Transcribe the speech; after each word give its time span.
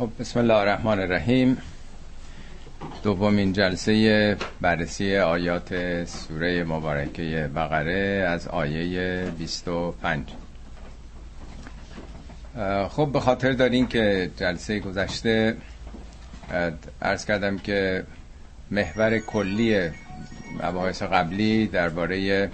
خب 0.00 0.10
بسم 0.20 0.40
الله 0.40 0.54
الرحمن 0.54 1.00
الرحیم. 1.00 1.58
دومین 3.02 3.52
جلسه 3.52 4.36
بررسی 4.60 5.16
آیات 5.16 6.04
سوره 6.04 6.64
مبارکه 6.64 7.50
بقره 7.54 8.26
از 8.28 8.48
آیه 8.48 9.30
25 9.38 10.28
خب 12.88 13.10
به 13.12 13.20
خاطر 13.20 13.52
دارین 13.52 13.86
که 13.88 14.30
جلسه 14.36 14.78
گذشته 14.78 15.56
ارز 17.02 17.24
کردم 17.24 17.58
که 17.58 18.04
محور 18.70 19.18
کلی 19.18 19.90
مباحث 20.62 21.02
قبلی 21.02 21.66
درباره 21.66 22.50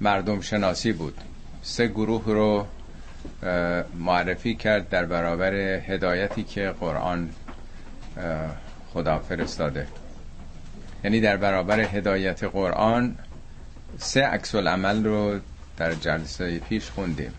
مردم 0.00 0.40
شناسی 0.40 0.92
بود. 0.92 1.18
سه 1.62 1.86
گروه 1.86 2.24
رو 2.26 2.66
معرفی 3.98 4.54
کرد 4.54 4.88
در 4.88 5.04
برابر 5.04 5.54
هدایتی 5.54 6.42
که 6.42 6.74
قرآن 6.80 7.30
خدا 8.92 9.18
فرستاده 9.18 9.86
یعنی 11.04 11.20
در 11.20 11.36
برابر 11.36 11.80
هدایت 11.80 12.44
قرآن 12.44 13.18
سه 13.98 14.22
عکس 14.22 14.54
العمل 14.54 15.04
رو 15.04 15.40
در 15.76 15.94
جلسه 15.94 16.58
پیش 16.58 16.90
خوندیم. 16.90 17.32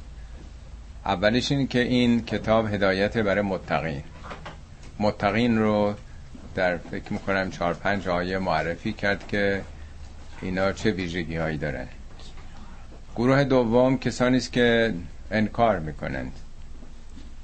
اولیش 1.05 1.52
این 1.52 1.67
که 1.67 1.80
این 1.80 2.25
کتاب 2.25 2.73
هدایت 2.73 3.17
برای 3.17 3.41
متقین. 3.41 4.03
متقین 4.99 5.58
رو 5.58 5.94
در 6.55 6.77
فکر 6.77 7.13
می‌کنم 7.13 7.52
چهار 7.52 7.73
پنج 7.73 8.08
آیه 8.08 8.38
معرفی 8.38 8.94
کرد 8.94 9.27
که 9.27 9.61
اینا 10.41 10.71
چه 10.71 10.91
ویژگی 10.91 11.35
هایی 11.35 11.58
دارن. 11.58 11.88
گروه 13.16 13.44
دوم 13.44 13.97
کسانی 13.97 14.38
است 14.38 14.53
که 14.53 14.94
انکار 15.31 15.79
می‌کنند. 15.79 16.31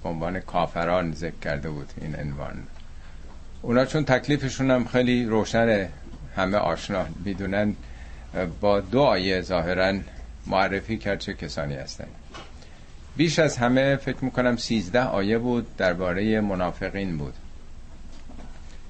عنوان 0.05 0.39
کافران 0.39 1.13
ذکر 1.13 1.39
کرده 1.41 1.69
بود 1.69 1.89
این 2.01 2.15
عنوان. 2.15 2.63
اونا 3.61 3.85
چون 3.85 4.05
تکلیفشون 4.05 4.71
هم 4.71 4.85
خیلی 4.85 5.25
روشنه 5.25 5.89
همه 6.35 6.57
آشنا 6.57 7.05
می‌دونن 7.25 7.75
با 8.61 8.79
دو 8.79 9.01
آیه 9.01 9.41
ظاهرا 9.41 9.93
معرفی 10.47 10.97
کرد 10.97 11.19
چه 11.19 11.33
کسانی 11.33 11.75
هستند. 11.75 12.15
بیش 13.17 13.39
از 13.39 13.57
همه 13.57 13.95
فکر 13.95 14.25
می‌کنم 14.25 14.57
سیزده 14.57 15.01
آیه 15.03 15.37
بود 15.37 15.77
درباره 15.77 16.41
منافقین 16.41 17.17
بود. 17.17 17.33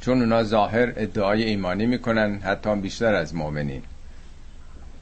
چون 0.02 0.22
اونا 0.22 0.44
ظاهر 0.44 0.94
ادعای 0.96 1.44
ایمانی 1.44 1.86
می‌کنن 1.86 2.40
حتی 2.40 2.76
بیشتر 2.76 3.16
از 3.16 3.36
مؤمنین. 3.36 3.84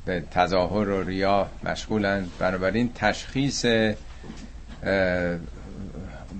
به 0.06 0.24
تظاهر 0.32 0.90
و 0.90 1.04
ریا 1.04 1.50
مشغولن 1.64 2.28
بنابراین 2.40 2.92
تشخیص 2.96 3.66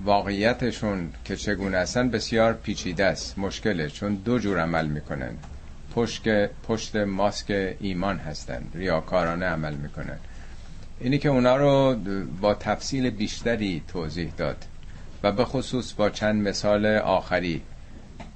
واقعیتشون 0.04 1.10
که 1.24 1.36
چگونه 1.36 1.78
هستن 1.78 2.10
بسیار 2.10 2.52
پیچیده 2.52 3.04
است 3.04 3.38
مشکله 3.38 3.88
چون 3.88 4.14
دو 4.14 4.38
جور 4.38 4.60
عمل 4.60 4.86
می‌کنن. 4.86 5.30
پشت, 5.94 6.46
پشت 6.46 6.96
ماسک 6.96 7.74
ایمان 7.80 8.18
هستن 8.18 8.62
ریاکارانه 8.74 9.46
عمل 9.46 9.74
می‌کنن. 9.74 10.18
اینی 11.00 11.18
که 11.18 11.28
اونا 11.28 11.56
رو 11.56 11.96
با 12.40 12.54
تفصیل 12.54 13.10
بیشتری 13.10 13.82
توضیح 13.88 14.32
داد 14.36 14.64
و 15.22 15.32
به 15.32 15.44
خصوص 15.44 15.92
با 15.92 16.10
چند 16.10 16.48
مثال 16.48 16.86
آخری. 16.86 17.62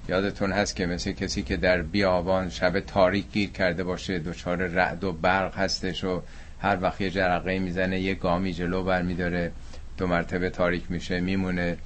یادتون 0.09 0.53
هست 0.53 0.77
که 0.77 0.87
مثل 0.87 1.13
کسی 1.13 1.43
که 1.43 1.57
در 1.57 1.83
بیابان 1.83 2.51
شب 2.51 2.81
تاریک 2.81 3.33
گیر 3.33 3.51
کرده 3.51 3.85
باشه 3.85 4.19
دچار 4.19 4.57
رعد 4.57 5.05
و 5.05 5.13
برق 5.13 5.59
هستش 5.59 6.05
و 6.05 6.23
هر 6.61 6.79
وقت 6.81 7.01
یه 7.01 7.11
جرقه 7.11 7.59
می‌زنه 7.59 8.01
یه 8.01 8.15
گامی 8.15 8.53
جلو 8.53 8.85
برمیداره 8.85 9.53
دو 9.99 10.07
مرتبه 10.07 10.51
تاریک 10.51 10.83
میشه 10.89 11.21
میمونه. 11.21 11.77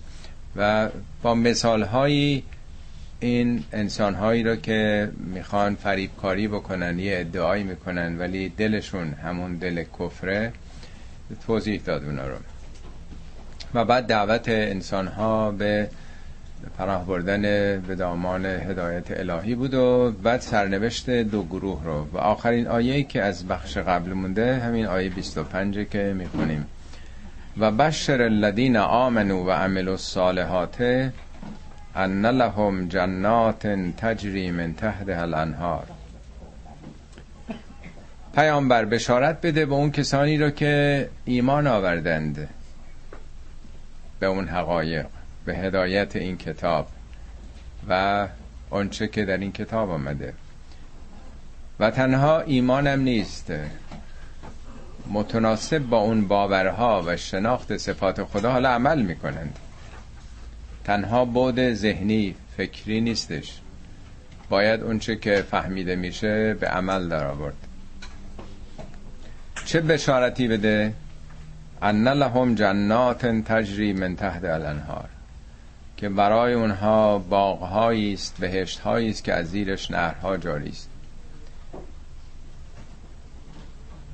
و 0.56 0.88
با 1.22 1.34
مثال 1.34 1.82
هایی 1.82 2.44
این 3.20 3.64
انسان 3.72 4.14
هایی 4.14 4.42
رو 4.42 4.56
که 4.56 5.10
می‌خوان 5.16 5.74
فریبکاری 5.74 6.48
بکنن 6.48 6.98
یه 6.98 7.18
ادعایی 7.18 7.64
می‌کنن 7.64 8.18
ولی 8.18 8.48
دلشون 8.48 9.12
همون 9.12 9.56
دل 9.56 9.84
کفره 9.98 10.52
توضیح 11.46 11.80
داد 11.84 12.04
اونا 12.04 12.26
رو. 12.26 12.36
و 13.74 13.84
بعد 13.84 14.06
دعوت 14.06 14.48
انسان 14.48 15.06
ها 15.08 15.50
به 15.50 15.88
پناه 16.78 17.06
بردن 17.06 17.42
به 17.80 17.94
دامان 17.94 18.46
هدایت 18.46 19.04
الهی 19.10 19.54
بود 19.54 19.74
و 19.74 20.10
بعد 20.10 20.40
سرنوشت 20.40 21.10
دو 21.10 21.44
گروه 21.44 21.84
رو. 21.84 22.06
و 22.12 22.18
آخرین 22.18 22.68
آیه 22.68 23.02
که 23.02 23.22
از 23.22 23.48
بخش 23.48 23.78
قبل 23.78 24.12
مونده 24.12 24.58
همین 24.58 24.86
آیه 24.86 25.10
25 25.10 25.78
که 25.78 26.14
می‌خونیم. 26.18 26.66
و 27.58 27.70
بشر 27.70 28.22
الذین 28.22 28.76
آمنوا 28.76 29.44
و 29.44 29.50
عملوا 29.50 29.92
الصالحات 29.92 31.10
ان 31.94 32.26
لهم 32.26 32.88
جنات 32.88 33.66
تجری 33.96 34.50
من 34.50 34.74
تحتها 34.74 35.22
الانهار. 35.22 35.86
پیامبر 38.34 38.84
بشارت 38.84 39.40
بده 39.40 39.66
به 39.66 39.74
اون 39.74 39.90
کسانی 39.90 40.38
رو 40.38 40.50
که 40.50 41.08
ایمان 41.24 41.66
آوردند 41.66 42.48
به 44.20 44.26
اون 44.26 44.48
حقایق. 44.48 45.06
به 45.44 45.56
هدایت 45.56 46.16
این 46.16 46.36
کتاب 46.36 46.88
و 47.88 48.28
آنچه 48.70 49.08
که 49.08 49.24
در 49.24 49.36
این 49.36 49.52
کتاب 49.52 49.90
آمده. 49.90 50.34
و 51.80 51.90
تنها 51.90 52.40
ایمانم 52.40 53.00
نیست. 53.00 53.52
متناسب 55.10 55.78
با 55.78 55.98
اون 55.98 56.28
باورها 56.28 57.02
و 57.06 57.16
شناخت 57.16 57.76
صفات 57.76 58.24
خدا 58.24 58.52
حالا 58.52 58.70
عمل 58.70 59.02
می‌کنند. 59.02 59.58
تنها 60.84 61.24
بود 61.24 61.72
ذهنی 61.72 62.34
فکری 62.56 63.00
نیستش. 63.00 63.60
باید 64.48 64.82
اونچه 64.82 65.16
که 65.16 65.44
فهمیده 65.50 65.96
میشه 65.96 66.54
به 66.54 66.68
عمل 66.68 67.08
در 67.08 67.26
آورد. 67.26 67.56
چه 69.64 69.80
بشارتی 69.80 70.48
بده؟ 70.48 70.92
ان 71.82 72.08
لهم 72.08 72.54
جنات 72.54 73.26
تجری 73.26 73.92
من 73.92 74.16
تحت 74.16 74.44
الانهار. 74.44 75.08
که 76.02 76.08
برای 76.08 76.52
اونها 76.54 77.18
باغهایی 77.18 78.12
است 78.14 78.36
بهشتهایی 78.40 79.10
است 79.10 79.24
که 79.24 79.34
از 79.34 79.50
زیرش 79.50 79.90
نهرها 79.90 80.36
جاری 80.36 80.68
است 80.68 80.88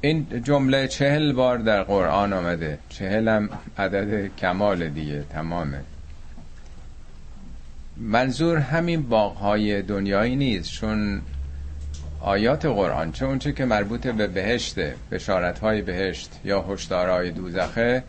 این 0.00 0.42
جمله 0.42 0.88
چهل 0.88 1.32
بار 1.32 1.58
در 1.58 1.82
قرآن 1.82 2.32
آمده. 2.32 2.78
چهل 2.88 3.28
هم 3.28 3.50
عدد 3.78 4.36
کمال 4.36 4.88
دیگه 4.88 5.24
تمامه. 5.30 5.80
منظور 7.96 8.58
همین 8.58 9.02
باغهای 9.02 9.82
دنیایی 9.82 10.36
نیست 10.36 10.72
چون 10.72 11.22
آیات 12.20 12.66
قرآن 12.66 13.12
چه 13.12 13.52
که 13.52 13.64
مربوط 13.64 14.06
به 14.06 14.26
بهشته 14.26 14.94
بشارتهای 15.10 15.82
بهشت 15.82 16.30
یا 16.44 16.62
هشدارهای 16.62 17.30
دوزخه 17.30 18.02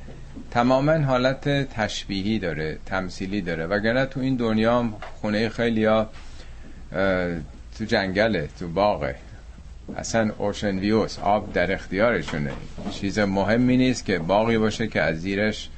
تماما 0.52 0.98
حالت 0.98 1.50
تشبیهی 1.74 2.40
داره 2.40 2.78
تمثیلی 2.86 3.42
داره. 3.42 3.66
وگرنه 3.66 4.06
تو 4.06 4.20
این 4.20 4.36
دنیا 4.36 4.90
خونه 5.22 5.50
خیلی 5.50 5.86
ها 5.86 6.10
تو 7.78 7.86
جنگله 7.88 8.50
تو 8.60 8.68
باغه. 8.68 9.16
اصلا 9.98 10.32
اوشن 10.38 10.80
ویوس 10.80 11.20
آب 11.20 11.54
در 11.54 11.74
اختیارشونه. 11.74 12.52
چیز 12.92 13.20
مهمی 13.20 13.78
نیست 13.78 14.06
که 14.06 14.20
باقی 14.20 14.58
باشه 14.58 14.88
که 14.88 15.02
از 15.02 15.22
زیرش 15.22 15.70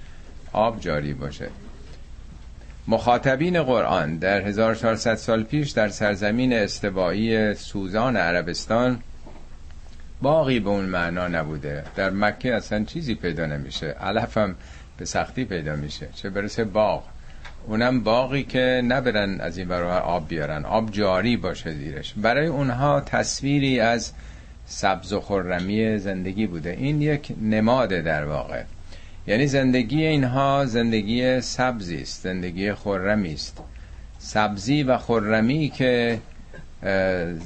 آب 0.54 0.80
جاری 0.80 1.14
باشه. 1.14 1.50
مخاطبین 2.88 3.64
قرآن 3.64 4.18
در 4.18 4.42
1400 4.42 5.16
سال 5.16 5.44
پیش 5.44 5.70
در 5.70 5.90
سرزمین 5.90 6.54
استوایی 6.54 7.54
سوزان 7.54 8.18
عربستان 8.18 9.00
باقی 10.22 10.60
به 10.60 10.70
اون 10.70 10.86
معنا 10.86 11.28
نبوده. 11.28 11.84
در 11.96 12.10
مکه 12.10 12.56
اصلا 12.56 12.84
چیزی 12.84 13.16
پیدا 13.16 13.46
نمیشه. 13.46 13.88
علف 13.88 14.38
هم 14.38 14.56
به 14.98 15.06
سختی 15.06 15.46
پیدا 15.46 15.76
میشه. 15.76 16.08
چه 16.16 16.30
برسه 16.30 16.64
باغ. 16.64 17.04
اونم 17.68 18.04
باقی 18.04 18.44
که 18.44 18.82
نبرن 18.88 19.42
از 19.42 19.58
این 19.58 19.68
برای 19.68 19.98
آب 19.98 20.28
بیارن. 20.28 20.66
آب 20.66 20.92
جاری 20.92 21.38
باشه 21.38 21.72
زیرش. 21.72 22.14
برای 22.18 22.48
اونها 22.48 23.02
تصویری 23.02 23.80
از 23.80 24.14
سبز 24.66 25.14
و 25.14 25.22
خرمی 25.22 25.98
زندگی 25.98 26.48
بوده. 26.48 26.70
این 26.70 27.02
یک 27.02 27.34
نماده 27.42 28.02
در 28.02 28.26
واقع. 28.26 28.64
یعنی 29.28 29.48
زندگی 29.48 30.06
اینها 30.06 30.66
زندگی 30.66 31.42
سبزی 31.42 32.02
است. 32.02 32.24
زندگی 32.24 32.74
خرمی 32.74 33.34
است. 33.34 33.64
سبزی 34.18 34.84
و 34.84 34.98
خرمی 34.98 35.70
که 35.70 36.20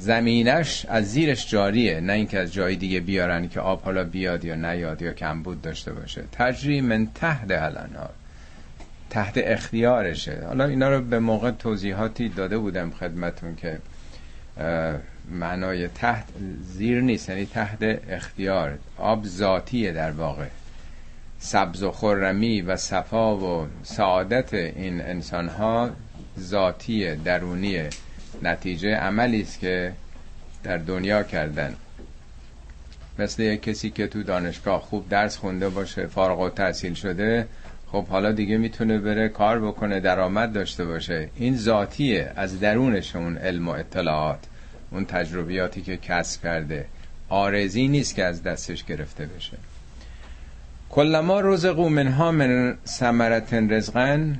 زمینش 0.00 0.86
از 0.88 1.12
زیرش 1.12 1.50
جاریه 1.50 2.00
نه 2.00 2.12
اینکه 2.12 2.38
از 2.38 2.52
جای 2.52 2.76
دیگه 2.76 3.00
بیارن 3.00 3.48
که 3.48 3.60
آب 3.60 3.82
حالا 3.82 4.04
بیاد 4.04 4.44
یا 4.44 4.54
نیاد 4.54 5.02
یا 5.02 5.12
کمبود 5.12 5.62
داشته 5.62 5.92
باشه. 5.92 6.24
تجری 6.32 6.80
من 6.80 7.08
تحت 7.14 7.50
الانهار 7.50 8.10
تحت 9.10 9.32
اختیارشه. 9.36 10.42
حالا 10.46 10.64
اینا 10.64 10.88
رو 10.88 11.02
به 11.02 11.18
موقع 11.18 11.50
توضیحاتی 11.50 12.28
داده 12.28 12.58
بودم 12.58 12.90
خدمتون 12.90 13.56
که 13.56 13.78
معنای 15.30 15.88
تحت 15.88 16.24
زیر 16.60 17.00
نیست 17.00 17.28
یعنی 17.28 17.46
تحت 17.46 17.78
اختیار 18.08 18.78
آب 18.98 19.26
ذاتیه 19.26 19.92
در 19.92 20.10
واقع. 20.10 20.46
سبز 21.38 21.82
و 21.82 21.90
خرمی 21.90 22.60
و 22.60 22.76
صفا 22.76 23.36
و 23.36 23.66
سعادت 23.82 24.54
این 24.54 25.00
انسان 25.00 25.48
ها 25.48 25.90
ذاتی 26.38 27.16
درونی 27.16 27.88
نتیجه 28.42 28.94
عملی 28.94 29.42
است 29.42 29.60
که 29.60 29.92
در 30.64 30.76
دنیا 30.76 31.22
کردن. 31.22 31.74
مثل 33.18 33.42
یک 33.42 33.62
کسی 33.62 33.90
که 33.90 34.06
تو 34.06 34.22
دانشگاه 34.22 34.80
خوب 34.80 35.08
درس 35.08 35.36
خونده 35.36 35.68
باشه 35.68 36.06
فارغ 36.06 36.40
و 36.40 36.50
تحصیل 36.50 36.94
شده 36.94 37.46
خب 37.92 38.06
حالا 38.06 38.32
دیگه 38.32 38.58
می‌تونه 38.58 38.98
بره 38.98 39.28
کار 39.28 39.60
بکنه 39.60 40.00
درآمد 40.00 40.52
داشته 40.52 40.84
باشه. 40.84 41.28
این 41.36 41.56
ذاتیه 41.56 42.32
از 42.36 42.60
درونش 42.60 43.16
اون 43.16 43.36
علم 43.36 43.68
و 43.68 43.70
اطلاعات 43.70 44.38
اون 44.90 45.04
تجربیاتی 45.04 45.82
که 45.82 45.96
کسب 45.96 46.42
کرده. 46.42 46.86
آرزی 47.28 47.88
نیست 47.88 48.14
که 48.14 48.24
از 48.24 48.42
دستش 48.42 48.84
گرفته 48.84 49.26
بشه. 49.26 49.56
کلما 50.90 51.40
رزقو 51.40 51.88
منها 51.88 52.32
من 52.32 52.78
ثمرت 52.86 53.54
رزقن 53.54 54.38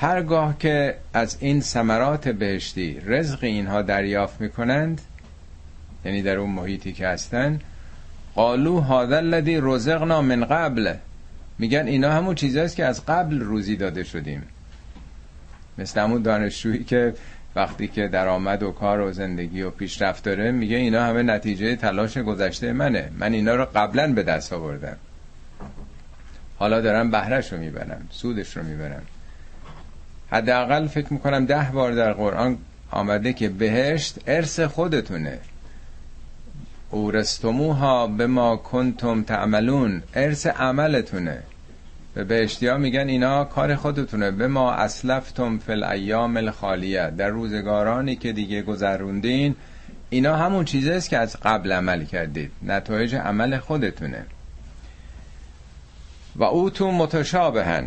هرگاه 0.00 0.58
که 0.58 0.96
از 1.14 1.36
این 1.40 1.60
ثمرات 1.60 2.28
بهشتی 2.28 3.00
رزق 3.06 3.44
اینها 3.44 3.82
دریافت 3.82 4.40
می‌کنند 4.40 5.00
یعنی 6.04 6.22
در 6.22 6.36
اون 6.36 6.50
محیطی 6.50 6.92
که 6.92 7.08
هستن 7.08 7.60
قالو 8.34 8.80
هذا 8.80 9.16
الذی 9.16 9.58
رزقنا 9.62 10.22
من 10.22 10.44
قبل. 10.44 10.94
میگن 11.58 11.86
اینا 11.86 12.12
همون 12.12 12.34
چیزهاست 12.34 12.76
که 12.76 12.84
از 12.84 13.06
قبل 13.06 13.40
روزی 13.40 13.76
داده 13.76 14.04
شدیم. 14.04 14.42
مثل 15.78 16.00
همون 16.00 16.22
دانشجویی 16.22 16.84
که 16.84 17.14
وقتی 17.56 17.88
که 17.88 18.08
درآمد 18.08 18.62
و 18.62 18.70
کار 18.70 19.00
و 19.00 19.12
زندگی 19.12 19.62
و 19.62 19.70
پیشرفت 19.70 20.24
داره 20.24 20.50
میگه 20.50 20.76
اینا 20.76 21.04
همه 21.04 21.22
نتیجه 21.22 21.76
تلاش 21.76 22.18
گذشته 22.18 22.72
منه. 22.72 23.10
من 23.18 23.32
اینا 23.32 23.54
رو 23.54 23.64
قبلا 23.64 24.12
به 24.12 24.22
دست 24.22 24.52
آوردم. 24.52 24.96
حالا 26.56 26.80
دارم 26.80 27.10
بهرش 27.10 27.52
رو 27.52 27.58
می‌برم 27.58 28.06
سودش 28.10 28.56
رو 28.56 28.62
می‌برم. 28.62 29.02
حداقل 30.30 30.86
فکر 30.86 31.12
می‌کنم 31.12 31.46
ده 31.46 31.70
بار 31.72 31.92
در 31.92 32.12
قرآن 32.12 32.58
آمده 32.90 33.32
که 33.32 33.48
بهشت 33.48 34.18
ارث 34.26 34.60
خودتونه. 34.60 35.38
اورستموها 36.90 38.06
به 38.06 38.26
ما 38.26 38.56
کنتم 38.56 39.22
تعملون 39.22 40.02
ارث 40.14 40.46
عملتونه. 40.46 41.42
به 42.14 42.24
بهشتی 42.24 42.72
میگن 42.72 43.08
اینا 43.08 43.44
کار 43.44 43.74
خودتونه. 43.74 44.30
به 44.30 44.48
ما 44.48 44.72
اسلفتم 44.72 45.58
فی 45.58 45.72
الایام 45.72 46.36
الخالیه. 46.36 47.10
در 47.10 47.28
روزگارانی 47.28 48.16
که 48.16 48.32
دیگه 48.32 48.62
گذروندین 48.62 49.54
اینا 50.10 50.36
همون 50.36 50.64
چیزیست 50.64 51.08
که 51.08 51.18
از 51.18 51.36
قبل 51.42 51.72
عمل 51.72 52.04
کردید. 52.04 52.50
نتایج 52.62 53.14
عمل 53.14 53.58
خودتونه. 53.58 54.24
و 56.36 56.44
او 56.44 56.70
تو 56.70 56.92
متشابهن. 56.92 57.84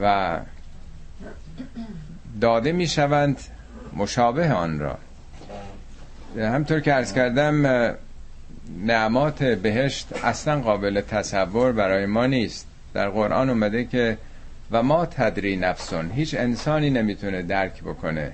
و 0.00 0.38
داده 2.40 2.72
می‌شوند 2.72 3.40
مشابه 3.96 4.52
آن 4.52 4.78
را. 4.78 4.98
همطور 6.36 6.80
که 6.80 6.94
ارز 6.94 7.12
کردم 7.12 7.66
نعمات 8.84 9.42
بهشت 9.42 10.24
اصلا 10.24 10.60
قابل 10.60 11.00
تصور 11.00 11.72
برای 11.72 12.06
ما 12.06 12.26
نیست. 12.26 12.66
در 12.94 13.08
قرآن 13.08 13.50
اومده 13.50 13.84
که 13.84 14.18
و 14.70 14.82
ما 14.82 15.06
تدری 15.06 15.56
نفسون 15.56 16.10
هیچ 16.10 16.34
انسانی 16.34 16.90
نمی‌تونه 16.90 17.42
درک 17.42 17.82
بکنه. 17.82 18.32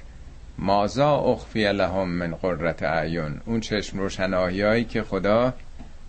مازا 0.58 1.16
اخفی 1.16 1.72
لهم 1.72 2.08
من 2.08 2.34
قررت 2.34 2.82
اعیون 2.82 3.40
اون 3.46 3.60
چشم 3.60 3.98
روشنایی 3.98 4.84
که 4.84 5.02
خدا 5.02 5.54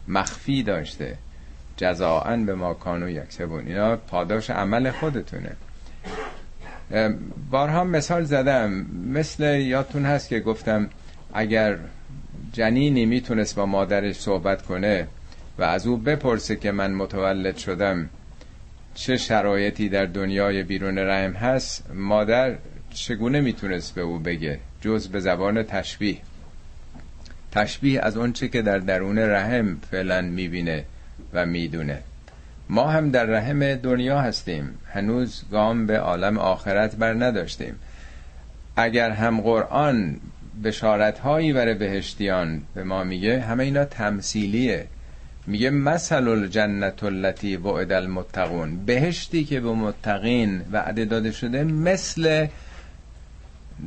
مخفی 0.07 0.63
داشته. 0.63 1.17
جزاعن 1.77 2.45
به 2.45 2.55
ما 2.55 2.73
کانو 2.73 3.09
یکسبون. 3.09 3.67
اینا 3.67 3.95
پاداش 3.95 4.49
عمل 4.49 4.91
خودتونه. 4.91 5.51
بارها 7.51 7.83
مثال 7.83 8.23
زدم. 8.23 8.85
مثل 9.13 9.43
یادتون 9.59 10.05
هست 10.05 10.29
که 10.29 10.39
گفتم 10.39 10.89
اگر 11.33 11.77
جنینی 12.53 13.05
می‌تونست 13.05 13.55
با 13.55 13.65
مادرش 13.65 14.15
صحبت 14.15 14.61
کنه 14.61 15.07
و 15.57 15.63
از 15.63 15.87
او 15.87 15.97
بپرسه 15.97 16.55
که 16.55 16.71
من 16.71 16.93
متولد 16.93 17.57
شدم 17.57 18.09
چه 18.95 19.17
شرایطی 19.17 19.89
در 19.89 20.05
دنیای 20.05 20.63
بیرون 20.63 20.97
رحم 20.97 21.31
هست 21.31 21.91
مادر 21.93 22.55
چگونه 22.93 23.41
می‌تونست 23.41 23.95
به 23.95 24.01
او 24.01 24.19
بگه؟ 24.19 24.59
جز 24.81 25.07
به 25.07 25.19
زبان 25.19 25.63
تشبیه. 25.63 26.17
تشبیه 27.51 28.01
از 28.01 28.17
اونچه 28.17 28.47
که 28.47 28.61
در 28.61 28.77
درون 28.77 29.19
رحم 29.19 29.77
فعلا 29.91 30.21
می‌بینه. 30.21 30.85
و 31.33 31.45
می‌دونه. 31.45 31.99
ما 32.69 32.87
هم 32.87 33.11
در 33.11 33.25
رحم 33.25 33.75
دنیا 33.75 34.21
هستیم. 34.21 34.69
هنوز 34.93 35.43
گام 35.51 35.85
به 35.85 35.99
عالم 35.99 36.37
آخرت 36.37 36.95
بر 36.95 37.13
نداشتیم. 37.13 37.75
اگر 38.75 39.09
هم 39.11 39.41
قرآن 39.41 40.19
بشارت 40.63 41.19
هایی 41.19 41.53
برای 41.53 41.73
بهشتیان 41.73 42.61
به 42.73 42.83
ما 42.83 43.03
میگه 43.03 43.41
همه 43.41 43.63
اینا 43.63 43.85
تمثیلیه. 43.85 44.87
میگه 45.47 45.69
مثل 45.69 46.27
الجنت 46.27 47.03
التي 47.03 47.57
وعد 47.57 47.91
المتقون. 47.91 48.85
بهشتی 48.85 49.43
که 49.43 49.59
به 49.59 49.71
متقین 49.71 50.61
وعده 50.71 51.05
داده 51.05 51.31
شده 51.31 51.63
مثل 51.63 52.47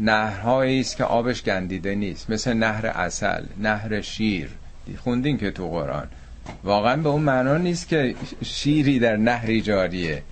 نهرهایی 0.00 0.81
است 0.81 0.96
که 0.96 1.04
آبش 1.04 1.42
گندیده 1.42 1.94
نیست. 1.94 2.31
مثل 2.31 2.52
نهر 2.52 2.87
اصل 2.87 3.42
نهر 3.58 4.00
شیر. 4.00 4.50
خوندین 4.98 5.38
که 5.38 5.50
تو 5.50 5.69
قرآن. 5.69 6.08
واقعا 6.64 6.97
به 6.97 7.08
اون 7.08 7.23
معنا 7.23 7.56
نیست 7.56 7.88
که 7.88 8.14
شیری 8.44 8.99
در 8.99 9.17
نهری 9.17 9.61
جاریه 9.61 10.23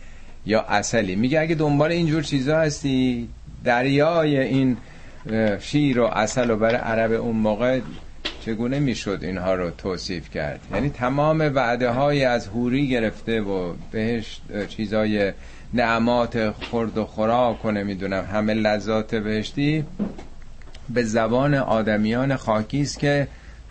یا 0.46 0.60
اصلی. 0.62 1.16
میگه 1.16 1.40
اگه 1.40 1.54
دنبال 1.54 1.92
اینجور 1.92 2.22
چیزا 2.22 2.58
هستی 2.58 3.28
دریای 3.64 4.38
این 4.38 4.76
شیر 5.60 6.00
و 6.00 6.04
اصل 6.04 6.50
و 6.50 6.56
برای 6.56 6.76
عرب 6.76 7.12
اون 7.12 7.36
موقع 7.36 7.80
چگونه 8.46 8.78
می‌شد 8.78 9.18
اینها 9.22 9.54
رو 9.54 9.70
توصیف 9.70 10.30
کرد؟ 10.30 10.60
یعنی 10.74 10.90
تمام 10.90 11.40
وعده 11.54 11.90
های 11.90 12.24
از 12.24 12.46
هوری 12.46 12.88
گرفته 12.88 13.40
و 13.40 13.74
بهش 13.90 14.40
چیزای 14.68 15.32
نعمات 15.74 16.50
خورد 16.50 16.98
و 16.98 17.04
خوراک 17.04 17.62
کنه 17.62 17.82
می‌دونم 17.82 18.24
همه 18.32 18.54
لذات 18.54 19.14
بهشتی 19.14 19.84
به 20.88 21.02
زبان 21.02 21.54
آدمیان 21.54 22.36
خاکی 22.36 22.80
است 22.80 22.98
که 22.98 23.28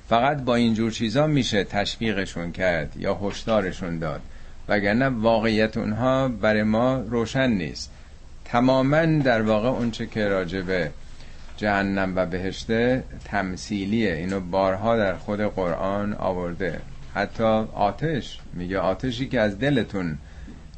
فقط 0.09 0.41
با 0.41 0.55
اینجور 0.55 0.91
چیزا 0.91 1.27
میشه 1.27 1.63
تشویقشون 1.63 2.51
کرد 2.51 2.97
یا 2.97 3.15
هشدارشون 3.15 3.99
داد. 3.99 4.21
وگرنه 4.67 5.09
واقعیت 5.09 5.77
اونها 5.77 6.27
برای 6.27 6.63
ما 6.63 6.95
روشن 6.95 7.49
نیست. 7.49 7.91
تماما 8.45 9.05
در 9.05 9.41
واقع 9.41 9.67
اونچه 9.67 10.05
که 10.05 10.27
راجبه 10.27 10.91
جهنم 11.57 12.13
و 12.15 12.25
بهشته 12.25 13.03
تمثیلیه. 13.25 14.13
اینو 14.13 14.39
بارها 14.39 14.97
در 14.97 15.15
خود 15.15 15.41
قرآن 15.41 16.13
آورده. 16.13 16.79
حتی 17.15 17.43
آتش 17.73 18.39
میگه 18.53 18.79
آتشی 18.79 19.27
که 19.27 19.39
از 19.39 19.59
دلتون 19.59 20.17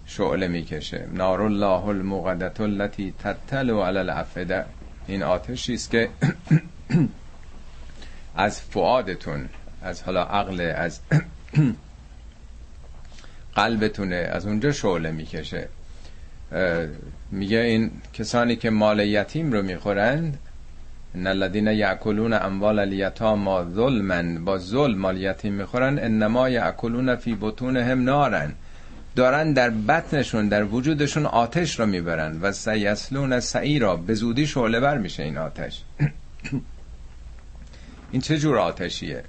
شعله 0.06 0.48
می‌کشه. 0.48 1.08
نار 1.14 1.42
الله 1.42 1.86
الموقدت 1.86 2.62
التي 2.62 3.14
تتل 3.20 3.70
علی 3.70 3.98
الافده 3.98 4.66
این 5.08 5.24
آتشی 5.24 5.74
است 5.74 5.92
که 5.92 6.10
از 8.40 8.62
فعادتون 8.62 9.50
از 9.82 10.04
حالا 10.04 10.24
عقل 10.24 10.62
از 10.76 11.00
قلبتونه 13.56 14.16
از 14.16 14.46
اونجا 14.46 14.72
شعله 14.72 15.12
می‌کشه. 15.12 15.68
میگه 17.32 17.58
این 17.58 17.92
کسانی 18.14 18.56
که 18.56 18.70
مال 18.70 19.00
یتیم 19.00 19.52
رو 19.52 19.62
می‌خورند 19.62 20.40
ان 21.16 21.28
الذين 21.28 21.68
یاکلون 21.68 22.34
اموال 22.34 22.80
الیتاما 22.80 23.66
ظلما 23.74 24.40
با 24.40 24.58
ظلم 24.58 24.98
مال 24.98 25.18
یتیم 25.18 25.54
می‌خورن 25.54 26.00
انما 26.00 26.50
یاکلون 26.50 27.16
فی 27.16 27.38
بطونهم 27.42 28.04
نارن. 28.04 28.54
دارن 29.16 29.54
در 29.54 29.70
بطنشون 29.70 30.48
در 30.48 30.64
وجودشون 30.64 31.26
آتش 31.26 31.80
رو 31.80 31.86
می‌برن 31.86 32.42
و 32.42 32.52
سیسلون 32.52 33.40
سعیرا 33.40 33.96
به 33.96 34.14
زودی 34.14 34.48
شعله 34.48 34.80
بر 34.80 34.98
میشه 34.98 35.24
این 35.24 35.38
آتش. 35.38 35.84
این 38.12 38.22
چه 38.22 38.38
جور 38.38 38.58
آتشیه؟ 38.58 39.24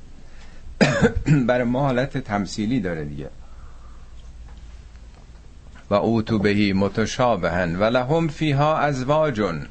برای 1.46 1.64
ما 1.64 1.80
حالت 1.80 2.18
تمثیلی 2.18 2.80
داره 2.80 3.04
دیگه. 3.04 3.30
و 5.90 5.94
اوتو 5.94 6.38
بهی 6.38 6.72
متشابهن 6.72 7.76
و 7.76 7.84
لهم 7.84 8.28
فیها 8.28 8.78
ازواجن 8.78 9.66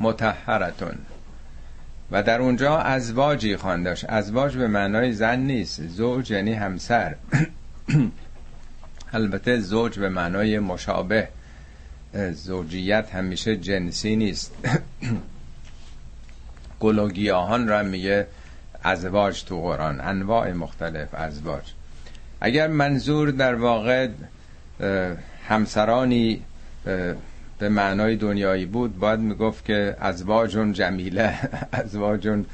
متحرتون 0.00 0.98
و 2.10 2.22
در 2.22 2.40
اونجا 2.40 2.78
ازواجی 2.78 3.56
خوانداش 3.56 4.04
ازواج 4.04 4.56
به 4.56 4.68
معنای 4.68 5.12
زن 5.12 5.38
نیست 5.40 5.86
زوج 5.86 6.30
یعنی 6.30 6.52
همسر. 6.52 7.14
البته 9.12 9.60
زوج 9.60 9.98
به 9.98 10.08
معنای 10.08 10.58
مشابه. 10.58 11.28
زوجیت 12.32 13.14
همیشه 13.14 13.56
جنسی 13.56 14.16
نیست. 14.16 14.54
گل 16.80 16.98
و 16.98 17.08
گیاهان 17.08 17.68
را 17.68 17.82
میگه 17.82 18.26
ازواج 18.82 19.44
تو 19.44 19.60
قرآن 19.60 20.00
انواع 20.00 20.52
مختلف 20.52 21.08
ازواج. 21.14 21.62
اگر 22.40 22.66
منظور 22.66 23.30
در 23.30 23.54
واقع 23.54 24.08
همسرانی 25.48 26.42
به 27.58 27.68
معنای 27.68 28.16
دنیایی 28.16 28.66
بود 28.66 28.98
باید 28.98 29.20
می‌گفت 29.20 29.64
که 29.64 29.96
ازواجون 30.00 30.72
جمیله 30.72 31.38
ازواجون 31.72 32.46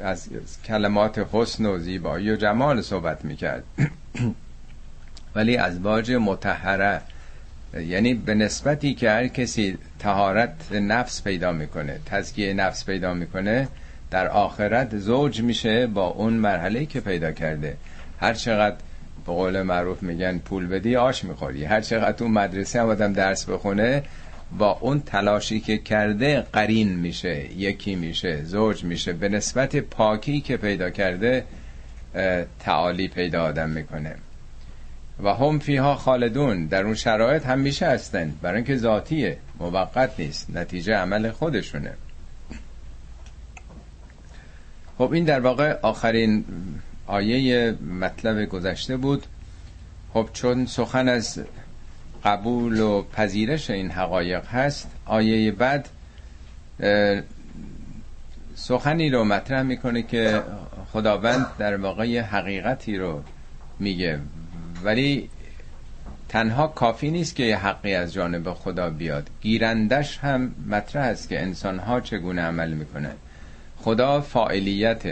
از 0.00 0.28
کلمات 0.64 1.26
حسن 1.32 1.66
و 1.66 1.78
زیبایی 1.78 2.30
و 2.30 2.36
جمال 2.36 2.80
صحبت 2.82 3.24
می‌کرد. 3.24 3.64
ولی 5.34 5.56
ازواج 5.56 6.12
متحره 6.12 7.00
یعنی 7.80 8.14
به 8.14 8.34
نسبتی 8.34 8.94
که 8.94 9.10
هر 9.10 9.28
کسی 9.28 9.78
تهارت 9.98 10.72
نفس 10.72 11.22
پیدا 11.22 11.52
می‌کنه 11.52 12.00
تزکیه 12.06 12.54
نفس 12.54 12.84
پیدا 12.84 13.14
می‌کنه 13.14 13.68
در 14.10 14.28
آخرت 14.28 14.96
زوج 14.98 15.40
میشه 15.40 15.86
با 15.86 16.06
اون 16.06 16.32
مرحله 16.32 16.86
که 16.86 17.00
پیدا 17.00 17.32
کرده. 17.32 17.76
هر 18.20 18.34
چقدر 18.34 18.76
به 19.26 19.32
قول 19.32 19.62
معروف 19.62 20.02
میگن 20.02 20.38
پول 20.38 20.66
بدی 20.66 20.96
آش 20.96 21.24
می‌خوری. 21.24 21.64
هر 21.64 21.80
چقدر 21.80 22.24
اون 22.24 22.32
مدرسه 22.32 22.80
هم 22.80 22.88
آدم 22.88 23.12
درس 23.12 23.44
بخونه 23.44 24.02
با 24.58 24.78
اون 24.80 25.00
تلاشی 25.00 25.60
که 25.60 25.78
کرده 25.78 26.40
قرین 26.52 26.96
میشه 26.96 27.52
یکی 27.56 27.94
میشه 27.94 28.44
زوج 28.44 28.84
میشه. 28.84 29.12
به 29.12 29.28
نسبت 29.28 29.76
پاکی 29.76 30.40
که 30.40 30.56
پیدا 30.56 30.90
کرده 30.90 31.44
تعالی 32.60 33.08
پیدا 33.08 33.42
آدم 33.42 33.70
می‌کنه. 33.70 34.14
و 35.22 35.34
هم 35.34 35.58
فیها 35.58 35.94
خالدون. 35.94 36.66
در 36.66 36.84
اون 36.84 36.94
شرایط 36.94 37.46
هم 37.46 37.58
میشه 37.58 37.86
هستن. 37.86 38.34
برای 38.42 38.56
اینکه 38.56 38.76
ذاتیه 38.76 39.38
موقت 39.60 40.20
نیست. 40.20 40.50
نتیجه 40.50 40.94
عمل 40.94 41.30
خودشونه. 41.30 41.92
خب 44.98 45.12
این 45.12 45.24
در 45.24 45.40
واقع 45.40 45.78
آخرین 45.82 46.44
آیه 47.06 47.72
مطلب 48.00 48.48
گذشته 48.48 48.96
بود. 48.96 49.26
خب 50.12 50.28
چون 50.32 50.66
سخن 50.66 51.08
از 51.08 51.40
قبول 52.24 52.80
و 52.80 53.02
پذیرش 53.02 53.70
این 53.70 53.90
حقایق 53.90 54.46
هست 54.46 54.90
آیه 55.06 55.52
بعد 55.52 55.88
سخنی 58.54 59.10
رو 59.10 59.24
مطرح 59.24 59.62
می‌کنه 59.62 60.02
که 60.02 60.42
خداوند 60.92 61.46
در 61.58 61.76
واقع 61.76 62.20
حقیقتی 62.20 62.96
رو 62.96 63.22
میگه. 63.78 64.20
ولی 64.84 65.28
تنها 66.28 66.66
کافی 66.66 67.10
نیست 67.10 67.36
که 67.36 67.42
یه 67.42 67.56
حقی 67.56 67.94
از 67.94 68.12
جانب 68.12 68.52
خدا 68.52 68.90
بیاد. 68.90 69.30
گیرندش 69.40 70.18
هم 70.18 70.54
مطرح 70.70 71.04
است 71.04 71.28
که 71.28 71.40
انسانها 71.40 72.00
چگونه 72.00 72.42
عمل 72.42 72.72
می‌کنه. 72.72 73.10
خدا 73.76 74.20
فاعلیت 74.20 75.02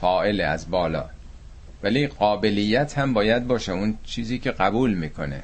فاعل 0.00 0.40
از 0.40 0.70
بالا. 0.70 1.04
ولی 1.82 2.06
قابلیت 2.06 2.98
هم 2.98 3.12
باید 3.12 3.46
باشه. 3.46 3.72
اون 3.72 3.98
چیزی 4.04 4.38
که 4.38 4.50
قبول 4.50 4.94
می‌کنه. 4.94 5.42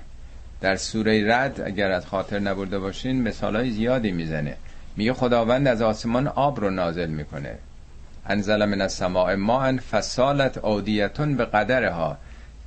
در 0.61 0.77
سوره 0.77 1.35
رد 1.35 1.61
اگر 1.61 1.91
از 1.91 2.07
خاطر 2.07 2.39
نبرده 2.39 2.79
باشین 2.79 3.23
مثال 3.23 3.57
های 3.57 3.71
زیادی 3.71 4.13
می‌زنه. 4.13 4.57
میگه 4.97 5.13
خداوند 5.13 5.69
از 5.69 5.83
آسمان 5.83 6.27
آب 6.27 6.61
رو 6.61 6.71
نازل 6.71 7.09
می‌کنه. 7.09 7.59
انزل 8.27 8.65
من 8.65 8.81
السماء 8.81 9.37
ماء 9.37 9.77
فسالت 9.77 10.59
اودیتون 10.59 11.37
به 11.37 11.45
قدرها. 11.45 12.17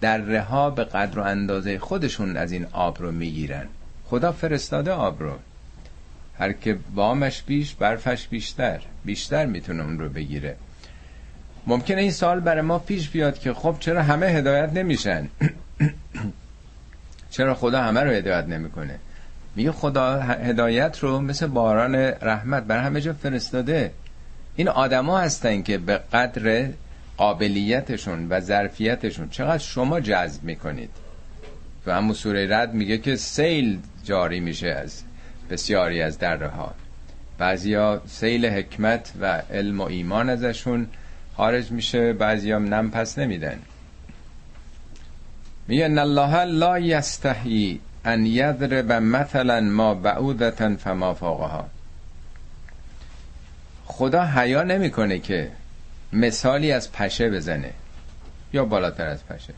در 0.01 0.37
ها 0.37 0.69
به 0.69 0.83
قدر 0.83 1.19
و 1.19 1.23
اندازه 1.23 1.79
خودشون 1.79 2.37
از 2.37 2.51
این 2.51 2.67
آب 2.71 3.01
رو 3.01 3.11
می‌گیرن. 3.11 3.67
خدا 4.05 4.31
فرستاده 4.31 4.91
آب 4.91 5.23
رو. 5.23 5.31
هر 6.39 6.53
که 6.53 6.77
بامش 6.95 7.43
بیش 7.43 7.75
برفش 7.75 8.27
بیشتر. 8.27 8.81
بیشتر 9.05 9.45
می‌تونه 9.45 9.83
اون 9.83 9.99
رو 9.99 10.09
بگیره. 10.09 10.55
ممکنه 11.67 12.01
این 12.01 12.11
سال 12.11 12.39
برای 12.39 12.61
ما 12.61 12.79
پیش 12.79 13.09
بیاد 13.09 13.39
که 13.39 13.53
خب 13.53 13.75
چرا 13.79 14.03
همه 14.03 14.25
هدایت 14.25 14.73
نمیشن؟ 14.73 15.27
چرا 17.31 17.53
خدا 17.53 17.81
همه 17.81 17.99
رو 17.99 18.09
هدایت 18.09 18.45
نمی‌کنه؟ 18.47 18.99
میگه 19.55 19.71
خدا 19.71 20.21
هدایت 20.21 20.99
رو 20.99 21.19
مثل 21.19 21.47
باران 21.47 21.95
رحمت 22.21 22.63
بر 22.63 22.79
همه 22.79 23.01
جا 23.01 23.13
فرستاده. 23.13 23.91
این 24.55 24.67
آدما 24.67 25.19
هستن 25.19 25.61
که 25.61 25.77
به 25.77 25.97
قدر 25.97 26.69
قابلیتشون 27.17 28.27
و 28.29 28.39
ظرفیتشون. 28.39 29.29
چقدر 29.29 29.57
شما 29.57 29.99
جذب 29.99 30.43
می‌کنید. 30.43 30.89
و 31.85 31.95
همون 31.95 32.13
سوره 32.13 32.57
رد 32.57 32.73
میگه 32.73 32.97
که 32.97 33.15
سیل 33.15 33.79
جاری 34.03 34.39
میشه 34.39 34.67
از 34.67 35.03
بسیاری 35.49 36.01
از 36.01 36.19
دره 36.19 36.47
ها 36.47 36.73
بعضیا 37.37 38.01
سیل 38.07 38.45
حکمت 38.45 39.11
و 39.21 39.43
علم 39.51 39.81
و 39.81 39.83
ایمان 39.83 40.29
ازشون 40.29 40.87
خارج 41.37 41.71
میشه 41.71 42.13
بعضیام 42.13 42.73
نم 42.73 42.91
پس 42.91 43.17
نمیدن. 43.17 43.59
میگه 45.67 45.85
الله 45.85 46.43
لا 46.43 46.79
یستحی 46.79 47.79
ان 48.05 48.25
یضرب 48.25 48.91
مثلا 48.91 49.61
ما 49.61 49.93
بعودتا 49.93 50.75
فما 50.75 51.13
فوقها. 51.13 51.69
خدا 53.85 54.25
حیا 54.25 54.63
نمی‌کنه 54.63 55.19
که 55.19 55.51
مثالی 56.13 56.71
از 56.71 56.91
پشه 56.91 57.29
بزنه. 57.29 57.71
یا 58.53 58.65
بالاتر 58.65 59.07
از 59.07 59.27
پشه. 59.27 59.53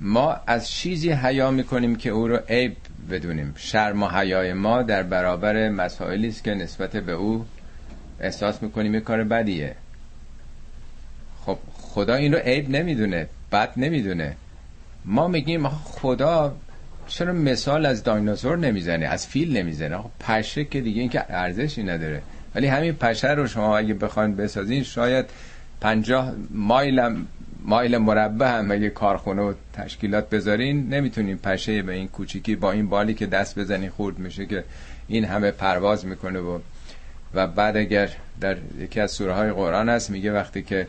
ما 0.00 0.36
از 0.46 0.70
چیزی 0.70 1.12
حیا 1.12 1.50
می‌کنیم 1.50 1.96
که 1.96 2.10
او 2.10 2.28
رو 2.28 2.36
عیب 2.36 2.76
بدونیم. 3.10 3.54
شرم 3.56 4.02
و 4.02 4.08
حیای 4.08 4.52
ما 4.52 4.82
در 4.82 5.02
برابر 5.02 5.68
مسائلی 5.68 6.28
است 6.28 6.44
که 6.44 6.54
نسبت 6.54 6.96
به 6.96 7.12
او 7.12 7.46
احساس 8.20 8.62
می‌کنیم 8.62 8.94
یه 8.94 9.00
کار 9.00 9.24
بدیه. 9.24 9.74
خب 11.46 11.58
خدا 11.72 12.14
این 12.14 12.34
رو 12.34 12.38
عیب 12.38 12.70
نمی‌دونه 12.70 13.28
بد 13.52 13.72
نمی‌دونه. 13.76 14.36
ما 15.04 15.28
میگیم 15.28 15.68
خدا 15.68 16.56
چرا 17.08 17.32
مثال 17.32 17.86
از 17.86 18.04
دایناسور 18.04 18.58
نمی‌زنه 18.58 19.06
از 19.06 19.26
فیل 19.26 19.56
نمی‌زنه؟ 19.56 19.98
خب 19.98 20.10
پشه 20.20 20.64
که 20.64 20.80
دیگه 20.80 21.00
این 21.00 21.10
که 21.10 21.24
ارزشی 21.28 21.82
نداره. 21.82 22.22
ولی 22.58 22.66
همین 22.66 22.92
پشه 22.92 23.30
رو 23.30 23.46
شما 23.46 23.78
اگه 23.78 23.94
بخواید 23.94 24.36
بسازین 24.36 24.82
شاید 24.82 25.26
پنجاه 25.80 26.32
مایل 26.50 27.16
مایل 27.64 27.96
مربع 27.98 28.58
هم 28.58 28.70
اگه 28.70 28.90
کارخونه 28.90 29.42
و 29.42 29.52
تشکیلات 29.72 30.30
بذارین 30.30 30.88
نمی‌تونین 30.88 31.38
پشه 31.38 31.82
به 31.82 31.92
این 31.92 32.08
کوچیکی 32.08 32.56
با 32.56 32.72
این 32.72 32.88
بالی 32.88 33.14
که 33.14 33.26
دست 33.26 33.58
بزنی 33.58 33.90
خورد 33.90 34.18
میشه 34.18 34.46
که 34.46 34.64
این 35.08 35.24
همه 35.24 35.50
پرواز 35.50 36.06
می‌کنه 36.06 36.38
و 36.40 36.58
و 37.34 37.46
بعد 37.46 37.76
اگر 37.76 38.10
در 38.40 38.56
یکی 38.78 39.00
از 39.00 39.10
سوره 39.10 39.32
های 39.32 39.52
قرآن 39.52 39.88
هست 39.88 40.10
میگه 40.10 40.32
وقتی 40.32 40.62
که 40.62 40.86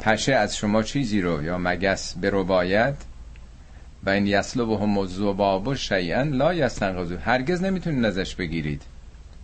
پشه 0.00 0.34
از 0.34 0.56
شما 0.56 0.82
چیزی 0.82 1.20
رو 1.20 1.44
یا 1.44 1.58
مگس 1.58 2.14
به 2.14 2.30
رو 2.30 2.44
باید 2.44 2.94
و 4.04 4.10
این 4.10 4.26
یسلو 4.26 4.66
به 4.66 4.76
هم 4.78 5.68
و 5.68 5.74
شیئن 5.74 6.28
لا 6.28 6.54
یستنقضو 6.54 7.16
هرگز 7.16 7.62
نمی‌تونین 7.62 8.04
ازش 8.04 8.34
بگیرید. 8.34 8.82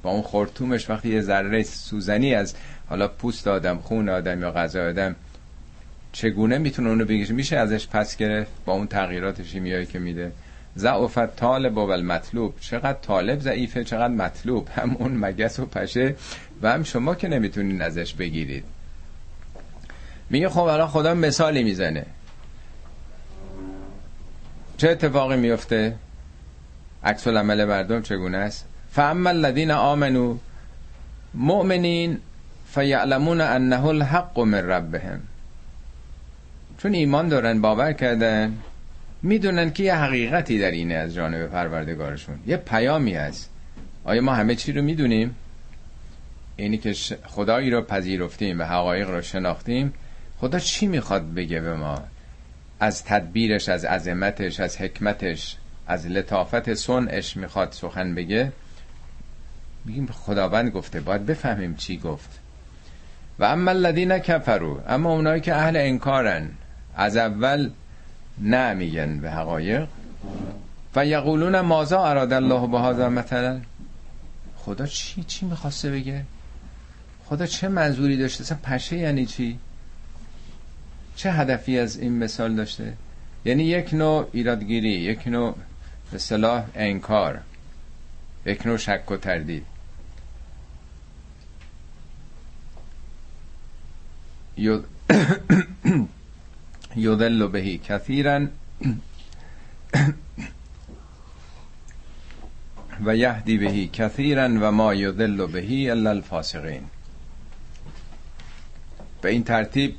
با 0.05 0.11
اون 0.11 0.23
خورتومش 0.23 0.91
وقتی 0.91 1.09
یه 1.09 1.21
ذره 1.21 1.63
سوزنی 1.63 2.35
از 2.35 2.55
حالا 2.89 3.09
پوست 3.09 3.49
آدم 3.49 3.79
خون 3.79 4.09
آدم 4.09 4.41
یا 4.41 4.51
غذا 4.51 4.89
آدم 4.89 5.17
چگونه 6.13 6.59
می‌تونه 6.59 6.89
اونو 6.89 7.05
بگیره 7.05 7.33
میشه 7.33 7.57
ازش 7.57 7.89
پس 7.89 8.17
گرفت 8.17 8.51
با 8.65 8.73
اون 8.73 8.87
تغییرات 8.87 9.43
شیمیایی 9.43 9.87
که 9.87 9.99
میده؟ 9.99 10.33
ضعفت 10.79 11.37
طالب 11.37 11.79
و 11.79 11.87
مطلوب 11.87 12.55
چقدر 12.61 12.99
طالب 13.03 13.41
ضعیفه 13.41 13.85
چقدر 13.85 14.15
مطلوب. 14.15 14.69
هم 14.77 14.97
اون 14.97 15.17
مگس 15.17 15.59
و 15.59 15.67
پشه 15.67 16.15
و 16.63 16.73
هم 16.73 16.83
شما 16.83 17.15
که 17.15 17.29
نمی‌تونین 17.29 17.83
ازش 17.83 18.15
بگیرید. 18.15 18.65
میگه 20.31 20.49
خب 20.49 20.63
الان 20.63 20.89
خدا 20.89 21.15
مثالی 21.15 21.65
می‌زنه. 21.65 22.07
چه 24.77 24.91
اتفاقی 24.91 25.37
میفته 25.37 25.95
عکس 27.05 27.27
العمل 27.27 27.65
مردم 27.65 28.03
چگونه 28.03 28.37
است؟ 28.37 28.67
فاما 28.95 29.31
الذين 29.31 29.71
آمنوا 29.71 30.35
مؤمنین 31.35 32.19
فیعلمون 32.75 33.41
انه 33.41 33.85
الحق 33.85 34.41
من 34.41 34.67
ربهم. 34.67 35.21
چون 36.79 36.95
ایمان 36.95 37.29
دارن 37.29 37.61
باور 37.61 37.93
کردن 37.93 38.55
می‌دونن 39.23 39.73
که 39.73 39.83
یه 39.83 39.95
حقیقتی 39.95 40.59
در 40.59 40.71
اینه 40.71 40.95
از 40.95 41.15
جانب 41.15 41.47
پروردگارشون. 41.47 42.39
یه 42.47 42.57
پیامی 42.57 43.15
هست. 43.15 43.51
آیا 44.05 44.23
ما 44.23 44.35
همه 44.35 44.55
چی 44.55 44.73
رو 44.73 44.83
می‌دونیم؟ 44.83 45.37
اینی 46.57 46.79
که 46.79 46.95
خدایی 47.27 47.71
رو 47.71 47.83
پذیرفتیم 47.83 48.61
و 48.61 48.63
حقایق 48.63 49.11
رو 49.11 49.23
شناختیم 49.23 49.93
خدا 50.39 50.59
چی 50.59 50.87
می‌خواد 50.87 51.35
بگه 51.35 51.61
به 51.61 51.75
ما؟ 51.75 52.03
از 52.81 53.05
تدبیرش 53.05 53.69
از 53.69 53.85
عظمتش 53.85 54.61
از 54.61 54.81
حکمتش 54.81 55.57
از 55.87 56.07
لطافت 56.07 56.75
صنعش 56.75 57.37
می‌خواد 57.37 57.73
سخن 57.73 58.15
بگه؟ 58.15 58.53
میگیم 59.85 60.07
خداوند 60.07 60.71
گفته 60.71 61.01
باید 61.01 61.27
بفهمیم 61.27 61.75
چی 61.75 61.99
گفت. 61.99 62.39
و 63.39 63.45
اما 63.45 63.71
الذین 63.71 64.19
کفروا 64.19 64.81
اما 64.89 65.13
اونایی 65.13 65.41
که 65.41 65.55
اهل 65.55 65.77
انکارن. 65.77 66.51
از 66.97 67.17
اول 67.17 67.71
نه 68.39 68.75
میگن 68.75 69.21
به 69.21 69.31
حقایق. 69.31 69.89
و 70.97 71.07
یقولون 71.07 71.61
مازا 71.61 72.07
اراد 72.07 72.33
الله 72.33 72.67
به 72.67 72.81
هذا 72.81 73.09
مثلا؟ 73.09 73.61
خدا 74.57 74.87
چی 74.87 75.25
چی 75.25 75.47
می‌خواسته 75.47 75.91
بگه؟ 75.91 76.25
خدا 77.25 77.47
چه 77.47 77.69
منظوری 77.69 78.17
داشته؟ 78.17 78.43
اصلا 78.43 78.59
پشه 78.63 78.97
یعنی 78.97 79.27
چی؟ 79.27 79.59
چه 81.17 81.33
هدفی 81.33 81.79
از 81.79 81.99
این 81.99 82.19
مثال 82.19 82.55
داشته؟ 82.55 82.93
یعنی 83.45 83.65
یک 83.65 83.95
نوع 83.95 84.29
ایرادگیری 84.33 84.91
یک 84.91 85.29
نوع 85.29 85.55
به 86.13 86.19
صلاح 86.19 86.65
انکار 86.75 87.41
یک 88.47 88.67
نوع 88.67 88.77
شک 88.77 89.11
و 89.11 89.17
تردید. 89.17 89.67
یودل 96.97 97.47
بهی 97.53 97.79
کثیرا 97.79 98.41
و 103.05 103.17
یهدی 103.17 103.59
بهی 103.59 103.91
کثیرا 103.93 104.49
و 104.49 104.73
ما 104.73 104.95
یدل 104.95 105.47
بهی 105.47 105.91
الا 105.91 106.11
الفاسقین. 106.11 106.83
به 109.23 109.31
این 109.31 109.45
ترتیب 109.45 109.97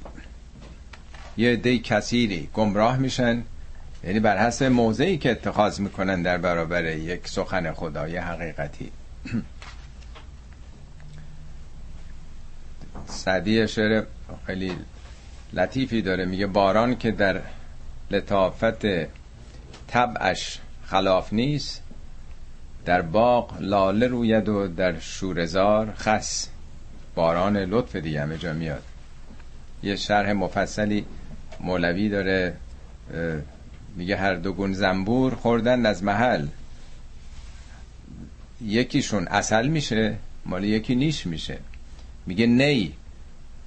یه 1.37 1.55
دی 1.55 1.79
کثیری 1.79 2.49
گمراه 2.53 2.97
میشن 2.97 3.43
یعنی 4.03 4.19
بر 4.19 4.47
حسب 4.47 4.65
موضعی 4.65 5.17
که 5.17 5.31
اتخاذ 5.31 5.79
می‌کنن 5.79 6.21
در 6.21 6.37
برابر 6.37 6.85
یک 6.95 7.27
سخن 7.27 7.73
خدای 7.73 8.17
حقیقتی. 8.17 8.91
سعدی 13.07 13.67
شعر 13.67 14.03
خیلی 14.45 14.71
لطیفی 15.53 16.01
داره. 16.01 16.25
میگه 16.25 16.47
باران 16.47 16.97
که 16.97 17.11
در 17.11 17.41
لطافت 18.11 18.85
طبعش 19.87 20.59
خلاف 20.85 21.33
نیست 21.33 21.83
در 22.85 23.01
باغ 23.01 23.61
لاله 23.61 24.07
روید 24.07 24.49
و 24.49 24.67
در 24.67 24.99
شورزار 24.99 25.93
خس. 25.97 26.47
باران 27.15 27.57
لطف 27.57 27.95
دیگه 27.95 28.21
همه 28.21 28.37
جا 28.37 28.53
میاد. 28.53 28.83
یه 29.83 29.95
شرح 29.95 30.31
مفصلی 30.31 31.05
مولوی 31.59 32.09
داره 32.09 32.55
میگه 33.95 34.17
هر 34.17 34.35
دو 34.35 34.53
گون 34.53 34.73
زنبور 34.73 35.35
خوردن 35.35 35.85
از 35.85 36.03
محل. 36.03 36.47
یکیشون 38.61 39.27
اصل 39.27 39.67
میشه 39.67 40.15
مال 40.45 40.63
یکی 40.63 40.95
نیش 40.95 41.25
میشه. 41.25 41.57
میگه 42.25 42.45
نی. 42.45 42.93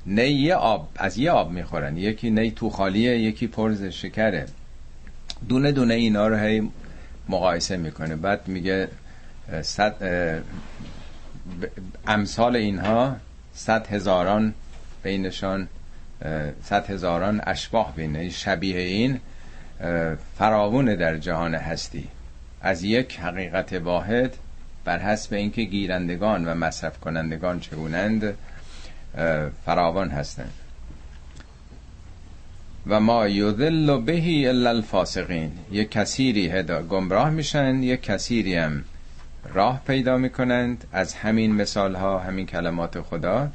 نی 0.06 0.22
یه 0.22 0.54
آب 0.54 0.88
از 0.96 1.18
یه 1.18 1.30
آب 1.30 1.50
می‌خورن. 1.50 1.96
یکی 1.96 2.30
نی 2.30 2.50
تو 2.50 2.70
خالیه 2.70 3.18
یکی 3.18 3.46
پرز 3.46 3.84
شکره 3.84 4.46
دونه 5.48 5.72
دونه 5.72 5.94
اینا 5.94 6.28
رو 6.28 6.36
هی 6.36 6.70
مقایسه 7.28 7.76
می‌کنه. 7.76 8.16
بعد 8.16 8.48
میگه 8.48 8.88
صد 9.62 9.94
امثال 12.06 12.56
اینها 12.56 13.16
صد 13.54 13.86
هزاران 13.86 14.54
بینشان 15.02 15.68
صد 16.62 16.90
هزاران 16.90 17.40
اشباه 17.46 17.94
بینه 17.96 18.30
شبیه 18.30 18.80
این 18.80 19.20
فراوونه 20.38 20.96
در 20.96 21.16
جهان 21.16 21.54
هستی. 21.54 22.08
از 22.60 22.82
یک 22.82 23.20
حقیقت 23.20 23.72
واحد 23.72 24.36
بر 24.84 24.98
حسب 24.98 25.34
اینکه 25.34 25.62
گیرندگان 25.62 26.48
و 26.48 26.54
مصرف 26.54 27.00
کنندگان 27.00 27.60
چگونند 27.60 28.34
فراوان 29.66 30.10
هستند. 30.10 30.52
و 32.86 33.00
ما 33.00 33.28
یذل 33.28 34.00
بهی 34.00 34.48
الا 34.48 34.70
الفاسقین. 34.70 35.52
یک 35.72 35.90
کثیری 35.90 36.48
هدا 36.48 36.82
گمراه 36.82 37.30
میشن 37.30 37.82
یک 37.82 38.02
کثیری 38.02 38.54
هم 38.54 38.84
راه 39.54 39.82
پیدا 39.86 40.16
می‌کنند. 40.16 40.84
از 40.92 41.14
همین 41.14 41.54
مثال 41.54 41.94
ها 41.94 42.18
همین 42.18 42.46
کلمات 42.46 43.00
خدا. 43.00 43.48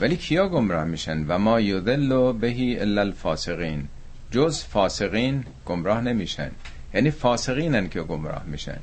ولی 0.00 0.16
کیا 0.16 0.48
گمراه 0.48 0.84
میشن؟ 0.84 1.26
و 1.28 1.38
ما 1.38 1.60
یذل 1.60 2.32
بهی 2.32 2.78
الا 2.80 3.00
الفاسقین. 3.00 3.88
جز 4.30 4.64
فاسقین 4.64 5.44
گمراه 5.66 6.00
نمیشن. 6.00 6.50
یعنی 6.94 7.10
فاسقینن 7.10 7.88
که 7.88 8.02
گمراه 8.02 8.42
میشن. 8.44 8.78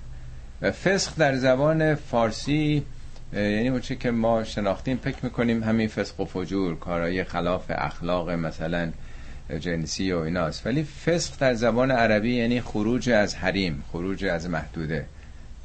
و 0.62 0.72
فسق 0.72 1.12
در 1.18 1.36
زبان 1.36 1.96
فارسی 1.96 2.84
یعنی 3.34 3.70
اون 3.70 3.80
که 3.82 4.12
ما 4.12 4.44
شناختیم 4.44 4.98
فکر 4.98 5.18
می‌کنیم 5.24 5.64
همین 5.64 5.88
فسق 5.88 6.20
و 6.20 6.26
فجور 6.26 6.80
کارهای 6.80 7.24
خلاف 7.24 7.66
اخلاق 7.70 8.30
مثلا 8.30 8.92
جنسی 9.60 10.12
و 10.12 10.18
ایناست. 10.18 10.66
ولی 10.66 10.84
فسق 10.84 11.40
در 11.40 11.54
زبان 11.54 11.92
عربی 11.92 12.36
یعنی 12.36 12.62
خروج 12.62 13.10
از 13.10 13.36
حریم 13.36 13.84
خروج 13.92 14.26
از 14.26 14.50
محدوده. 14.50 15.06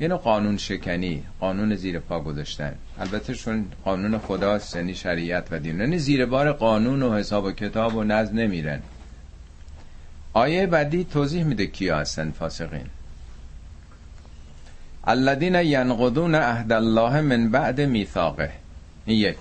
یعنی 0.01 0.15
قانون 0.15 0.57
شکنی 0.57 1.23
قانون 1.41 1.77
زیر 1.77 1.99
پا 1.99 2.21
گذاشتن. 2.21 2.75
البته 2.99 3.35
چون 3.35 3.65
قانون 3.85 4.19
خداست 4.19 4.77
یعنی 4.77 4.95
شریعت 4.95 5.49
و 5.51 5.59
دین. 5.59 5.81
یعنی 5.81 5.99
زیر 5.99 6.27
بار 6.27 6.53
قانون 6.53 7.03
و 7.03 7.15
حساب 7.15 7.45
و 7.45 7.53
کتاب 7.53 7.97
و 7.97 8.05
نظم 8.05 8.39
نمیرن. 8.39 8.81
آیه 10.33 10.67
بعدی 10.67 11.05
توضیح 11.05 11.45
میده 11.45 11.67
کیا 11.67 11.99
هستن 11.99 12.31
فاسقین. 12.31 12.87
الذين 15.09 15.55
ينقضون 15.55 16.35
عهد 16.35 16.73
الله 16.73 17.21
من 17.21 17.51
بعد 17.51 17.81
میثاقه. 17.81 18.53
یک. 19.07 19.37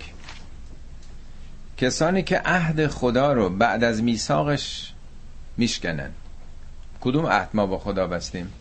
کسانی 1.78 2.24
که 2.24 2.42
عهد 2.46 2.88
خدا 2.88 3.34
رو 3.34 3.50
بعد 3.50 3.84
از 3.84 4.04
میثاقش 4.04 4.94
میشکنن. 5.58 6.10
کدوم 7.02 7.26
عهد 7.26 7.50
ما 7.54 7.66
با 7.66 7.78
خدا 7.78 8.08
بستیم؟ 8.08 8.54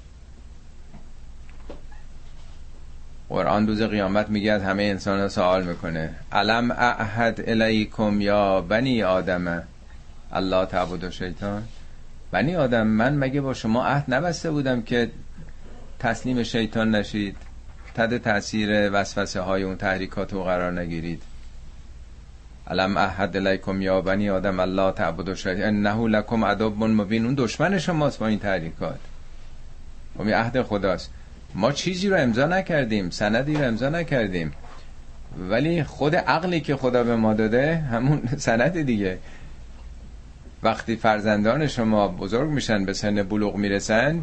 قرآن 3.28 3.66
روز 3.66 3.82
قیامت 3.82 4.28
میگه 4.28 4.52
از 4.52 4.62
همه 4.62 4.82
انسان 4.82 5.20
ها 5.20 5.28
سوال 5.28 5.64
می‌کنه. 5.64 6.14
علم 6.32 6.70
اعهد 6.70 7.44
الیکم 7.46 8.20
یا 8.20 8.60
بنی 8.60 9.02
آدم؟ 9.02 9.62
الله 10.32 10.66
تعبد 10.66 11.04
و 11.04 11.10
شیطان. 11.10 11.62
بنی 12.30 12.56
آدم 12.56 12.86
من 12.86 13.16
مگه 13.16 13.40
با 13.40 13.54
شما 13.54 13.86
عهد 13.86 14.04
نبسته 14.08 14.50
بودم 14.50 14.82
که 14.82 15.10
تسلیم 16.04 16.42
شیطان 16.42 16.94
نشید. 16.94 17.36
تد 17.94 18.18
تاثیر 18.18 18.90
وسوسه 18.92 19.40
های 19.40 19.62
اون 19.62 19.76
تحریکات 19.76 20.32
رو 20.32 20.42
قرار 20.42 20.80
نگیرید. 20.80 21.22
علم 22.66 22.96
احد 22.96 23.36
الیکم 23.36 23.82
یا 23.82 24.00
بنی 24.00 24.30
آدم 24.30 24.60
الله 24.60 24.92
تعبد 24.92 25.28
و 25.28 25.34
انه 25.46 26.08
لکم 26.08 26.44
عذاب 26.44 26.84
مبین. 26.84 27.24
اون 27.24 27.34
دشمن 27.38 27.78
شماست 27.78 28.18
با 28.18 28.26
این 28.26 28.38
تحریکات. 28.38 28.98
خب 30.18 30.28
عهد 30.28 30.62
خداست. 30.62 31.10
ما 31.54 31.72
چیزی 31.72 32.08
رو 32.08 32.16
امضا 32.16 32.46
نکردیم 32.46 33.10
سندی 33.10 33.54
رو 33.54 33.64
امضا 33.64 33.88
نکردیم. 33.88 34.52
ولی 35.50 35.84
خود 35.84 36.16
عقلی 36.16 36.60
که 36.60 36.76
خدا 36.76 37.04
به 37.04 37.16
ما 37.16 37.34
داده 37.34 37.76
همون 37.76 38.22
سند 38.36 38.82
دیگه. 38.82 39.18
وقتی 40.62 40.96
فرزندان 40.96 41.66
شما 41.66 42.08
بزرگ 42.08 42.50
میشن 42.50 42.84
به 42.84 42.92
سن 42.92 43.22
بلوغ 43.22 43.56
می‌رسن 43.56 44.20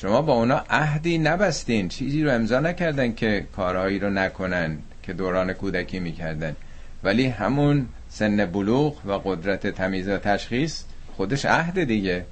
شما 0.00 0.22
با 0.22 0.32
اونا 0.32 0.64
عهدی 0.70 1.18
نبستین. 1.18 1.88
چیزی 1.88 2.24
رو 2.24 2.30
امضا 2.30 2.60
نکردن 2.60 3.14
که 3.14 3.46
کارهایی 3.56 3.98
رو 3.98 4.10
نکنن 4.10 4.78
که 5.02 5.12
دوران 5.12 5.52
کودکی 5.52 6.00
می‌کردن. 6.00 6.56
ولی 7.04 7.26
همون 7.26 7.86
سن 8.08 8.46
بلوغ 8.46 9.06
و 9.06 9.12
قدرت 9.12 9.66
تمیز 9.66 10.08
و 10.08 10.18
تشخیص 10.18 10.82
خودش 11.16 11.44
عهد 11.44 11.84
دیگه. 11.84 12.24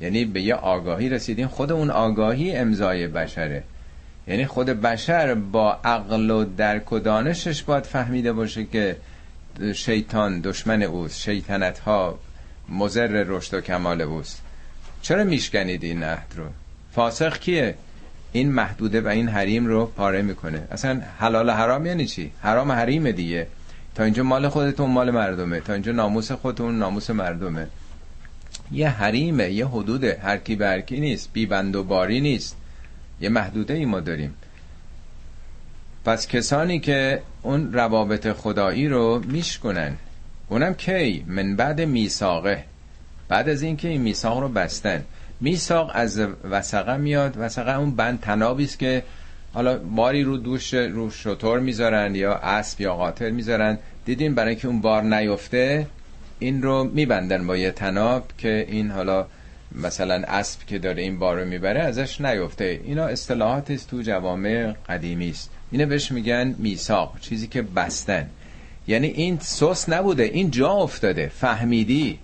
یعنی 0.00 0.24
به 0.24 0.40
یه 0.40 0.54
آگاهی 0.54 1.08
رسیدین. 1.08 1.46
خود 1.46 1.72
اون 1.72 1.90
آگاهی 1.90 2.56
امضای 2.56 3.08
بشره. 3.08 3.62
یعنی 4.26 4.46
خود 4.46 4.66
بشر 4.66 5.34
با 5.34 5.72
عقل 5.84 6.30
و 6.30 6.44
درک 6.44 6.92
و 6.92 6.98
دانشش 6.98 7.62
باید 7.62 7.84
فهمیده 7.84 8.32
باشه 8.32 8.64
که 8.64 8.96
شیطان 9.74 10.40
دشمن 10.40 10.82
اوست. 10.82 11.20
شیطنت 11.20 11.78
ها 11.78 12.18
مزر 12.68 13.24
رشد 13.26 13.54
و 13.54 13.60
کمال 13.60 14.00
اوست. 14.00 14.42
چرا 15.02 15.24
میشکنید 15.24 15.84
این 15.84 16.02
عهد 16.02 16.32
رو؟ 16.36 16.44
فاسق 16.98 17.38
کیه؟ 17.38 17.74
این 18.32 18.52
محدوده 18.52 19.00
و 19.00 19.08
این 19.08 19.28
حریم 19.28 19.66
رو 19.66 19.86
پاره 19.86 20.22
می‌کنه. 20.22 20.68
اصلا 20.70 21.02
حلال 21.18 21.50
حرام 21.50 21.86
یعنی 21.86 22.06
چی؟ 22.06 22.32
حرام 22.40 22.72
حریم 22.72 23.10
دیگه. 23.10 23.46
تا 23.94 24.04
اینجا 24.04 24.22
مال 24.22 24.48
خودتون 24.48 24.90
مال 24.90 25.10
مردمه. 25.10 25.60
تا 25.60 25.72
اینجا 25.72 25.92
ناموس 25.92 26.32
خودتون 26.32 26.78
ناموس 26.78 27.10
مردمه. 27.10 27.66
یه 28.72 28.88
حریمه 28.88 29.50
یه 29.50 29.66
حدود 29.66 30.04
هر 30.04 30.36
کی 30.36 30.56
به 30.56 30.84
نیست. 30.90 31.32
بی 31.32 31.46
بند 31.46 31.76
و 31.76 31.84
باری 31.84 32.20
نیست. 32.20 32.56
یه 33.20 33.28
محدوده 33.28 33.74
ای 33.74 33.84
ما 33.84 34.00
داریم. 34.00 34.34
پس 36.04 36.28
کسانی 36.28 36.80
که 36.80 37.22
اون 37.42 37.72
روابط 37.72 38.32
خدایی 38.32 38.88
رو 38.88 39.22
میشکنن 39.26 39.96
اونم 40.48 40.74
کی؟ 40.74 41.24
من 41.26 41.56
بعد 41.56 41.80
میساقه 41.80 42.64
بعد 43.28 43.48
از 43.48 43.62
اینکه 43.62 43.88
این 43.88 44.00
میثاق 44.00 44.38
رو 44.38 44.48
بستن. 44.48 45.04
میثاق 45.40 45.90
از 45.94 46.20
وسقه 46.50 46.96
میاد. 46.96 47.34
وسقه 47.38 47.78
اون 47.78 47.96
بند 47.96 48.20
تنابی 48.20 48.64
است 48.64 48.78
که 48.78 49.02
حالا 49.54 49.78
باری 49.78 50.22
رو 50.22 50.36
دوش 50.36 50.74
رو 50.74 51.10
شطور 51.10 51.60
می‌ذارن 51.60 52.14
یا 52.14 52.34
اسب 52.34 52.80
یا 52.80 52.94
قاطر 52.94 53.30
می‌ذارن. 53.30 53.78
دیدین 54.04 54.34
برای 54.34 54.56
که 54.56 54.68
اون 54.68 54.80
بار 54.80 55.02
نیفته 55.02 55.86
این 56.38 56.62
رو 56.62 56.84
میبندن 56.84 57.46
با 57.46 57.56
یه 57.56 57.70
تناب 57.70 58.24
که 58.38 58.66
این 58.68 58.90
حالا 58.90 59.26
مثلا 59.72 60.22
اسب 60.28 60.60
که 60.66 60.78
داره 60.78 61.02
این 61.02 61.18
بار 61.18 61.40
رو 61.40 61.48
می‌بره 61.48 61.80
ازش 61.80 62.20
نیفته. 62.20 62.80
اینا 62.84 63.04
اصطلاحات 63.04 63.70
است 63.70 63.90
تو 63.90 64.02
جوامع 64.02 64.72
قدیمی 64.88 65.30
است. 65.30 65.50
اینه 65.70 65.86
بهش 65.86 66.12
میگن 66.12 66.54
میثاق 66.58 67.20
چیزی 67.20 67.46
که 67.46 67.62
بستن. 67.62 68.26
یعنی 68.86 69.06
این 69.06 69.38
سوس 69.40 69.88
نبوده 69.88 70.22
این 70.22 70.50
جا 70.50 70.70
افتاده. 70.70 71.28
فهمیدی. 71.34 72.18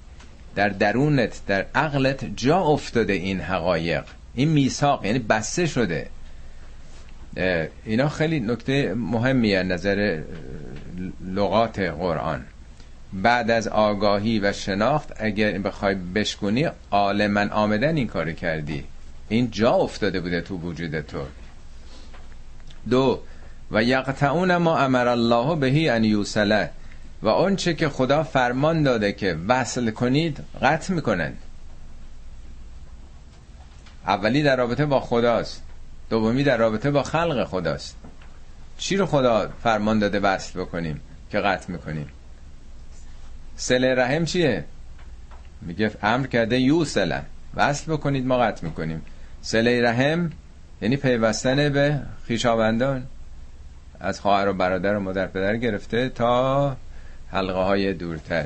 در 0.55 0.69
درونت 0.69 1.41
در 1.47 1.67
عقلت 1.75 2.25
جا 2.37 2.59
افتاده 2.61 3.13
این 3.13 3.41
حقایق. 3.41 4.05
این 4.35 4.49
میثاق 4.49 5.05
یعنی 5.05 5.19
بسته 5.19 5.67
شده. 5.67 6.09
اینا 7.85 8.09
خیلی 8.09 8.41
نکته 8.41 8.95
مهمیه 8.95 9.63
نظر 9.63 10.23
لغات 11.27 11.79
قرآن. 11.79 12.45
بعد 13.13 13.51
از 13.51 13.69
آگاهی 13.69 14.39
و 14.39 14.53
شناخت 14.53 15.13
اگر 15.17 15.59
بخوای 15.59 15.95
بشکنی 15.95 16.67
عالما 16.91 17.41
آمدن 17.51 17.97
این 17.97 18.07
کار 18.07 18.33
کردی. 18.33 18.85
این 19.29 19.51
جا 19.51 19.73
افتاده 19.73 20.21
بوده 20.21 20.41
تو 20.41 20.59
وجود 20.59 21.01
تو. 21.01 21.19
دو 22.91 23.21
و 23.71 23.83
یقطعون 23.83 24.57
ما 24.57 24.79
امر 24.79 25.09
الله 25.09 25.57
بهی 25.57 25.89
ان 25.89 26.05
یوسله 26.05 26.71
و 27.25 27.29
آنچه 27.29 27.75
که 27.75 27.89
خدا 27.89 28.23
فرمان 28.23 28.83
داده 28.83 29.13
که 29.13 29.39
وصل 29.49 29.91
کنید 29.91 30.41
قطع 30.63 30.93
می‌کنن 30.93 31.33
اولی 34.07 34.43
در 34.43 34.57
رابطه 34.57 34.87
با 34.87 35.01
خداست. 35.01 35.63
دومی 36.11 36.45
در 36.45 36.57
رابطه 36.57 36.91
با 36.91 37.03
خلق 37.03 37.45
خداست. 37.45 37.97
چی 38.79 38.97
رو 38.97 39.07
خدا 39.07 39.49
فرمان 39.63 39.99
داده 39.99 40.21
وصل 40.21 40.61
بکنیم 40.61 41.01
که 41.31 41.41
قطع 41.41 41.73
می‌کنیم؟ 41.73 42.09
سله 43.57 43.95
رحم 43.95 44.25
چیه؟ 44.25 44.65
میگه 45.63 45.91
امر 46.03 46.27
کرده 46.27 46.61
یو 46.61 46.85
سله 46.85 47.23
وصل 47.55 47.93
بکنید 47.93 48.27
ما 48.27 48.39
قطع 48.39 48.67
می‌کنیم. 48.67 49.03
سله 49.43 49.83
رحم 49.83 50.31
یعنی 50.83 50.97
پیوستن 50.97 51.69
به 51.69 52.01
خیشاوندان 52.27 53.07
از 54.01 54.21
خواهر 54.21 54.49
و 54.49 54.53
برادر 54.55 54.97
و 54.97 55.01
مادر 55.01 55.27
پدر 55.27 55.57
گرفته 55.57 56.09
تا 56.09 56.77
حلقه 57.35 57.59
های 57.59 57.93
دورتر. 57.93 58.45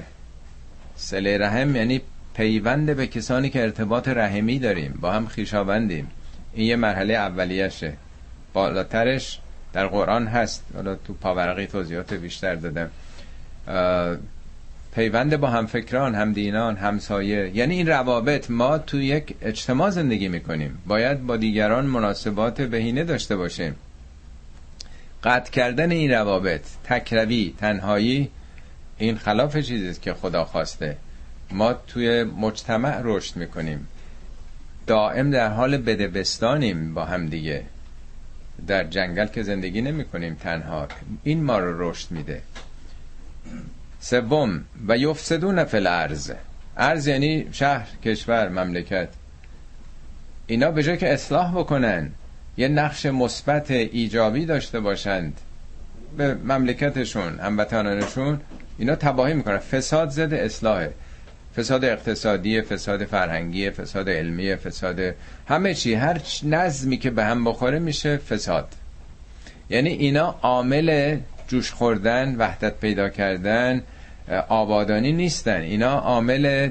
سله 0.97 1.39
رحم 1.39 1.77
یعنی 1.77 2.01
پیوند 2.35 2.97
به 2.97 3.07
کسانی 3.07 3.51
که 3.51 3.63
ارتباط 3.63 4.09
رحمی 4.09 4.59
داریم. 4.59 4.99
با 5.01 5.13
هم 5.13 5.27
خیشاوندیم. 5.27 6.11
این 6.55 6.67
یه 6.67 6.77
مرحله 6.77 7.15
اولیشه. 7.15 7.93
بالاترش 8.53 9.41
در 9.73 9.87
قرآن 9.87 10.27
هست. 10.27 10.65
حالا 10.75 10.95
تو 10.95 11.15
پاورقی 11.15 11.67
توضیحات 11.67 12.15
بیشتر 12.15 12.55
دادم. 12.55 12.91
پیوند 14.95 15.37
با 15.37 15.49
همفکران 15.49 16.15
همدینان 16.15 16.77
همسایه. 16.77 17.51
یعنی 17.55 17.75
این 17.75 17.89
روابط 17.89 18.51
ما 18.51 18.79
تو 18.79 19.01
یک 19.01 19.35
اجتماع 19.43 19.91
زندگی 19.91 20.29
می‌کنیم. 20.29 20.79
باید 20.87 21.27
با 21.27 21.37
دیگران 21.37 21.87
مناسبات 21.87 22.61
بهینه 22.61 23.05
داشته 23.05 23.37
باشیم. 23.37 23.75
قطع 25.25 25.51
کردن 25.51 25.91
این 25.91 26.11
روابط 26.11 26.63
تکروی 26.85 27.55
تنهایی 27.59 28.31
این 28.99 29.19
خلاف 29.19 29.57
چیزی 29.57 30.01
که 30.01 30.15
خدا 30.15 30.45
خواسته. 30.45 30.97
ما 31.51 31.73
توی 31.73 32.25
مجتمع 32.25 33.01
رشد 33.05 33.37
می‌کنیم. 33.37 33.89
دائم 34.87 35.31
در 35.31 35.49
حال 35.49 35.77
بدبستانیم 35.77 36.95
با 36.95 37.05
هم 37.05 37.27
دیگه. 37.27 37.65
در 38.67 38.85
جنگل 38.85 39.27
که 39.27 39.43
زندگی 39.43 39.81
نمی 39.83 40.05
کنیم 40.05 40.35
تنها. 40.35 40.89
این 41.25 41.45
ما 41.45 41.59
رو 41.59 41.91
رشد 41.91 42.11
میده. 42.11 42.43
سوم 44.01 44.65
و 44.89 44.97
یفسدون 44.97 45.65
فی 45.65 45.77
الارض. 45.77 46.33
ارز 46.77 47.07
یعنی 47.07 47.49
شهر 47.53 47.89
کشور 48.05 48.49
مملکت. 48.49 49.09
اینا 50.47 50.71
به 50.71 50.83
جای 50.83 50.97
که 50.97 51.13
اصلاح 51.13 51.59
بکنن 51.59 52.11
یه 52.57 52.69
نقش 52.69 53.07
مثبت 53.07 53.71
ایجابی 53.71 54.47
داشته 54.47 54.81
باشند. 54.81 55.41
به 56.17 56.35
مملکتشون 56.35 57.39
هموطنانشون 57.41 58.41
اینا 58.79 58.95
تباهی 58.95 59.35
می‌کنن. 59.35 59.59
فساد 59.59 60.09
زده 60.09 60.37
اصلاحه. 60.37 60.93
فساد 61.57 61.85
اقتصادی 61.85 62.63
فساد 62.63 63.05
فرهنگی 63.05 63.71
فساد 63.71 64.09
علمی 64.09 64.57
فساد 64.57 65.15
همه 65.49 65.75
چی. 65.75 65.95
هر 65.95 66.21
نظمی 66.43 66.97
که 66.97 67.11
به 67.11 67.25
هم 67.25 67.45
بخوره 67.45 67.79
میشه 67.79 68.17
فساد. 68.17 68.69
یعنی 69.71 69.91
اینا 69.91 70.39
عامل 70.43 71.19
جوش 71.49 71.73
خوردن 71.73 72.37
وحدت 72.37 72.75
پیدا 72.75 73.09
کردن 73.09 73.83
آبادانی 74.49 75.13
نیستن. 75.13 75.61
اینا 75.61 75.99
عامل 75.99 76.71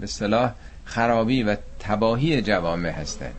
به 0.00 0.52
خرابی 0.84 1.42
و 1.42 1.56
تباهی 1.78 2.42
جوامع 2.42 2.90
هستن. 2.90 3.32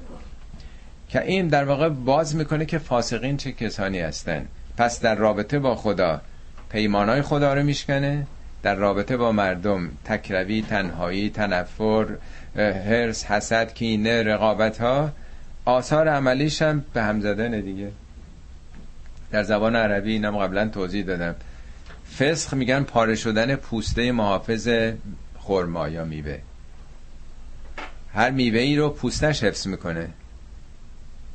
که 1.10 1.24
این 1.24 1.48
در 1.48 1.64
واقع 1.64 1.90
باز 1.90 2.36
می‌کنه 2.36 2.66
که 2.66 2.78
فاسقین 2.78 3.38
چه 3.38 3.52
کسانی 3.52 4.00
هستن. 4.00 4.46
پس 4.78 5.02
در 5.02 5.16
رابطه 5.16 5.60
با 5.60 5.76
خدا 5.76 6.22
پیمانای 6.74 7.22
خدا 7.22 7.54
رو 7.54 7.64
میشکنه 7.64 8.28
در 8.64 8.76
رابطه 8.76 9.18
با 9.18 9.32
مردم. 9.32 9.90
تکروی 10.06 10.62
تنهایی 10.62 11.30
تنفر 11.30 12.08
هرس 12.56 13.26
حسد 13.26 13.74
کینه 13.74 14.24
رقابت 14.24 14.78
ها 14.82 15.12
آثار 15.66 16.08
عملیش 16.08 16.62
هم 16.62 16.86
به 16.94 17.04
هم 17.04 17.22
زدن 17.22 17.62
دیگه. 17.62 17.92
در 19.32 19.44
زبان 19.44 19.76
عربی 19.76 20.12
اینم 20.12 20.38
قبلا 20.38 20.68
توضیح 20.68 21.06
دادم. 21.06 21.36
فسخ 22.20 22.54
میگن 22.54 22.84
پاره 22.84 23.16
شدن 23.16 23.56
پوسته 23.56 24.12
محافظ 24.12 24.70
خرما 25.40 25.90
یا 25.90 26.06
میوه. 26.06 26.38
هر 28.14 28.32
میوه 28.32 28.60
ای 28.60 28.76
رو 28.76 28.90
پوستش 28.90 29.44
حفظ 29.44 29.68
می‌کنه. 29.68 30.10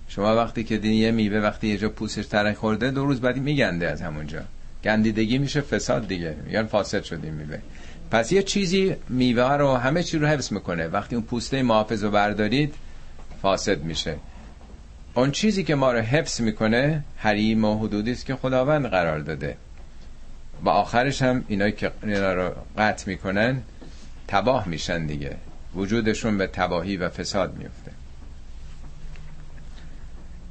شما 0.09 0.37
وقتی 0.37 0.65
که 0.65 0.79
دین 0.79 0.93
یه 0.93 1.11
میوه 1.11 1.39
وقتی 1.39 1.69
یه 1.69 1.79
جا 1.79 1.89
پوستش 1.89 2.27
ترک 2.27 2.57
خورده 2.57 2.91
دو 2.91 3.07
روز 3.07 3.21
بعدی 3.21 3.41
میگنده 3.41 3.89
از 3.89 4.03
همونجا. 4.03 4.41
گندیدگی 4.85 5.39
میشه 5.39 5.61
فساد 5.61 6.09
دیگه. 6.09 6.37
میگن 6.47 6.67
فاسد 6.67 7.03
شدیم 7.03 7.35
میوه 7.35 7.59
پس 8.11 8.33
یه 8.33 8.43
چیزی 8.43 8.97
میوه 9.09 9.53
رو 9.53 9.75
همه 9.75 10.03
چی 10.03 10.19
رو 10.19 10.27
حفظ 10.27 10.53
می‌کنه. 10.53 10.87
وقتی 10.87 11.17
اون 11.17 11.25
پوسته 11.25 11.63
محافظ 11.63 12.05
رو 12.05 12.11
بردارید 12.11 12.75
فاسد 13.43 13.83
میشه. 13.83 14.17
اون 15.15 15.31
چیزی 15.31 15.65
که 15.65 15.75
ما 15.75 15.93
رو 15.93 15.99
حفظ 15.99 16.41
می‌کنه 16.41 17.05
حریم 17.17 17.65
و 17.65 17.79
حدودی 17.79 18.13
است 18.13 18.27
که 18.27 18.37
خداوند 18.37 18.87
قرار 18.87 19.19
داده. 19.19 19.57
و 20.65 20.69
آخرش 20.69 21.23
هم 21.23 21.45
اینایی 21.49 21.73
که 21.73 21.91
اینا 22.03 22.33
رو 22.33 22.51
قطع 22.79 23.09
می‌کنن 23.09 23.63
تباه 24.29 24.69
میشن 24.69 25.07
دیگه. 25.07 25.37
وجودشون 25.75 26.39
به 26.39 26.47
تباهی 26.47 26.97
و 26.97 27.09
فساد 27.09 27.57
میفته 27.57 27.98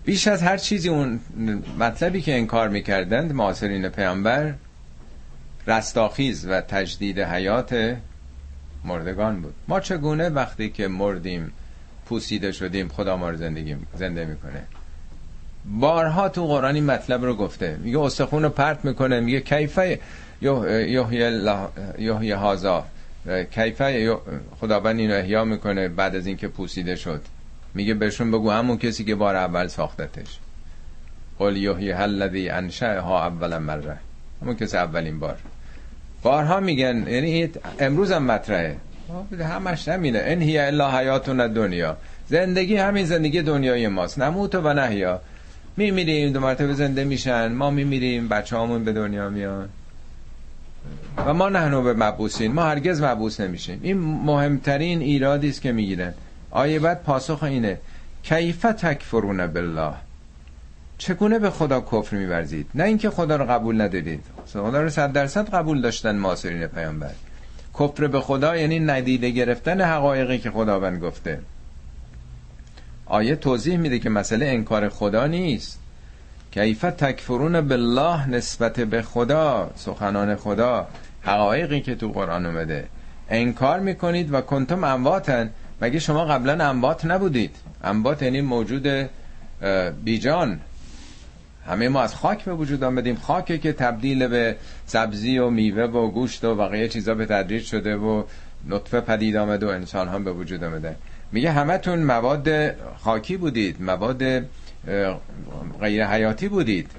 بیش 0.08 0.28
از 0.28 0.44
هر 0.44 0.58
چیزی 0.58 0.90
اون 0.90 1.20
مطلبی 1.80 2.22
که 2.22 2.38
انکار 2.38 2.70
می‌کردند 2.70 3.34
معاصرین 3.34 3.90
پیامبر 3.90 4.54
رستاخیز 5.68 6.46
و 6.50 6.62
تجدید 6.62 7.20
حیات 7.20 7.98
مردگان 8.86 9.42
بود. 9.42 9.54
ما 9.68 9.80
چگونه 9.80 10.30
وقتی 10.30 10.70
که 10.70 10.88
مردیم 10.88 11.52
پوسیده 12.06 12.52
شدیم 12.52 12.88
خدا 12.88 13.18
ما 13.18 13.30
رو 13.30 13.38
زندگی 13.38 13.76
زنده 13.96 14.26
می‌کنه؟ 14.26 14.64
بارها 15.66 16.30
تو 16.30 16.48
قرآن 16.48 16.76
این 16.76 16.86
مطلب 16.86 17.26
رو 17.26 17.36
گفته. 17.36 17.78
میگه 17.84 18.00
استخون 18.00 18.44
رو 18.44 18.50
پرت 18.50 18.86
می‌کنه 18.86 19.20
میگه 19.20 19.42
کیفه 19.42 20.00
یحیی 21.98 22.32
هازا 22.32 22.86
کیفه 23.52 24.18
خداوند 24.60 25.00
اینو 25.00 25.14
احیا 25.14 25.46
می‌کنه 25.46 25.88
بعد 25.88 26.16
از 26.16 26.28
اینکه 26.28 26.48
پوسیده 26.48 26.96
شد. 26.96 27.22
میگه 27.78 27.94
بهشون 27.94 28.32
بگو 28.32 28.52
همون 28.52 28.78
کسی 28.78 29.04
که 29.04 29.16
بار 29.16 29.36
اول 29.36 29.68
ساختتش. 29.68 30.40
قل 31.40 31.58
یحیی 31.58 31.92
الذی 31.92 32.50
انشأها 32.50 33.26
اول 33.26 33.58
مره. 33.58 33.98
همون 34.42 34.56
کسی 34.56 34.78
اولین 34.78 35.20
بار. 35.20 35.38
بارها 36.24 36.60
میگن 36.60 37.08
یعنی 37.08 37.50
امروز 37.80 38.12
هم 38.12 38.24
مطرحه. 38.24 38.78
همش 39.40 39.88
نمینه 39.88 40.22
ان 40.26 40.42
هی 40.42 40.58
الا 40.58 40.98
حیاتون 40.98 41.54
دنیا 41.54 41.98
زندگی 42.28 42.78
همین 42.78 43.06
زندگی 43.06 43.42
دنیای 43.42 43.88
ماست. 43.88 44.20
نموت 44.20 44.56
و 44.56 44.74
نهیا 44.74 45.22
میمیریم 45.78 46.34
دو 46.34 46.40
مرتبه 46.40 46.74
زنده 46.74 47.04
میشن. 47.04 47.48
ما 47.48 47.70
میمیریم 47.70 48.28
بچه 48.28 48.58
همون 48.58 48.84
به 48.84 48.94
دنیا 48.94 49.30
میان. 49.30 49.70
و 51.26 51.34
ما 51.34 51.50
نحنو 51.50 51.82
به 51.82 51.94
مبوسین 51.94 52.54
ما 52.54 52.64
هرگز 52.64 53.02
مبوس 53.02 53.40
نمیشیم. 53.40 53.80
این 53.84 53.98
مهمترین 53.98 55.02
ایرادی 55.02 55.50
است 55.50 55.62
که 55.62 55.72
می‌گیرن. 55.72 56.14
آیه 56.52 56.80
بعد 56.80 57.04
پاسخ 57.04 57.44
اینه 57.44 57.78
کیف 58.24 58.62
تکفرون 58.62 59.48
بالله؟ 59.48 59.94
چگونه 60.98 61.40
به 61.40 61.50
خدا 61.50 61.82
کفر 61.82 62.16
میورزید؟ 62.16 62.70
نه 62.76 62.84
اینکه 62.84 63.10
خدا 63.10 63.36
رو 63.36 63.46
قبول 63.46 63.82
ندارید 63.82 64.24
خدا 64.54 64.82
رو 64.82 64.90
صد 64.90 65.12
درصد 65.12 65.50
قبول 65.50 65.82
داشتن 65.82 66.16
معاصرین 66.16 66.68
پیامبر. 66.68 67.12
کفر 67.80 68.08
به 68.08 68.22
خدا 68.22 68.58
یعنی 68.58 68.80
ندیده 68.80 69.30
گرفتن 69.30 69.82
حقایقی 69.82 70.38
که 70.38 70.52
خداوند 70.52 71.02
گفته. 71.02 71.40
آیه 73.06 73.36
توضیح 73.36 73.78
میده 73.78 74.00
که 74.00 74.10
مسئله 74.10 74.46
انکار 74.46 74.90
خدا 74.90 75.28
نیست. 75.28 75.80
کیف 76.52 76.82
تکفرون 76.82 77.62
بالله 77.62 78.30
نسبت 78.30 78.80
به 78.80 79.02
خدا 79.02 79.72
سخنان 79.76 80.36
خدا 80.36 80.88
حقایقی 81.22 81.82
که 81.82 81.96
تو 81.96 82.12
قرآن 82.12 82.46
اومده. 82.46 82.88
انکار 83.30 83.80
می‌کنید 83.80 84.34
و 84.34 84.42
کنتم 84.42 84.84
امواتن. 84.84 85.50
مگه 85.82 86.00
شما 86.00 86.26
قبلا 86.26 86.70
انبات 86.70 87.06
نبودید؟ 87.06 87.56
انبات 87.84 88.22
یعنی 88.22 88.42
موجود 88.42 89.10
بیجان. 90.04 90.60
همه 91.68 91.90
ما 91.90 92.02
از 92.02 92.16
خاک 92.16 92.44
به 92.44 92.54
وجود 92.54 92.84
آمدیم. 92.84 93.16
خاکی 93.16 93.58
که 93.58 93.74
تبدیل 93.74 94.28
به 94.28 94.56
سبزی 94.86 95.38
و 95.38 95.50
میوه 95.50 95.84
و 95.84 96.12
گوشت 96.12 96.44
و 96.46 96.56
بقیه 96.56 96.88
چیزا 96.88 97.16
به 97.16 97.26
تدریج 97.26 97.64
شده 97.66 97.96
و 97.96 98.24
نطفه 98.68 99.02
پدید 99.02 99.36
آمده 99.36 99.66
و 99.66 99.70
انسان 99.70 100.08
هم 100.08 100.24
به 100.24 100.32
وجود 100.32 100.64
آمده. 100.64 100.96
میگه 101.32 101.52
همتون 101.52 102.00
مواد 102.00 102.50
خاکی 102.98 103.38
بودید 103.38 103.82
مواد 103.82 104.24
غیر 105.80 106.06
حیاتی 106.06 106.48
بودید. 106.48 106.92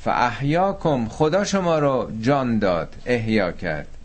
فاحیاکم 0.00 1.08
خدا 1.08 1.44
شما 1.44 1.78
رو 1.78 2.10
جان 2.20 2.58
داد 2.58 2.94
احیا 3.06 3.52
کرد. 3.52 3.97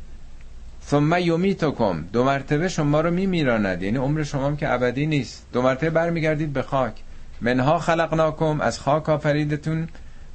ثم 0.88 1.18
یمیتکم. 1.18 2.04
دو 2.14 2.24
مرتبه 2.24 2.68
شما 2.68 3.02
رو 3.02 3.12
میمیراند. 3.12 3.84
یعنی 3.84 3.98
عمر 3.98 4.24
شما 4.24 4.46
هم 4.46 4.58
که 4.58 4.74
ابدی 4.74 5.06
نیست. 5.06 5.46
دو 5.54 5.62
مرتبه 5.62 5.90
برمیگردید 5.90 6.54
به 6.54 6.62
خاک. 6.62 6.94
منها 7.42 7.80
خلقناکم 7.80 8.62
از 8.62 8.80
خاک 8.80 9.10
آفریدتون. 9.10 9.88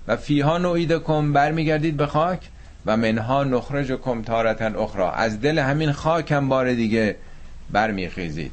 و 0.08 0.16
فیها 0.16 0.58
نویدکم 0.58 1.32
برمیگردید 1.32 1.96
به 1.96 2.06
خاک. 2.06 2.40
و 2.86 2.96
منها 2.96 3.44
نخرجکم 3.44 4.22
تارتن 4.22 4.76
اخرى 4.76 5.10
از 5.14 5.40
دل 5.40 5.58
همین 5.58 5.92
خاک 5.92 6.32
هم 6.32 6.48
بار 6.48 6.72
دیگه 6.72 7.16
برمیخیزید. 7.70 8.52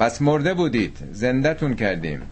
بس 0.00 0.22
مرده 0.22 0.54
بودید. 0.54 0.98
زندهتون 1.12 1.74
کردیم. 1.74 2.22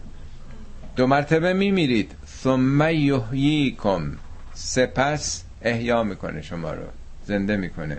دو 0.95 1.07
مرتبه 1.07 1.53
میمیرید. 1.53 2.11
ثم 2.43 2.81
یحییکم. 2.81 4.11
سپس 4.53 5.43
احیا 5.61 6.03
می‌کنه 6.03 6.41
شما 6.41 6.73
رو. 6.73 6.83
زنده 7.25 7.57
می‌کنه. 7.57 7.97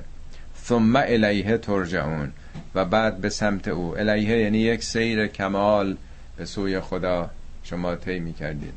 ثم 0.65 0.97
الیه 0.97 1.59
ترجعون. 1.59 2.33
و 2.75 2.85
بعد 2.85 3.17
به 3.17 3.29
سمت 3.29 3.69
او. 3.69 3.99
الیه 3.99 4.39
یعنی 4.39 4.59
یک 4.59 4.85
سیر 4.85 5.27
کمال 5.27 5.97
به 6.37 6.45
سوی 6.45 6.81
خدا 6.81 7.31
شما 7.63 7.97
طی 7.97 8.19
می‌کردید. 8.19 8.75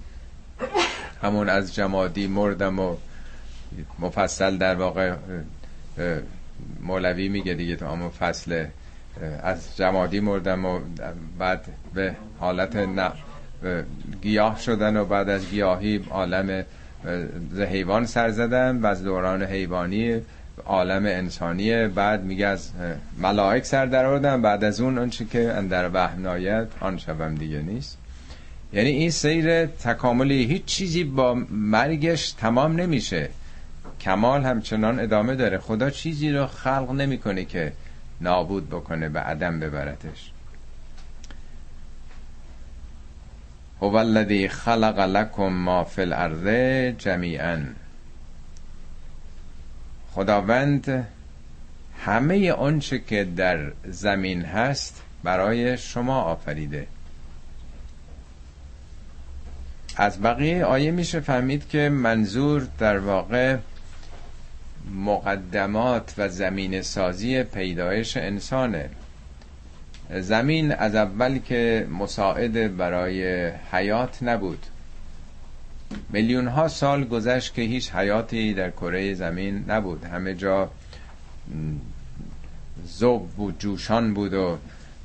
همون 1.22 1.50
از 1.50 1.76
جمادی 1.76 2.28
مردم 2.28 2.80
و 2.80 2.96
مفصل 4.00 4.58
در 4.58 4.76
واقع 4.76 5.16
مولوی 6.82 7.30
میگه 7.30 7.54
دیگه 7.54 7.76
تو 7.76 7.88
همون 7.88 8.10
فصل 8.10 8.66
از 9.44 9.78
جمادی 9.78 10.20
مردم 10.20 10.66
و 10.66 10.80
بعد 11.40 11.66
به 11.94 12.16
حالت 12.40 12.76
نه 12.76 13.12
گیاه 14.22 14.60
شدن 14.60 14.98
و 14.98 15.06
بعد 15.06 15.30
از 15.30 15.50
گیاهی 15.50 16.06
عالم 16.10 16.66
حیوان 17.60 18.06
سر 18.06 18.30
زدن 18.30 18.82
و 18.82 18.86
از 18.86 19.04
دوران 19.04 19.44
حیوانی 19.44 20.22
عالم 20.66 21.06
انسانی 21.06 21.88
بعد 21.88 22.24
میگه 22.24 22.46
از 22.46 22.72
ملائک 23.18 23.66
سر 23.66 23.86
در 23.86 24.06
آوردن 24.06 24.42
بعد 24.42 24.64
از 24.64 24.82
اون 24.82 24.98
آنچه 24.98 25.26
که 25.26 25.54
در 25.70 25.90
وهم 25.94 26.22
ناید 26.22 26.68
آن 26.80 26.98
شبم 26.98 27.36
دیگه 27.36 27.62
نیست. 27.62 27.98
یعنی 28.74 28.90
این 28.90 29.12
سیر 29.12 29.66
تکاملی 29.66 30.46
هیچ 30.46 30.66
چیزی 30.66 31.04
با 31.04 31.34
مرگش 31.50 32.32
تمام 32.32 32.76
نمیشه. 32.76 33.30
کمال 34.02 34.44
همچنان 34.44 35.00
ادامه 35.00 35.36
داره. 35.36 35.58
خدا 35.58 35.90
چیزی 35.90 36.32
رو 36.32 36.48
خلق 36.48 36.92
نمی‌کنه 36.92 37.46
که 37.46 37.74
نابود 38.22 38.70
بکنه 38.70 39.10
به 39.10 39.20
عدم 39.20 39.60
ببرتش. 39.60 40.32
هو 43.82 43.96
الذی 43.96 44.48
خلق 44.48 45.00
لكم 45.00 45.48
ما 45.48 45.84
فی 45.84 46.02
الارض 46.02 46.48
جمیعا. 46.98 47.60
خداوند 50.18 51.08
همه 52.00 52.52
آنچه 52.52 53.00
که 53.00 53.24
در 53.24 53.72
زمین 53.86 54.42
هست 54.42 55.02
برای 55.24 55.78
شما 55.78 56.22
آفریده. 56.22 56.88
از 59.96 60.22
بقیه 60.22 60.66
آیه 60.66 60.92
میشه 60.92 61.20
فهمید 61.20 61.70
که 61.70 61.90
منظور 61.90 62.68
در 62.80 62.98
واقع 63.00 63.58
مقدمات 64.96 66.14
و 66.18 66.30
زمین 66.30 66.82
سازی 66.82 67.44
پیدایش 67.44 68.18
انسانه. 68.18 68.90
زمین 70.10 70.72
از 70.72 70.96
اول 70.96 71.38
که 71.38 71.88
مساعد 72.00 72.78
برای 72.78 73.50
حیات 73.50 74.24
نبود. 74.24 74.66
میلیون 76.10 76.48
ها 76.48 76.68
سال 76.68 77.04
گذشت 77.04 77.54
که 77.54 77.62
هیچ 77.62 77.92
حیاتی 77.92 78.54
در 78.54 78.72
کره 78.72 79.14
زمین 79.14 79.66
نبود. 79.68 80.04
همه 80.04 80.34
جا 80.34 80.70
زوب 82.86 83.30
بود 83.30 83.60
جوشان 83.60 84.14
بود 84.14 84.34
و 84.34 84.58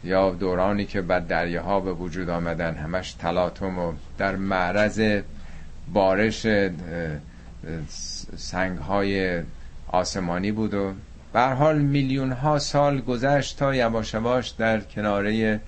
یا 0.04 0.30
دورانی 0.30 0.84
که 0.84 1.02
بعد 1.02 1.26
دریاها 1.26 1.80
به 1.80 1.92
وجود 1.92 2.28
آمدن 2.28 2.74
همش 2.74 3.12
تلاطم 3.12 3.78
و 3.78 3.92
در 4.18 4.36
معرض 4.36 5.20
بارش 5.92 6.46
سنگ 8.36 8.78
های 8.78 9.42
آسمانی 9.88 10.52
بود 10.52 10.74
و 10.74 10.92
به 11.32 11.40
حال 11.40 11.78
میلیون 11.78 12.32
ها 12.32 12.58
سال 12.58 13.00
گذشت 13.00 13.58
تا 13.58 13.74
یواش 13.74 14.14
یواش 14.14 14.48
در 14.48 14.80
کناره 14.80 15.60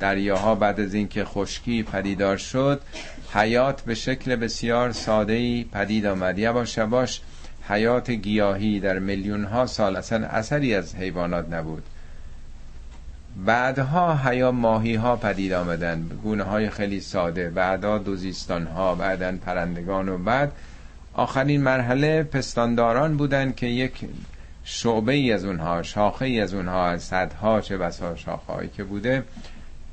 دریاها 0.00 0.54
بعد 0.54 0.80
از 0.80 0.94
اینکه 0.94 1.24
خشکی 1.24 1.82
پدیدار 1.82 2.36
شد 2.36 2.80
حیات 3.34 3.82
به 3.82 3.94
شکل 3.94 4.36
بسیار 4.36 4.92
ساده 4.92 5.32
ای 5.32 5.64
پدید 5.72 6.06
آمد. 6.06 6.38
یواش 6.38 6.76
یواش 6.76 7.20
حیات 7.68 8.10
گیاهی 8.10 8.80
در 8.80 8.98
میلیون 8.98 9.44
ها 9.44 9.66
سال 9.66 9.96
اصلا 9.96 10.26
اثری 10.26 10.74
از 10.74 10.94
حیوانات 10.94 11.52
نبود. 11.52 11.82
بعدها 13.46 14.16
حیا 14.16 14.52
ماهی 14.52 14.94
ها 14.94 15.16
پدید 15.16 15.52
آمدن 15.52 16.10
گونه 16.22 16.42
های 16.42 16.70
خیلی 16.70 17.00
ساده. 17.00 17.50
بعدا 17.50 17.98
دوزیستان 17.98 18.66
ها 18.66 18.94
بعدا 18.94 19.32
پرندگان 19.46 20.08
و 20.08 20.18
بعد. 20.18 20.52
آخرین 21.14 21.62
مرحله 21.62 22.22
پستانداران 22.22 23.16
بودن 23.16 23.52
که 23.52 23.66
یک 23.66 23.92
شعبه 24.64 25.12
ای 25.12 25.32
از 25.32 25.44
اونها 25.44 25.82
شاخه 25.82 26.24
ای 26.24 26.40
از 26.40 26.54
اونها 26.54 26.86
از 26.86 27.02
صدها 27.02 27.60
چه 27.60 27.76
بسا 27.76 28.16
شاخه 28.16 28.68
که 28.76 28.84
بوده 28.84 29.22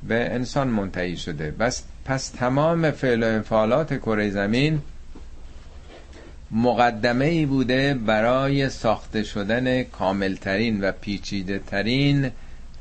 به 0.07 0.35
انسان 0.35 0.67
منتهی 0.67 1.17
شده. 1.17 1.51
بس 1.51 1.83
پس 2.05 2.29
تمام 2.29 2.91
فعل 2.91 3.23
و 3.23 3.25
انفعالات 3.25 3.93
کره 3.93 4.29
زمین 4.29 4.81
مقدمه 6.51 7.25
ای 7.25 7.45
بوده 7.45 7.93
برای 7.93 8.69
ساخته 8.69 9.23
شدن 9.23 9.83
کاملترین 9.83 10.83
و 10.83 10.91
پیچیده 10.91 11.59
ترین 11.59 12.31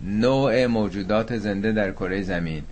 نوع 0.00 0.66
موجودات 0.66 1.38
زنده 1.38 1.72
در 1.72 1.92
کره 1.92 2.22
زمین. 2.22 2.62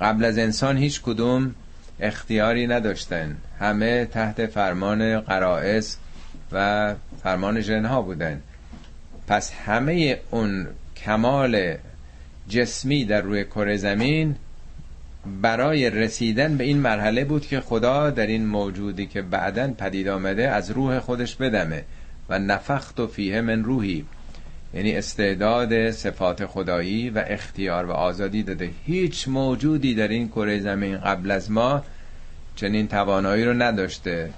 قبل 0.00 0.24
از 0.24 0.38
انسان 0.38 0.76
هیچ 0.76 1.02
کدوم 1.02 1.54
اختیاری 2.00 2.66
نداشتن. 2.66 3.36
همه 3.60 4.04
تحت 4.04 4.46
فرمان 4.46 5.20
قرائز 5.20 5.96
و 6.52 6.94
فرمان 7.22 7.62
جنها 7.62 8.02
بودن. 8.02 8.42
پس 9.28 9.52
همه 9.52 10.20
اون 10.30 10.66
کمال 10.96 11.76
جسمی 12.48 13.04
در 13.04 13.20
روی 13.20 13.44
کره 13.44 13.76
زمین 13.76 14.36
برای 15.42 15.90
رسیدن 15.90 16.56
به 16.56 16.64
این 16.64 16.78
مرحله 16.78 17.24
بود 17.24 17.46
که 17.46 17.60
خدا 17.60 18.10
در 18.10 18.26
این 18.26 18.46
موجودی 18.46 19.06
که 19.06 19.22
بعدا 19.22 19.68
پدید 19.78 20.08
آمده 20.08 20.48
از 20.48 20.70
روح 20.70 20.98
خودش 20.98 21.36
بدمه 21.36 21.84
و 22.28 22.38
نفخت 22.38 23.00
و 23.00 23.06
فیه 23.06 23.40
من 23.40 23.64
روحی. 23.64 24.04
یعنی 24.74 24.96
استعداد 24.96 25.90
صفات 25.90 26.46
خدایی 26.46 27.10
و 27.10 27.24
اختیار 27.26 27.86
و 27.86 27.92
آزادی 27.92 28.42
داده. 28.42 28.70
هیچ 28.86 29.28
موجودی 29.28 29.94
در 29.94 30.08
این 30.08 30.28
کره 30.28 30.60
زمین 30.60 30.98
قبل 30.98 31.30
از 31.30 31.50
ما 31.50 31.84
چنین 32.56 32.88
توانایی 32.88 33.44
رو 33.44 33.62
نداشته 33.62 34.30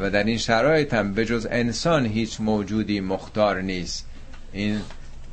و 0.00 0.10
در 0.10 0.24
این 0.24 0.38
شرایط 0.38 0.94
هم 0.94 1.14
به 1.14 1.24
جز 1.24 1.46
انسان 1.50 2.06
هیچ 2.06 2.40
موجودی 2.40 3.00
مختار 3.00 3.60
نیست. 3.60 4.06
این 4.52 4.80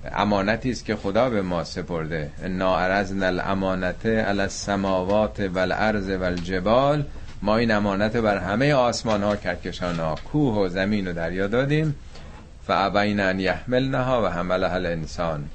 امانتی 0.05 0.71
است 0.71 0.85
که 0.85 0.95
خدا 0.95 1.29
به 1.29 1.41
ما 1.41 1.63
سپرده. 1.63 2.29
انا 2.43 2.79
عرضنا 2.79 3.25
الامانت 3.25 4.05
علی 4.05 4.41
السماوات 4.41 5.39
والارض 5.39 6.09
والجبال. 6.09 7.05
ما 7.41 7.57
این 7.57 7.71
امانت 7.71 8.17
بر 8.17 8.37
همه 8.37 8.73
آسمان 8.73 9.23
ها 9.23 9.35
کرکشان 9.35 9.95
ها 9.95 10.15
کوه 10.31 10.55
و 10.55 10.69
زمین 10.69 11.07
و 11.07 11.13
دریا 11.13 11.47
دادیم. 11.47 11.95
فابین 12.67 13.19
ان 13.19 13.39
یحملنها 13.39 14.23
و 14.23 14.25
حملها 14.25 14.75
الانسان 14.75 15.45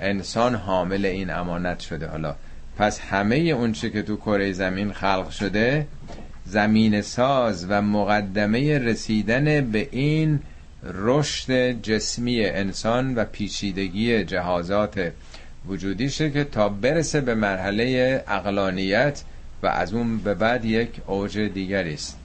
انسان 0.00 0.54
حامل 0.54 1.06
این 1.06 1.30
امانت 1.30 1.80
شده. 1.80 2.06
حالا 2.06 2.34
پس 2.78 3.00
همه 3.00 3.36
اون 3.36 3.72
چه 3.72 3.90
که 3.90 4.02
تو 4.02 4.16
کره 4.16 4.52
زمین 4.52 4.92
خلق 4.92 5.30
شده 5.30 5.86
زمین 6.44 7.02
ساز 7.02 7.66
و 7.68 7.82
مقدمه 7.82 8.78
رسیدن 8.78 9.70
به 9.70 9.88
این 9.90 10.40
رشد 10.84 11.82
جسمی 11.82 12.44
انسان 12.44 13.14
و 13.14 13.24
پیچیدگی 13.24 14.24
جهازات 14.24 15.12
وجودیشه 15.66 16.30
که 16.30 16.44
تا 16.44 16.68
برسه 16.68 17.20
به 17.20 17.34
مرحله 17.34 18.24
اقلانیت 18.28 19.22
و 19.62 19.66
از 19.66 19.94
اون 19.94 20.18
به 20.18 20.34
بعد 20.34 20.64
یک 20.64 20.90
اوج 21.06 21.38
دیگری 21.38 21.94
است. 21.94 22.18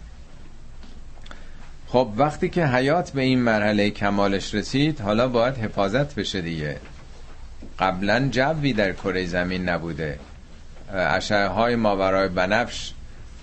خب 1.87 2.09
وقتی 2.17 2.49
که 2.49 2.65
حیات 2.65 3.11
به 3.11 3.21
این 3.21 3.39
مرحله 3.39 3.89
کمالش 3.89 4.55
رسید 4.55 5.01
حالا 5.01 5.27
باید 5.27 5.57
حفاظت 5.57 6.15
بشه 6.15 6.41
دیگه. 6.41 6.77
قبلا 7.79 8.27
جوی 8.31 8.73
در 8.73 8.93
کره 8.93 9.25
زمین 9.25 9.69
نبوده. 9.69 10.19
اشعه 10.93 11.47
های 11.47 11.75
ماورای 11.75 12.27
بنفش 12.29 12.93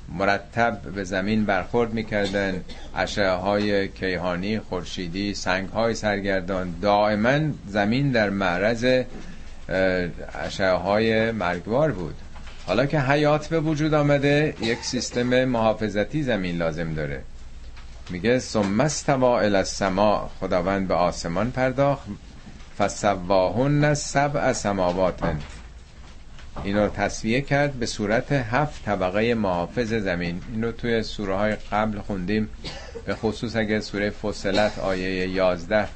مرتب 0.08 0.78
به 0.94 1.04
زمین 1.04 1.44
برخورد 1.44 1.94
می‌کردن 1.94 2.64
اشعه 2.96 3.30
های 3.30 3.88
کیهانی 3.88 4.58
خورشیدی 4.58 5.34
سنگ 5.34 5.68
های 5.68 5.94
سرگردان. 5.94 6.74
دائما 6.82 7.38
زمین 7.66 8.10
در 8.10 8.30
معرض 8.30 9.02
اشعه 10.34 10.72
های 10.72 11.30
مرگبار 11.30 11.92
بود. 11.92 12.14
حالا 12.66 12.86
که 12.86 13.00
حیات 13.00 13.48
به 13.48 13.60
وجود 13.60 13.94
آمده 13.94 14.54
یک 14.60 14.78
سیستم 14.78 15.44
محافظتی 15.44 16.22
زمین 16.22 16.56
لازم 16.56 16.94
داره. 16.94 17.22
میگه 18.10 18.38
ثم 18.38 18.80
استوا 18.80 19.40
الی 19.40 19.56
السما 19.56 20.30
خداوند 20.40 20.88
به 20.88 20.94
آسمان 20.94 21.50
پرداخت. 21.50 22.06
فسواهن 22.78 23.94
سبع 23.94 24.52
سماوات 26.54 26.66
اینو 26.66 26.88
تصویه 26.88 27.40
کرد 27.40 27.72
به 27.72 27.86
صورت 27.86 28.32
هفت 28.32 28.84
طبقه 28.84 29.34
محافظ 29.34 29.94
زمین. 29.94 30.40
اینو 30.52 30.72
توی 30.72 31.02
سوره 31.02 31.34
های 31.36 31.56
قبل 31.72 31.98
خوندیم. 31.98 32.48
به 33.06 33.14
خصوص 33.14 33.56
اگه 33.56 33.80
سوره 33.80 34.10
فصلت 34.10 34.78
آیه 34.78 35.28
11 35.28 35.88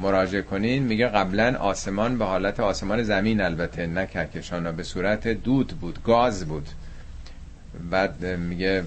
مراجعه 0.00 0.42
کنین 0.42 0.82
میگه 0.82 1.06
قبلا 1.08 1.56
آسمان 1.58 2.18
به 2.18 2.24
حالت 2.24 2.60
آسمان 2.60 3.02
زمین 3.02 3.40
البته 3.40 3.86
نه 3.86 4.06
کهکشان 4.06 4.76
به 4.76 4.82
صورت 4.82 5.28
دود 5.28 5.68
بود 5.68 6.02
گاز 6.04 6.46
بود. 6.46 6.68
بعد 7.90 8.24
میگه 8.24 8.84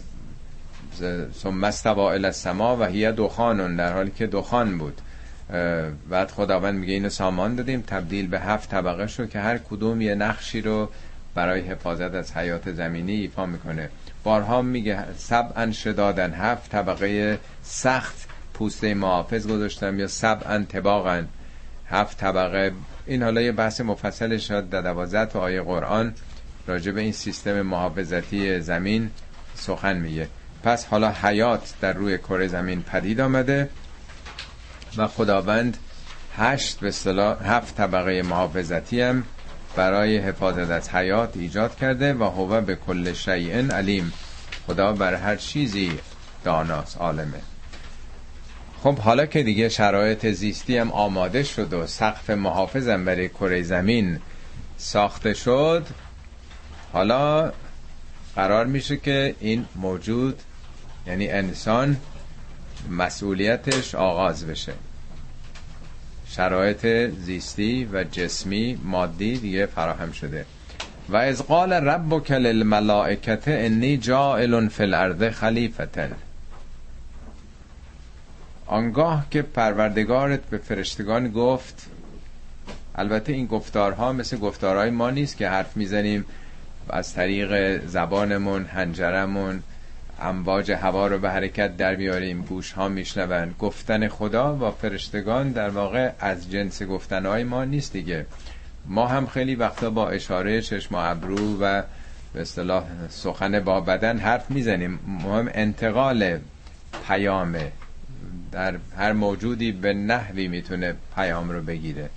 ثم 1.44 1.64
استوا 1.64 2.12
السما 2.12 2.78
و 2.78 2.84
هی 2.84 3.12
دخان 3.12 3.76
در 3.76 3.94
حالی 3.94 4.12
که 4.12 4.28
دخان 4.28 4.78
بود. 4.78 5.02
بعد 6.10 6.32
خداوند 6.32 6.76
میگه 6.80 6.94
اینو 6.94 7.10
سامان 7.10 7.56
دادیم 7.56 7.84
تبدیل 7.88 8.28
به 8.28 8.40
هفت 8.40 8.70
طبقه 8.70 9.08
شد 9.08 9.30
که 9.30 9.40
هر 9.40 9.58
کدوم 9.58 10.02
یه 10.02 10.16
نقشی 10.16 10.62
رو 10.62 10.90
برای 11.36 11.62
حفاظت 11.62 12.16
از 12.16 12.38
حیات 12.38 12.72
زمینی 12.72 13.14
ایفا 13.14 13.46
می‌کنه. 13.46 13.90
بارها 14.24 14.62
میگه 14.62 15.14
سب 15.18 15.72
شدادن 15.72 16.34
هفت 16.34 16.72
طبقه 16.72 17.40
سخت 17.64 18.28
پوسته 18.54 18.94
محافظ 18.94 19.48
گذاشتم 19.48 20.00
یا 20.00 20.08
سب 20.08 20.42
انتباقا 20.46 21.24
هفت 21.90 22.18
طبقه. 22.18 22.72
این 23.06 23.24
حالا 23.24 23.42
یه 23.42 23.52
بحث 23.52 23.82
مفصل 23.82 24.38
شد 24.38 24.70
در 24.70 24.82
دوازده 24.82 25.26
تا 25.26 25.40
آیه 25.40 25.62
قرآن 25.62 26.14
راجع 26.68 26.92
به 26.92 27.02
این 27.02 27.12
سیستم 27.12 27.62
محافظتی 27.62 28.60
زمین 28.60 29.10
سخن 29.56 29.98
میگه. 29.98 30.28
پس 30.64 30.86
حالا 30.86 31.12
حیات 31.12 31.74
در 31.82 31.94
روی 31.94 32.18
کره 32.18 32.48
زمین 32.48 32.84
پدید 32.84 33.22
آمده 33.22 33.70
و 34.98 35.08
خداوند 35.08 35.78
هشت 36.38 36.80
به 36.80 36.94
هفت 37.46 37.76
طبقه 37.76 38.22
محافظتی 38.22 39.02
هم 39.02 39.24
برای 39.76 40.18
حفاظت 40.18 40.72
از 40.72 40.90
حیات 40.90 41.38
ایجاد 41.38 41.76
کرده 41.76 42.14
و 42.14 42.24
هو 42.24 42.62
به 42.62 42.76
کل 42.76 43.14
شیء 43.14 43.72
علیم. 43.72 44.14
خدا 44.68 44.94
بر 44.94 45.14
هر 45.14 45.36
چیزی 45.36 45.92
داناست 46.44 46.98
عالمه. 46.98 47.42
خب 48.84 48.98
حالا 48.98 49.26
که 49.26 49.44
دیگه 49.44 49.70
شرایط 49.70 50.28
زیستی 50.28 50.78
هم 50.78 50.92
آماده 50.92 51.44
شد 51.44 51.74
و 51.74 51.88
سقف 51.88 52.30
محافظم 52.30 53.06
برای 53.06 53.30
کره 53.30 53.62
زمین 53.62 54.20
ساخته 54.78 55.34
شد 55.34 55.88
حالا 56.94 57.52
قرار 58.36 58.66
میشه 58.66 58.98
که 58.98 59.36
این 59.40 59.66
موجود 59.76 60.42
یعنی 61.08 61.28
انسان 61.28 61.98
مسئولیتش 62.90 63.96
آغاز 63.96 64.48
بشه. 64.48 64.74
شرایط 66.36 66.86
زیستی 67.20 67.90
و 67.94 68.04
جسمی 68.04 68.80
مادی 68.84 69.38
دیگه 69.38 69.66
فراهم 69.66 70.12
شده. 70.12 70.46
و 71.10 71.16
از 71.16 71.48
قال 71.48 71.74
ربک 71.74 72.32
للملائکه 72.32 73.40
انی 73.48 73.98
جائل 73.98 74.68
فی 74.68 74.84
الارض 74.84 75.24
خلیفتا 75.24 76.08
آنگاه 78.66 79.26
که 79.32 79.42
پروردگارت 79.42 80.42
به 80.50 80.58
فرشتگان 80.58 81.32
گفت 81.32 81.86
البته 82.96 83.34
این 83.34 83.46
گفتارها 83.46 84.14
مثل 84.14 84.38
گفتارهای 84.38 84.90
ما 84.90 85.10
نیست 85.10 85.38
که 85.38 85.50
حرف 85.50 85.78
می‌زنیم 85.78 86.26
از 86.90 87.14
طریق 87.14 87.82
زبانمون 87.88 88.66
هنجرمون 88.66 89.64
امواج 90.22 90.72
هوا 90.72 91.08
رو 91.08 91.20
به 91.20 91.32
حرکت 91.32 91.78
در 91.78 91.96
بیاریم 91.96 92.42
گوش 92.42 92.72
ها 92.72 92.90
میشنون. 92.90 93.56
گفتن 93.60 94.08
خدا 94.08 94.56
و 94.56 94.72
فرشتگان 94.72 95.52
در 95.52 95.70
واقع 95.70 96.12
از 96.20 96.52
جنس 96.52 96.84
گفتنهای 96.84 97.44
ما 97.44 97.64
نیست 97.64 97.94
دیگه. 97.94 98.26
ما 98.86 99.08
هم 99.08 99.28
خیلی 99.28 99.56
وقتا 99.56 99.90
با 99.90 100.10
اشاره 100.10 100.62
چشم 100.62 100.96
و 100.96 100.98
ابرو 100.98 101.58
و 101.62 101.84
به 102.34 102.42
اصطلاح 102.42 102.84
سخن 103.10 103.60
با 103.60 103.82
بدن 103.82 104.18
حرف 104.18 104.52
می‌زنیم. 104.52 105.00
مهم 105.08 105.50
انتقال 105.54 106.40
پیامه 107.08 107.72
در 108.52 108.76
هر 108.98 109.14
موجودی 109.14 109.72
به 109.72 109.94
نحوی 109.94 110.48
می‌تونه 110.48 110.96
پیام 111.16 111.50
رو 111.50 111.62
بگیره. 111.62 112.10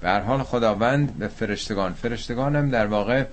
به 0.00 0.08
هر 0.08 0.20
حال 0.20 0.42
خداوند 0.42 1.18
به 1.18 1.28
فرشتگان. 1.28 1.92
فرشتگان 1.92 2.56
هم 2.56 2.70
در 2.70 2.86
واقع 2.86 3.24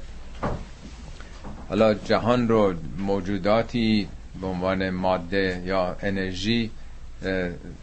حالا 1.72 1.94
جهان 1.94 2.48
رو 2.48 2.74
موجوداتی 2.98 4.08
به 4.42 4.48
عنوان 4.48 4.90
ماده 4.90 5.62
یا 5.66 5.96
انرژی 6.02 6.72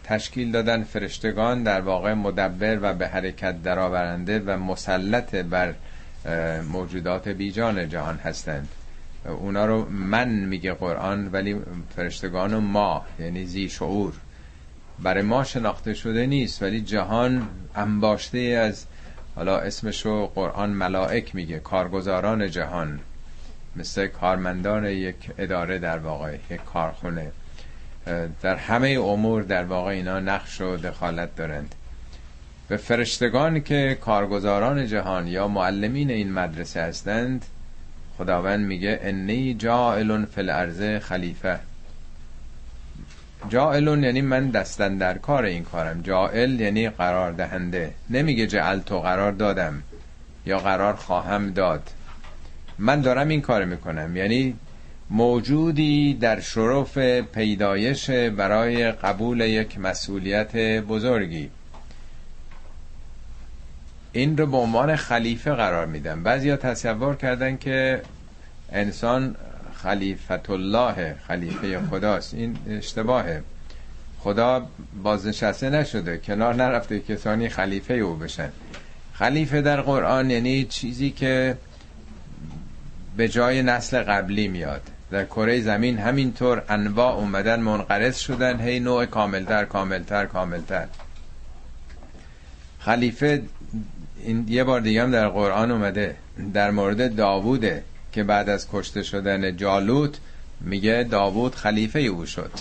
تشکیل 0.05 0.53
دادن 0.53 0.83
فرشتگان 0.83 1.62
در 1.62 1.81
واقع 1.81 2.14
مدبر 2.14 2.79
و 2.83 2.94
به 2.94 3.09
حرکت 3.09 3.62
درآورنده 3.62 4.38
و 4.38 4.57
مسلط 4.57 5.35
بر 5.35 5.74
موجودات 6.72 7.29
بیجان 7.29 7.88
جهان 7.88 8.16
هستند. 8.16 8.68
اونا 9.24 9.66
رو 9.66 9.88
من 9.90 10.29
میگه 10.29 10.72
قرآن 10.72 11.29
ولی 11.33 11.57
فرشتگان 11.96 12.55
و 12.55 12.61
ما 12.61 13.05
یعنی 13.20 13.44
زی 13.44 13.68
شعور. 13.68 14.12
برای 14.98 15.22
ما 15.22 15.44
شناخته 15.44 15.94
شده 15.94 16.27
نیست 16.27 16.62
ولی 16.62 16.81
جهان 16.81 17.48
انباشته 17.74 18.38
از 18.38 18.87
حالا 19.37 19.59
اسمشو 19.59 20.27
قرآن 20.27 20.70
ملائک 20.70 21.35
میگه 21.35 21.59
کارگزاران 21.59 22.51
جهان. 22.51 23.01
مثل 23.76 24.07
کارمندان 24.07 24.85
یک 24.85 25.31
اداره 25.38 25.78
در 25.78 25.98
واقع 25.98 26.35
یک 26.50 26.64
کارخونه. 26.64 27.33
در 28.42 28.57
همه 28.57 28.88
امور 28.88 29.42
در 29.42 29.64
واقع 29.64 29.90
اینا 29.90 30.20
نقش 30.20 30.61
و 30.61 30.76
دخالت 30.76 31.37
دارند. 31.37 31.74
به 32.68 32.76
فرشتگان 32.76 33.61
که 33.61 33.98
کارگزاران 34.00 34.87
جهان 34.87 35.26
یا 35.26 35.48
معلمین 35.48 36.11
این 36.11 36.33
مدرسه 36.33 36.81
هستند 36.81 37.44
خداوند 38.18 38.66
میگه 38.66 39.00
انی 39.02 39.54
جائل 39.54 40.24
فی 40.24 40.40
الارض 40.40 41.02
خلیفه. 41.02 41.59
جائلون 43.48 44.04
یعنی 44.04 44.20
من 44.20 44.50
دستن 44.50 44.98
در 44.98 45.18
کار 45.18 45.44
این 45.44 45.64
کارم. 45.64 46.02
جائل 46.02 46.61
یعنی 46.61 46.88
قرار 46.88 47.33
دهنده 47.33 47.94
نمیگه 48.11 48.46
جعل 48.46 48.78
تو 48.78 49.00
قرار 49.00 49.33
دادم 49.33 49.83
یا 50.46 50.59
قرار 50.59 50.94
خواهم 50.94 51.50
داد. 51.50 51.90
من 52.79 53.01
دارم 53.01 53.29
این 53.29 53.41
کار 53.41 53.64
می‌کنم. 53.64 54.17
یعنی 54.17 54.55
موجودی 55.11 56.14
در 56.14 56.41
شرف 56.41 56.99
پیدایش 56.99 58.11
برای 58.11 58.93
قبول 58.93 59.41
یک 59.41 59.79
مسئولیت 59.79 60.57
بزرگی. 60.81 61.51
این 64.12 64.37
رو 64.37 64.47
به 64.47 64.57
عنوان 64.57 64.97
خلیفه 64.97 65.53
قرار 65.53 65.87
میدم. 65.87 66.23
بعضی 66.23 66.51
ها 66.51 66.57
تصور 66.57 67.17
کردن 67.17 67.57
که 67.57 68.03
انسان 68.73 69.35
خلیفت 69.83 70.51
الله 70.51 71.14
خلیفه 71.29 71.81
خداست. 71.91 72.35
این 72.35 72.57
اشتباهه. 72.71 73.43
خدا 74.19 74.67
بازنشسته 75.03 75.71
نشده. 75.71 76.19
کنار 76.19 76.55
نرفته 76.55 77.01
کسانی 77.01 77.49
خلیفه 77.49 77.95
او 77.95 78.14
بشن. 78.14 78.49
خلیفه 79.12 79.62
در 79.62 79.81
قرآن 79.81 80.31
یعنی 80.31 80.64
چیزی 80.64 81.11
که 81.11 81.57
به 83.18 83.28
جای 83.28 83.62
نسل 83.62 84.02
قبلی 84.02 84.48
میاد. 84.48 84.83
در 85.11 85.24
کره 85.24 85.61
زمین 85.61 85.98
همینطور 85.98 86.62
انواع 86.68 87.14
اومدن 87.14 87.61
منقرض 87.61 88.18
شدن 88.18 88.61
هی 88.61 88.80
نوع 88.80 89.07
کاملتر 89.07 89.64
کاملتر 89.64 90.26
کاملتر. 90.26 90.86
خلیفه 92.78 93.43
این 94.24 94.45
یه 94.49 94.64
بار 94.64 94.80
دیگه 94.80 95.03
هم 95.03 95.11
در 95.11 95.28
قرآن 95.28 95.70
اومده 95.70 96.16
در 96.55 96.70
مورد 96.70 97.16
داووده 97.16 97.82
که 98.12 98.24
بعد 98.24 98.49
از 98.49 98.66
کشته 98.72 99.03
شدن 99.03 99.57
جالوت 99.57 100.18
میگه 100.61 101.07
داوود 101.11 101.55
خلیفه 101.55 101.99
او 101.99 102.26
شد. 102.26 102.53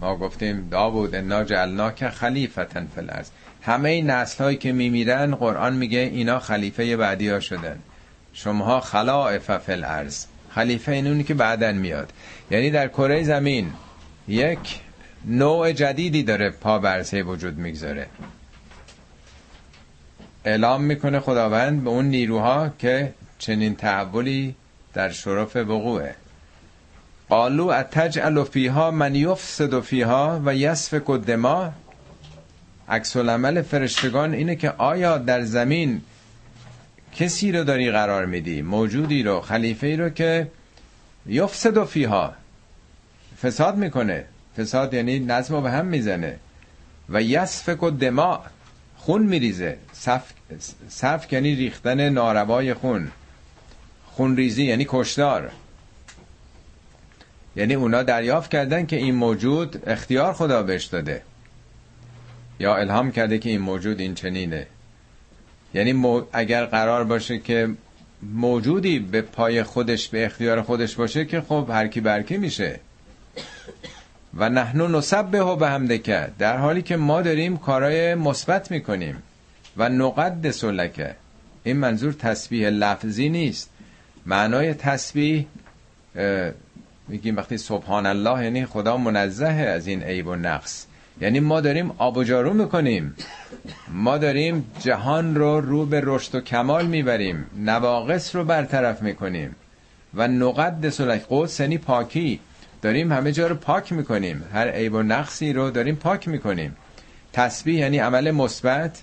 ما 0.00 0.16
گفتیم 0.16 0.68
داوود 0.70 1.14
انا 1.14 1.44
جعلنا 1.44 1.90
که 1.90 2.08
خلیفتن 2.08 2.88
فلرز 2.94 3.30
همه 3.62 3.88
این 3.88 4.10
نسل 4.10 4.44
هایی 4.44 4.56
که 4.56 4.72
میمیرن 4.72 5.34
قرآن 5.34 5.76
میگه 5.76 5.98
اینا 5.98 6.38
خلیفه 6.38 6.96
بعدی 6.96 7.28
ها 7.28 7.40
شدن. 7.40 7.78
شماها 8.44 8.80
خلائف 8.80 9.50
فی 9.50 9.72
الارض. 9.72 10.24
خلیفه 10.50 10.92
اینونی 10.92 11.24
که 11.24 11.34
بعدن 11.34 11.74
میاد. 11.74 12.12
یعنی 12.50 12.70
در 12.70 12.88
کره 12.88 13.22
زمین 13.22 13.72
یک 14.28 14.80
نوع 15.24 15.72
جدیدی 15.72 16.22
داره 16.22 16.50
پا 16.50 16.78
برسه 16.78 17.22
وجود 17.22 17.58
می‌گذاره. 17.58 18.06
اعلام 20.44 20.82
می‌کنه 20.82 21.20
خداوند 21.20 21.84
به 21.84 21.90
اون 21.90 22.04
نیروها 22.04 22.70
که 22.78 23.12
چنین 23.38 23.76
تحولی 23.76 24.54
در 24.94 25.10
شرف 25.10 25.56
وقوعه. 25.56 26.14
قالو 27.28 27.66
اتجعل 27.66 28.44
فیها 28.44 28.90
من 28.90 29.14
یفسد 29.14 29.80
فیها 29.80 30.40
و 30.44 30.54
یسفک 30.54 31.10
الدماء. 31.10 31.70
عکس 32.88 33.16
العمل 33.16 33.62
فرشتگان 33.62 34.34
اینه 34.34 34.56
که 34.56 34.70
آیا 34.70 35.18
در 35.18 35.42
زمین 35.42 36.00
کسی 37.14 37.52
رو 37.52 37.64
داری 37.64 37.90
قرار 37.90 38.26
میدی 38.26 38.62
موجودی 38.62 39.22
رو 39.22 39.40
خلیفه 39.40 39.86
ای 39.86 39.96
رو 39.96 40.08
که 40.08 40.50
یفسد 41.26 41.84
فیها. 41.84 42.34
فساد 43.42 43.76
می‌کنه. 43.76 44.24
فساد 44.56 44.94
یعنی 44.94 45.18
نظم 45.18 45.54
رو 45.54 45.60
به 45.60 45.70
هم 45.70 45.86
می‌زنه. 45.86 46.36
و 47.08 47.22
یسفک 47.22 47.82
و 47.82 47.90
دماء 47.90 48.40
خون 48.96 49.22
میریزه. 49.22 49.78
صف 50.88 51.32
یعنی 51.32 51.54
ریختن 51.54 52.08
ناروای 52.08 52.74
خون. 52.74 53.10
خون 54.06 54.36
ریزی 54.36 54.64
یعنی 54.64 54.86
کشدار 54.88 55.50
یعنی 57.56 57.74
اونا 57.74 58.02
دریافت 58.02 58.50
کردن 58.50 58.86
که 58.86 58.96
این 58.96 59.14
موجود 59.14 59.82
اختیار 59.86 60.32
خدا 60.32 60.62
بهش 60.62 60.84
داده. 60.84 61.22
یا 62.60 62.76
الهام 62.76 63.12
کرده 63.12 63.38
که 63.38 63.50
این 63.50 63.60
موجود 63.60 64.00
این 64.00 64.14
چنینه. 64.14 64.66
یعنی 65.78 66.22
اگر 66.32 66.64
قرار 66.64 67.04
باشه 67.04 67.38
که 67.38 67.68
موجودی 68.22 68.98
به 68.98 69.22
پای 69.22 69.62
خودش 69.62 70.08
به 70.08 70.24
اختیار 70.26 70.62
خودش 70.62 70.94
باشه 70.94 71.24
که 71.24 71.40
خب 71.40 71.66
هرکی 71.72 72.00
برکی 72.00 72.36
میشه. 72.36 72.80
و 74.34 74.48
نحنو 74.48 74.88
نسبه 74.88 75.42
و 75.42 75.56
به 75.56 75.68
همده 75.68 75.98
کرد 75.98 76.36
در 76.38 76.56
حالی 76.56 76.82
که 76.82 76.96
ما 76.96 77.22
داریم 77.22 77.56
کارای 77.56 78.14
مثبت 78.14 78.70
می‌کنیم. 78.70 79.22
و 79.76 79.88
نقد 79.88 80.50
سلکه 80.50 81.14
این 81.64 81.76
منظور 81.76 82.12
تسبیح 82.12 82.68
لفظی 82.68 83.28
نیست. 83.28 83.70
معنای 84.26 84.74
تسبیح 84.74 85.46
میگیم 87.08 87.36
وقتی 87.36 87.58
سبحان 87.58 88.06
الله 88.06 88.44
یعنی 88.44 88.66
خدا 88.66 88.96
منزه 88.96 89.46
از 89.46 89.86
این 89.86 90.02
عیب 90.02 90.26
و 90.26 90.34
نقص. 90.34 90.86
یعنی 91.20 91.40
ما 91.40 91.60
داریم 91.60 91.92
آب 91.98 92.16
و 92.16 92.24
جارو 92.24 92.52
می‌کنیم. 92.52 93.14
ما 93.88 94.18
داریم 94.18 94.70
جهان 94.80 95.34
رو 95.34 95.60
رو 95.60 95.86
به 95.86 96.00
رشد 96.04 96.34
و 96.34 96.40
کمال 96.40 96.86
می‌بریم. 96.86 97.46
نواقص 97.56 98.36
رو 98.36 98.44
برطرف 98.44 99.02
می‌کنیم. 99.02 99.56
و 100.14 100.28
نقد 100.28 100.88
سلک 100.88 101.22
قدس 101.30 101.60
یعنی 101.60 101.78
پاکی. 101.78 102.40
داریم 102.82 103.12
همه 103.12 103.32
جا 103.32 103.46
رو 103.46 103.54
پاک 103.54 103.92
می‌کنیم. 103.92 104.44
هر 104.52 104.68
عیب 104.68 104.94
و 104.94 105.02
نقصی 105.02 105.52
رو 105.52 105.70
داریم 105.70 105.96
پاک 105.96 106.28
می‌کنیم. 106.28 106.76
تسبیح 107.32 107.78
یعنی 107.78 107.98
عمل 107.98 108.30
مثبت. 108.30 109.02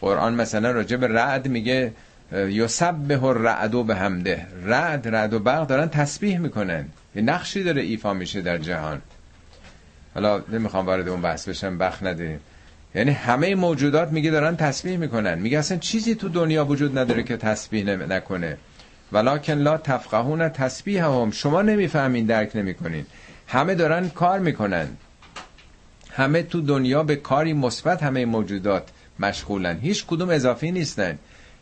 قرآن 0.00 0.34
مثلا 0.34 0.70
راجع 0.70 0.96
به 0.96 1.08
رعد 1.08 1.48
میگه 1.48 1.92
یسبح 2.32 3.24
الرعد 3.24 3.86
به 3.86 3.94
همده 3.94 4.46
رعد 4.64 5.08
رعد 5.08 5.34
و 5.34 5.38
برق 5.38 5.66
دارن 5.66 5.88
تسبیح 5.88 6.38
می‌کنن. 6.38 6.84
یه 7.14 7.22
نقشی 7.22 7.62
داره 7.62 7.82
ایفا 7.82 8.14
میشه 8.14 8.40
در 8.40 8.58
جهان. 8.58 9.02
حالا 10.16 10.42
نمی‌خوام 10.48 10.86
وارد 10.86 11.08
اون 11.08 11.20
بحث 11.22 11.48
بشم 11.48 11.78
بخ 11.78 12.02
نداریم. 12.02 12.40
یعنی 12.94 13.10
همه 13.10 13.54
موجودات 13.54 14.12
میگه 14.12 14.30
دارن 14.30 14.56
تسبیح 14.56 14.96
می‌کنن. 14.96 15.38
میگه 15.38 15.58
اصلا 15.58 15.78
چیزی 15.78 16.14
تو 16.14 16.28
دنیا 16.28 16.64
وجود 16.64 16.98
نداره 16.98 17.22
که 17.22 17.36
تسبیح 17.36 17.84
نکنه. 17.84 18.56
ولکن 19.12 19.52
لا 19.52 19.78
تفقهون 19.78 20.48
تسبیح 20.48 21.04
هم 21.04 21.30
شما 21.30 21.62
نمی‌فهمین 21.62 22.26
درک 22.26 22.56
نمی‌کنین. 22.56 23.06
همه 23.46 23.74
دارن 23.74 24.08
کار 24.08 24.38
می‌کنن. 24.38 24.88
همه 26.10 26.42
تو 26.42 26.60
دنیا 26.60 27.02
به 27.02 27.16
کاری 27.16 27.52
مثبت 27.52 28.02
همه 28.02 28.24
موجودات 28.24 28.88
مشغولن. 29.20 29.78
هیچ 29.78 30.06
کدوم 30.06 30.30
اضافی 30.30 30.72
نیستن. 30.72 31.18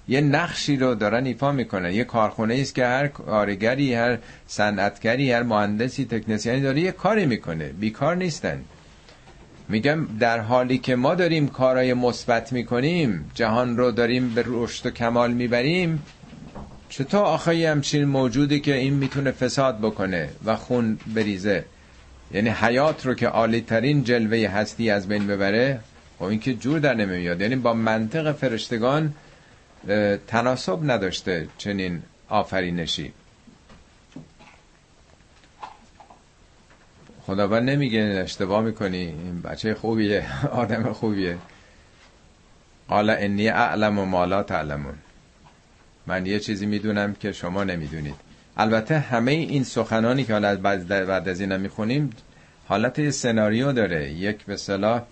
یه 0.08 0.20
نقشی 0.20 0.76
رو 0.76 0.94
دارن 0.94 1.26
ایفا 1.26 1.52
می‌کنن. 1.52 1.92
یه 1.92 2.04
کارخونه 2.04 2.54
است 2.54 2.74
که 2.74 2.86
هر 2.86 3.08
کارگری 3.08 3.94
هر 3.94 4.18
صنعتگری 4.46 5.32
هر 5.32 5.42
مهندسی 5.42 6.04
تکنسیانی 6.04 6.60
داره 6.60 6.80
یه 6.80 6.92
کاری 6.92 7.26
می‌کنه. 7.26 7.68
بیکار 7.68 8.16
نیستن. 8.16 8.60
میگم 9.68 10.06
در 10.20 10.38
حالی 10.38 10.78
که 10.78 10.96
ما 10.96 11.14
داریم 11.14 11.48
کارای 11.48 11.94
مثبت 11.94 12.52
می‌کنیم 12.52 13.30
جهان 13.34 13.76
رو 13.76 13.90
داریم 13.90 14.34
به 14.34 14.44
رشد 14.46 14.86
و 14.86 14.90
کمال 14.90 15.32
می‌بریم 15.32 16.02
چطور 16.88 17.20
آخه 17.20 17.70
همچین 17.70 18.04
موجودی 18.04 18.60
که 18.60 18.74
این 18.74 18.94
می‌تونه 18.94 19.30
فساد 19.30 19.78
بکنه 19.78 20.28
و 20.44 20.56
خون 20.56 20.98
بریزه؟ 21.14 21.64
یعنی 22.34 22.50
حیات 22.50 23.06
رو 23.06 23.14
که 23.14 23.26
عالی 23.26 23.60
ترین 23.60 24.04
جلوه 24.04 24.48
هستی 24.48 24.90
از 24.90 25.08
بین 25.08 25.26
ببره 25.26 25.80
خب 26.18 26.24
این 26.24 26.40
که 26.40 26.54
جور 26.54 26.78
در 26.78 26.94
نمیاد. 26.94 27.40
یعنی 27.40 27.56
با 27.56 27.74
منطق 27.74 28.32
فرشتگان 28.32 29.14
تناسب 30.26 30.90
نداشته 30.90 31.48
چنین 31.58 32.02
آفرینشی. 32.28 33.12
خداوند 37.26 37.70
نمیگه 37.70 38.20
اشتباه 38.24 38.60
می‌کنی. 38.60 38.96
این 38.96 39.42
بچه 39.42 39.74
خوبیه 39.74 40.26
آدم 40.62 40.92
خوبیه. 40.92 41.38
قال 42.88 43.10
انی 43.10 43.48
اعلم 43.48 43.98
و 43.98 44.04
مالا 44.04 44.42
تعلمون. 44.42 44.94
من 46.06 46.26
یه 46.26 46.40
چیزی 46.40 46.66
می‌دونم 46.66 47.14
که 47.14 47.32
شما 47.32 47.64
نمی‌دونید. 47.64 48.14
البته 48.56 48.98
همه 48.98 49.32
این 49.32 49.64
سخنانی 49.64 50.24
که 50.24 50.32
حالا 50.32 50.56
بعد 50.56 51.28
از 51.28 51.40
اینم 51.40 51.60
می‌خونیم 51.60 52.10
حالت 52.68 53.10
سناریو 53.10 53.72
داره. 53.72 54.10
یک 54.12 54.44
به 54.44 54.56
صلاح 54.56 55.02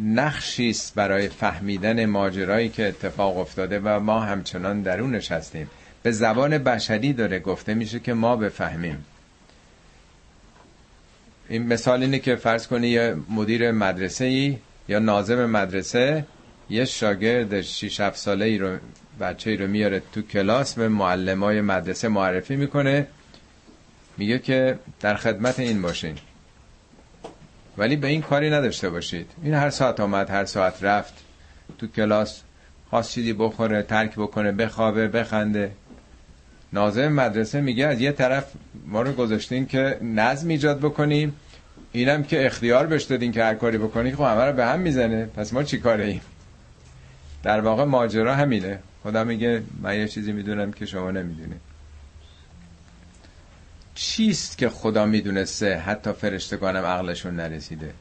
نقشی 0.00 0.74
برای 0.94 1.28
فهمیدن 1.28 2.06
ماجرایی 2.06 2.68
که 2.68 2.88
اتفاق 2.88 3.38
افتاده 3.38 3.80
و 3.84 4.00
ما 4.00 4.20
همچنان 4.20 4.82
درونش 4.82 5.32
هستیم. 5.32 5.70
به 6.02 6.10
زبان 6.10 6.58
بشری 6.58 7.12
داره 7.12 7.38
گفته 7.38 7.74
میشه 7.74 8.00
که 8.00 8.14
ما 8.14 8.36
بفهمیم. 8.36 9.04
این 11.48 11.66
مثال 11.66 12.02
اینه 12.02 12.18
که 12.18 12.36
فرض 12.36 12.66
کنی 12.66 12.88
یه 12.88 13.16
مدیر 13.30 13.70
مدرسه 13.70 14.24
ای 14.24 14.58
یا 14.88 14.98
ناظم 14.98 15.46
مدرسه 15.46 16.26
یه 16.70 16.84
شاگرد 16.84 17.60
6 17.60 18.00
7 18.00 18.16
ساله 18.16 18.44
ای 18.44 18.58
رو 18.58 18.78
بچه 19.20 19.50
ای 19.50 19.56
رو 19.56 19.66
میاره 19.66 20.02
تو 20.12 20.22
کلاس 20.22 20.74
به 20.74 20.88
معلمای 20.88 21.60
مدرسه 21.60 22.08
معرفی 22.08 22.56
می‌کنه. 22.56 23.06
میگه 24.16 24.38
که 24.38 24.78
در 25.00 25.14
خدمت 25.14 25.60
این 25.60 25.82
باشین 25.82 26.14
ولی 27.78 27.96
به 27.96 28.06
این 28.08 28.22
کاری 28.22 28.50
نداشته 28.50 28.90
باشید. 28.90 29.30
این 29.42 29.54
هر 29.54 29.70
ساعت 29.70 30.00
آمد 30.00 30.30
هر 30.30 30.44
ساعت 30.44 30.82
رفت. 30.82 31.14
تو 31.78 31.86
کلاس 31.86 32.42
خواست 32.90 33.12
چیزی 33.12 33.32
بخوره 33.32 33.82
ترک 33.82 34.12
بکنه 34.16 34.52
بخوابه 34.52 35.08
بخنده. 35.08 35.70
ناظم 36.72 37.08
مدرسه 37.08 37.60
میگه 37.60 37.86
از 37.86 38.00
یه 38.00 38.12
طرف 38.12 38.52
ما 38.86 39.02
رو 39.02 39.12
گذاشتین 39.12 39.66
که 39.66 39.98
نظم 40.02 40.48
ایجاد 40.48 40.78
بکنیم 40.78 41.36
اینم 41.92 42.22
که 42.22 42.46
اختیار 42.46 42.86
بهش 42.86 43.02
دادین 43.02 43.32
که 43.32 43.44
هر 43.44 43.54
کاری 43.54 43.78
بکنی 43.78 44.12
خب 44.12 44.20
همه 44.24 44.44
رو 44.44 44.52
به 44.52 44.66
هم 44.66 44.80
می‌زنه. 44.80 45.26
پس 45.26 45.52
ما 45.52 45.62
چی 45.62 45.78
کاره 45.78 46.04
ایم؟ 46.04 46.20
در 47.42 47.60
واقع 47.60 47.84
ماجرا 47.84 48.34
همینه. 48.34 48.78
خدا 49.02 49.24
میگه 49.24 49.62
من 49.82 49.98
یه 49.98 50.08
چیزی 50.08 50.32
می‌دونم 50.32 50.72
که 50.72 50.86
شما 50.86 51.10
نمی‌دونید. 51.10 51.73
چیست 53.94 54.58
که 54.58 54.68
خدا 54.68 55.06
می‌دونسته؟ 55.06 55.78
حتی 55.78 56.12
فرشتگانم 56.12 56.84
عقلشون 56.84 57.36
نرسیده. 57.36 57.94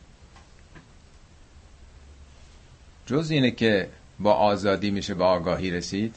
جز 3.06 3.32
اینه 3.32 3.52
که 3.52 3.90
با 4.20 4.34
آزادی 4.34 4.92
میشه 4.92 5.14
به 5.14 5.24
آگاهی 5.24 5.72
رسید؟ 5.72 6.16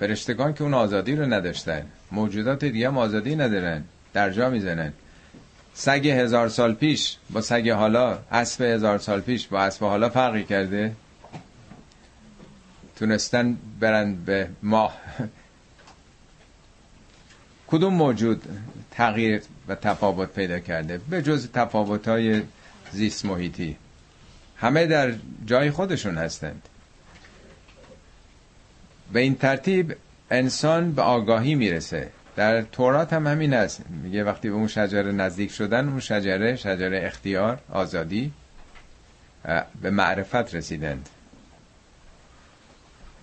فرشتگان 0.00 0.54
که 0.54 0.62
اون 0.62 0.74
آزادی 0.74 1.16
رو 1.16 1.26
نداشتن 1.26 1.86
موجودات 2.12 2.64
دیگه 2.64 2.88
آزادی 2.88 3.36
ندارن 3.36 3.84
در 4.12 4.30
جا 4.30 4.50
می‌زنن. 4.50 4.92
سگ 5.74 6.08
هزار 6.08 6.48
سال 6.48 6.74
پیش 6.74 7.16
با 7.30 7.40
سگ 7.40 7.68
حالا 7.68 8.18
اسب 8.32 8.62
هزار 8.62 8.98
سال 8.98 9.20
پیش 9.20 9.46
با 9.46 9.60
اسب 9.60 9.84
حالا 9.84 10.08
فرقی 10.08 10.44
کرده؟ 10.44 10.92
تونستن 12.96 13.56
برند 13.80 14.24
به 14.24 14.48
ماه. 14.62 14.96
کدوم 17.68 17.94
موجود 17.94 18.42
تغییر 18.90 19.42
و 19.68 19.74
تفاوت 19.74 20.32
پیدا 20.32 20.58
کرده؟ 20.58 20.98
به 20.98 21.22
جز 21.22 21.48
تفاوت 21.52 22.08
های 22.08 22.42
زیست 22.92 23.24
محیطی. 23.24 23.76
همه 24.56 24.86
در 24.86 25.14
جای 25.46 25.70
خودشون 25.70 26.18
هستند. 26.18 26.68
به 29.12 29.20
این 29.20 29.34
ترتیب 29.34 29.96
انسان 30.30 30.92
به 30.92 31.02
آگاهی 31.02 31.54
می‌رسه. 31.54 32.08
در 32.36 32.62
تورات 32.62 33.12
هم 33.12 33.26
همین 33.26 33.54
است. 33.54 33.82
میگه 34.02 34.24
وقتی 34.24 34.48
به 34.48 34.54
اون 34.54 34.66
شجره 34.66 35.12
نزدیک 35.12 35.50
شدن 35.50 35.88
اون 35.88 36.00
شجره 36.00 36.56
شجره 36.56 37.00
اختیار 37.06 37.58
آزادی 37.70 38.32
به 39.82 39.90
معرفت 39.90 40.54
رسیدند. 40.54 41.08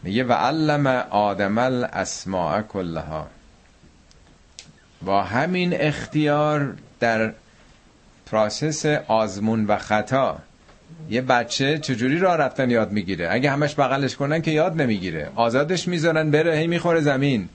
میگه 0.04 0.24
و 0.24 0.32
علم 0.32 0.88
آدم 1.10 1.58
الاسماء 1.58 2.62
کلها. 2.62 3.28
با 5.06 5.24
همین 5.24 5.74
اختیار 5.74 6.74
در 7.00 7.34
پراسس 8.26 8.86
آزمون 9.08 9.66
و 9.66 9.78
خطا 9.78 10.38
یه 11.10 11.22
بچه 11.22 11.78
چجوری 11.78 12.20
راه 12.20 12.38
رفتن 12.38 12.70
یاد 12.70 12.92
می‌گیره؟ 12.92 13.28
اگه 13.32 13.52
همش 13.52 13.76
بغلش 13.76 14.16
کنن 14.16 14.42
که 14.42 14.52
یاد 14.52 14.82
نمی‌گیره. 14.82 15.30
آزادش 15.36 15.88
می‌ذارن 15.88 16.32
بره 16.32 16.58
هی 16.58 16.68
می‌خوره 16.68 17.02
زمین. 17.02 17.50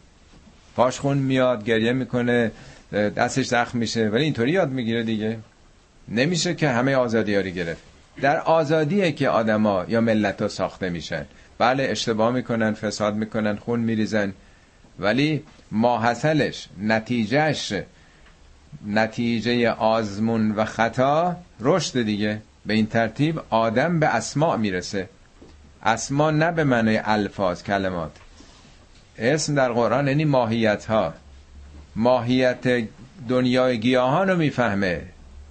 پاش 0.76 1.01
خون 1.01 1.18
میاد 1.18 1.64
گریه 1.64 1.92
می‌کنه 1.92 2.53
دستش 2.92 3.46
زخم 3.46 3.78
میشه 3.78 4.09
ولی 4.09 4.24
اینطوری 4.24 4.51
یاد 4.51 4.70
می‌گیره 4.70 5.03
دیگه. 5.03 5.38
نمیشه 6.09 6.55
که 6.55 6.68
همه 6.68 6.94
آزادی 6.94 7.36
رو 7.36 7.42
گرفت. 7.42 7.82
در 8.20 8.40
آزادیه 8.40 9.12
که 9.12 9.28
آدما 9.28 9.84
یا 9.88 10.01
ملت 10.01 10.42
ها 10.42 10.48
ساخته 10.48 10.90
میشن. 10.90 11.26
بله 11.59 11.82
اشتباه 11.82 12.32
می‌کنن 12.32 12.72
فساد 12.72 13.14
می‌کنن 13.14 13.57
خون 13.57 13.80
میریزن. 13.80 14.32
ولی 15.01 15.42
ماحصلش 15.70 16.68
نتیجهش 16.82 17.72
نتیجه 18.86 19.70
آزمون 19.70 20.51
و 20.51 20.64
خطا 20.64 21.36
رشد 21.61 22.03
دیگه. 22.03 22.42
به 22.66 22.74
این 22.74 22.86
ترتیب 22.86 23.40
آدم 23.51 24.01
به 24.01 24.07
اسماع 24.07 24.57
می‌رسه. 24.57 25.09
اسما 25.82 26.30
نه 26.30 26.53
به 26.53 26.64
معنی 26.64 26.96
الفاظ 27.05 27.62
کلمات. 27.62 28.11
اسم 29.18 29.55
در 29.55 29.72
قرآن 29.72 30.09
یعنی 30.09 30.24
ماهیت 30.24 30.84
ها 30.84 31.14
ماهیت 31.96 32.88
دنیای 33.28 33.80
گیاهان 33.80 34.28
رو 34.28 34.36
می‌فهمه. 34.36 35.03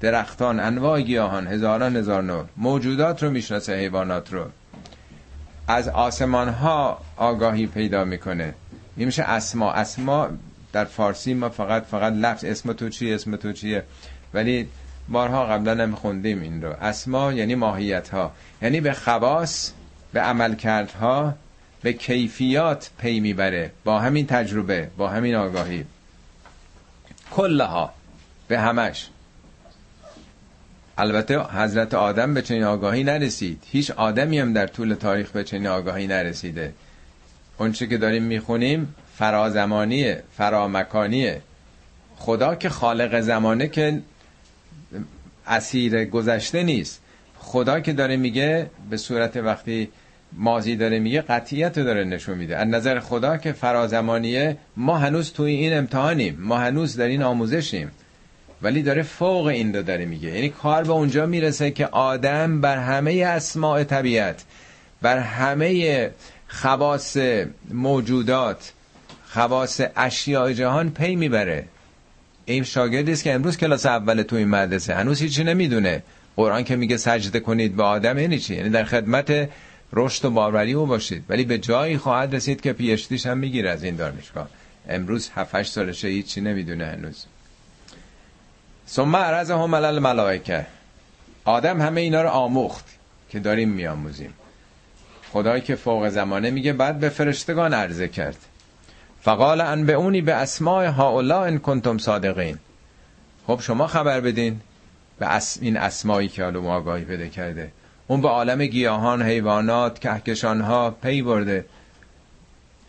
درختان 0.01 0.59
انواع 0.59 1.01
گیاهان 1.01 1.47
هزاران 1.47 1.95
هزار 1.95 2.23
نوع. 2.23 2.45
موجودات 2.57 3.23
رو 3.23 3.29
می‌شناسه 3.29 3.75
حیوانات 3.75 4.33
رو. 4.33 4.45
از 5.67 5.87
آسمان 5.87 6.49
ها 6.49 7.01
آگاهی 7.17 7.67
پیدا 7.67 8.05
می‌کنه. 8.05 8.53
این 8.97 9.05
میشه 9.05 9.23
اسما. 9.23 9.71
اسما 9.71 10.29
در 10.73 10.85
فارسی 10.85 11.33
ما 11.33 11.49
فقط 11.49 11.85
فقط 11.85 12.13
لفظ 12.13 12.43
اسم 12.43 12.73
تو 12.73 12.89
چیه 12.89 13.15
اسم 13.15 13.35
تو 13.35 13.53
چیه؟ 13.53 13.83
ولی 14.33 14.67
بارها 15.09 15.45
قبلا 15.45 15.83
هم 15.83 15.95
خوندیم 15.95 16.41
این 16.41 16.61
رو. 16.61 16.73
اسما 16.81 17.33
یعنی 17.33 17.55
ماهیت 17.55 18.09
ها 18.09 18.31
یعنی 18.61 18.81
به 18.81 18.93
خواص 18.93 19.71
به 20.13 20.21
عملکردها 20.21 21.33
به 21.81 21.93
کیفیات 21.93 22.89
پی 22.97 23.19
می‌بره. 23.19 23.71
با 23.83 23.99
همین 23.99 24.27
تجربه 24.27 24.89
با 24.97 25.07
همین 25.07 25.35
آگاهی. 25.35 25.85
کلها. 27.31 27.93
به 28.47 28.59
همش. 28.59 29.09
البته 30.97 31.39
حضرت 31.39 31.93
آدم 31.93 32.33
به 32.33 32.41
چنین 32.41 32.63
آگاهی 32.63 33.03
نرسید. 33.03 33.63
هیچ 33.71 33.91
آدمی 33.91 34.39
هم 34.39 34.53
در 34.53 34.67
طول 34.67 34.93
تاریخ 34.93 35.31
به 35.31 35.43
چنین 35.43 35.67
آگاهی 35.67 36.07
نرسیده. 36.07 36.73
اونچه 37.59 37.87
که 37.87 37.97
داریم 37.97 38.23
می‌خونیم 38.23 38.95
فرازمانیه 39.17 40.23
فرامکانیه. 40.37 41.41
خدا 42.17 42.55
که 42.55 42.69
خالق 42.69 43.19
زمانه 43.19 43.67
که 43.67 44.01
اسیر 45.47 46.05
گذشته 46.05 46.63
نیست. 46.63 47.01
خدا 47.37 47.79
که 47.79 47.93
داره 47.93 48.17
میگه 48.17 48.69
به 48.89 48.97
صورت 48.97 49.37
وقتی 49.37 49.89
مازی 50.33 50.75
داره 50.75 50.99
میگه 50.99 51.21
قطیت 51.21 51.77
رو 51.77 51.83
داره 51.83 52.03
نشون 52.03 52.37
میده. 52.37 52.57
از 52.57 52.67
نظر 52.67 52.99
خدا 52.99 53.37
که 53.37 53.51
فرازمانیه 53.51 54.57
ما 54.77 54.97
هنوز 54.97 55.33
توی 55.33 55.51
این 55.51 55.77
امتحانیم. 55.77 56.37
ما 56.39 56.57
هنوز 56.57 56.97
در 56.97 57.07
این 57.07 57.23
آموزشیم. 57.23 57.91
ولی 58.61 58.83
داره 58.83 59.03
فوق 59.03 59.45
این 59.45 59.75
رو 59.75 59.83
داره 59.83 60.05
میگه. 60.05 60.29
یعنی 60.29 60.49
کار 60.49 60.83
به 60.83 60.91
اونجا 60.91 61.25
می‌رسه 61.25 61.71
که 61.71 61.87
آدم 61.87 62.61
بر 62.61 62.77
همه 62.77 63.23
اسماع 63.25 63.83
طبیعت 63.83 64.43
بر 65.01 65.17
همه 65.17 66.09
خواص 66.49 67.17
موجودات 67.71 68.71
خواص 69.29 69.81
اشیاء 69.95 70.53
جهان 70.53 70.91
پی 70.91 71.15
می‌بره. 71.15 71.65
این 72.45 72.63
شاگردی 72.63 73.11
است 73.11 73.23
که 73.23 73.33
امروز 73.33 73.57
کلاس 73.57 73.85
اول 73.85 74.21
تو 74.21 74.35
این 74.35 74.47
مدرسه. 74.47 74.95
هنوز 74.95 75.21
هیچی 75.21 75.43
نمی‌دونه. 75.43 76.03
قرآن 76.35 76.63
که 76.63 76.75
میگه 76.75 76.97
سجده 76.97 77.39
کنید 77.39 77.75
به 77.75 77.83
آدم 77.83 78.17
یعنی 78.17 78.39
چی؟ 78.39 78.55
یعنی 78.55 78.69
در 78.69 78.83
خدمت 78.83 79.49
رشد 79.93 80.25
و 80.25 80.29
باوری 80.29 80.73
او 80.73 80.85
باشید. 80.85 81.23
ولی 81.29 81.43
به 81.43 81.57
جایی 81.57 81.97
خواهد 81.97 82.35
رسید 82.35 82.61
که 82.61 82.73
پیشتیش 82.73 83.25
هم 83.25 83.37
می‌گیره 83.37 83.69
از 83.69 83.83
این 83.83 83.95
دانشگاه. 83.95 84.49
امروز 84.89 85.29
7 85.35 85.55
8 85.55 85.71
سالشه 85.71 86.07
هیچی 86.07 86.41
نمی‌دونه 86.41 86.85
هنوز. 86.85 87.25
ثم 88.87 89.15
هم 89.15 89.69
ملل 89.69 89.99
ملائکه 89.99 90.65
آدم 91.45 91.81
همه 91.81 92.01
اینا 92.01 92.21
رو 92.21 92.29
آموخت 92.29 92.85
که 93.29 93.39
داریم 93.39 93.69
میآموزیم. 93.69 94.33
خدایی 95.31 95.61
که 95.61 95.75
فوق 95.75 96.09
زمانه 96.09 96.51
میگه 96.51 96.73
بعد 96.73 96.99
به 96.99 97.09
فرشتگان 97.09 97.73
عرضه 97.73 98.07
کرد. 98.07 98.37
فقال 99.21 99.61
ان 99.61 99.85
به 99.85 99.93
اونی 99.93 100.21
به 100.21 100.33
اسماء 100.33 100.91
هاولا 100.91 101.43
ان 101.43 101.59
کنتم 101.59 101.97
صادقین. 101.97 102.57
خب 103.47 103.59
شما 103.61 103.87
خبر 103.87 104.21
بدین 104.21 104.61
به 105.19 105.41
این 105.61 105.77
اسمایی 105.77 106.27
که 106.27 106.43
حالا 106.43 106.61
آگاهی 106.61 107.05
پیدا 107.05 107.27
کرده. 107.27 107.71
اون 108.07 108.21
به 108.21 108.27
عالم 108.27 108.65
گیاهان 108.65 109.21
حیوانات 109.21 109.99
کهکشان 109.99 110.61
ها 110.61 110.91
پی 110.91 111.21
برده. 111.21 111.65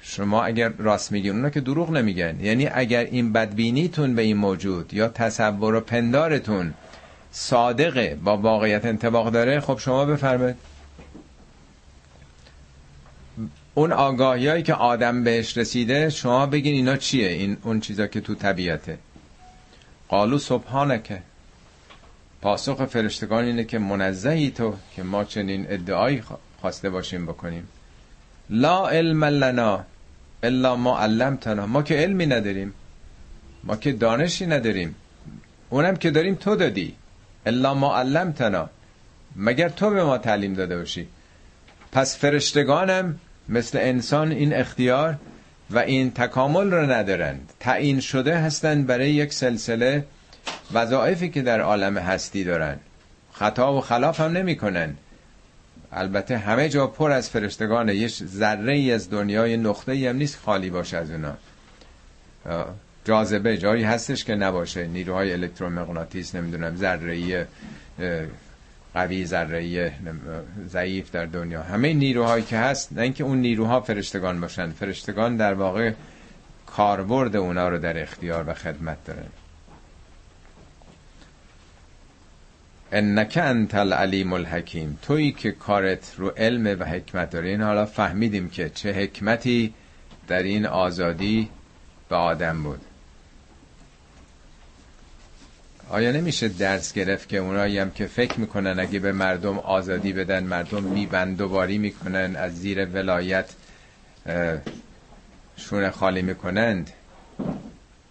شما 0.03 0.43
اگر 0.43 0.68
راست 0.78 1.12
میگین 1.12 1.32
اونا 1.32 1.51
که 1.51 1.61
دروغ 1.61 1.91
نمیگن. 1.91 2.41
یعنی 2.41 2.68
اگر 2.72 3.05
این 3.05 3.32
بدبینیتون 3.32 4.14
به 4.14 4.22
این 4.22 4.36
موجود 4.36 4.95
یا 4.95 5.09
تصور 5.09 5.74
و 5.74 5.80
پندارتون 5.80 6.74
صادقه 7.32 8.18
با 8.24 8.36
واقعیت 8.36 8.84
انتباق 8.84 9.30
داره 9.30 9.61
خب 9.61 9.78
شما 9.78 10.05
بفرمایید. 10.05 10.57
اون 13.75 13.93
آگاهیایی 13.93 14.62
که 14.62 14.75
آدم 14.75 15.25
بهش 15.25 15.59
رسیده 15.59 16.11
شما 16.11 16.47
بگین 16.47 16.75
اینا 16.75 16.97
چیه؟ 16.97 17.29
این 17.29 17.57
اون 17.62 17.81
چیزا 17.81 18.07
که 18.07 18.21
تو 18.21 18.35
طبیعته. 18.35 18.99
قالو 20.09 20.39
که 20.99 21.23
پاسخ 22.43 22.85
فرشتگان 22.85 23.45
اینه 23.45 23.64
که 23.64 23.79
منزهی 23.79 24.51
تو 24.51 24.75
که 24.97 25.03
ما 25.03 25.25
چنین 25.25 25.66
ادعایی 25.68 26.23
خواسته 26.61 26.91
باشیم 26.91 27.27
بکنیم. 27.27 27.68
لا 28.51 28.89
علم 28.89 29.25
لنا 29.25 29.85
الا 30.43 30.77
ما 30.77 30.99
علمتنا. 30.99 31.66
ما 31.66 31.83
که 31.83 31.95
علمی 31.95 32.27
نداریم. 32.27 32.75
ما 33.64 33.77
که 33.77 33.93
دانشی 33.93 34.47
نداریم. 34.47 34.95
اونم 35.71 35.97
که 35.97 36.11
داریم 36.11 36.35
تو 36.35 36.57
دادی. 36.57 36.95
الا 37.47 37.75
ما 37.75 37.97
علمتنا. 37.97 38.71
مگر 39.37 39.68
تو 39.68 39.91
به 39.91 40.05
ما 40.05 40.18
تعلیم 40.18 40.55
داده 40.55 40.79
باشی؟ 40.79 41.07
پس 41.93 42.18
فرشتگانم 42.18 43.18
مثل 43.51 43.78
انسان 43.78 44.32
این 44.32 44.55
اختیار 44.55 45.16
و 45.70 45.78
این 45.78 46.11
تکامل 46.11 46.70
رو 46.70 46.90
ندارند. 46.90 47.53
تعیین 47.61 48.01
شده 48.01 48.38
هستند 48.38 48.86
برای 48.86 49.11
یک 49.11 49.32
سلسله 49.32 50.05
وظایفی 50.72 51.28
که 51.28 51.42
در 51.42 51.61
عالم 51.61 51.98
هستی 51.98 52.44
دارن 52.44 52.76
خطا 53.32 53.74
و 53.74 53.80
خلاف 53.80 54.20
هم 54.20 54.32
نمی‌کنن 54.32 54.94
البته 55.92 56.38
همه 56.38 56.68
جا 56.68 56.86
پر 56.86 57.11
از 57.11 57.30
فرشتگان 57.30 57.88
یه 57.88 58.09
ذره 58.09 58.72
ای 58.72 58.92
از 58.92 59.11
دنیای 59.11 59.57
نقطه 59.57 59.92
ای 59.92 60.07
هم 60.07 60.16
نیست 60.16 60.38
خالی 60.44 60.70
باشه 60.70 60.96
از 60.96 61.11
اونا. 61.11 61.34
جاذبه 63.05 63.57
جایی 63.57 63.84
هستش 63.84 64.24
که 64.24 64.34
نباشه. 64.34 64.86
نیروهای 64.86 65.32
الکترومغناطیس 65.32 66.34
نمی‌دونم 66.34 66.76
ذره 66.76 67.46
قوی 68.95 69.26
ذره 69.26 69.93
ضعیف 70.66 71.11
در 71.11 71.26
دنیا. 71.26 71.62
همه 71.62 71.93
نیروهایی 71.93 72.45
که 72.45 72.59
هست 72.59 72.93
نه 72.93 73.03
اینکه 73.03 73.24
اون 73.24 73.38
نیروها 73.38 73.80
فرشتگان 73.80 74.41
باشن. 74.41 74.70
فرشتگان 74.70 75.36
در 75.36 75.55
واقع 75.55 75.93
کاربرد 76.66 77.36
اونا 77.36 77.68
رو 77.68 77.78
در 77.78 78.03
اختیار 78.03 78.45
و 78.49 78.55
خدمت 78.55 79.05
دارن. 79.05 79.26
انک 82.93 83.38
انت 83.43 83.74
العلیم 83.74 84.32
الحکیم. 84.32 84.99
تویی 85.03 85.32
که 85.32 85.53
کارت 85.53 86.14
رو 86.16 86.28
علم 86.28 86.80
و 86.80 86.84
حکمت 86.84 87.30
داره 87.30 87.49
این 87.49 87.62
حالا 87.62 87.86
فهمیدیم 87.86 88.49
که 88.49 88.68
چه 88.68 88.93
حکمتی 88.93 89.74
در 90.28 90.43
این 90.43 90.66
آزادی 90.66 91.49
به 92.09 92.16
آدم 92.16 92.62
بود. 92.62 92.80
آیا 95.91 96.12
نمیشه 96.12 96.49
درس 96.49 96.93
گرفت 96.93 97.28
که 97.28 97.38
اونایی 97.38 97.78
هم 97.78 97.91
که 97.91 98.07
فکر 98.07 98.41
می‌کنن 98.41 98.80
اگه 98.80 98.99
به 98.99 99.12
مردم 99.12 99.59
آزادی 99.59 100.12
بدن 100.12 100.45
مردم 100.45 100.82
میبندوباری 100.82 101.78
می‌کنن 101.78 102.36
از 102.36 102.57
زیر 102.57 102.86
ولایت 102.86 103.51
شونه 105.57 105.91
خالی 105.91 106.22
می‌کنند؟ 106.22 106.91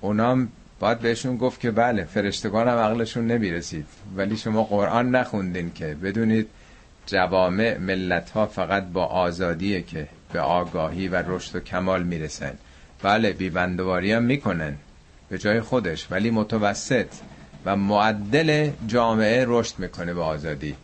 اونام 0.01 0.49
باید 0.80 0.99
بهشون 0.99 1.38
گفت 1.38 1.59
که 1.59 1.71
بله 1.71 2.03
فرشتگان 2.03 2.67
هم 2.67 2.77
عقلشون 2.77 3.27
نمی‌رسید. 3.27 3.86
ولی 4.15 4.38
شما 4.38 4.63
قرآن 4.63 5.15
نخوندین 5.15 5.71
که 5.73 5.86
بدونید 6.03 6.47
جوامع 7.05 7.77
ملت 7.77 8.30
ها 8.30 8.45
فقط 8.45 8.84
با 8.84 9.05
آزادیه 9.05 9.82
که 9.82 10.07
به 10.34 10.39
آگاهی 10.39 11.07
و 11.07 11.23
رشد 11.27 11.55
و 11.55 11.59
کمال 11.59 12.03
می‌رسن. 12.03 12.53
بله 13.03 13.34
بیبندواری 13.34 14.11
هم 14.11 14.23
می‌کنن. 14.23 14.75
به 15.30 15.38
جای 15.38 15.61
خودش 15.61 16.11
ولی 16.11 16.32
متوسط. 16.32 17.07
و 17.66 17.76
معدل 17.76 18.72
جامعه 18.88 19.45
رشد 19.47 19.80
می‌کنه 19.80 20.14
به 20.14 20.22
آزادی. 20.22 20.76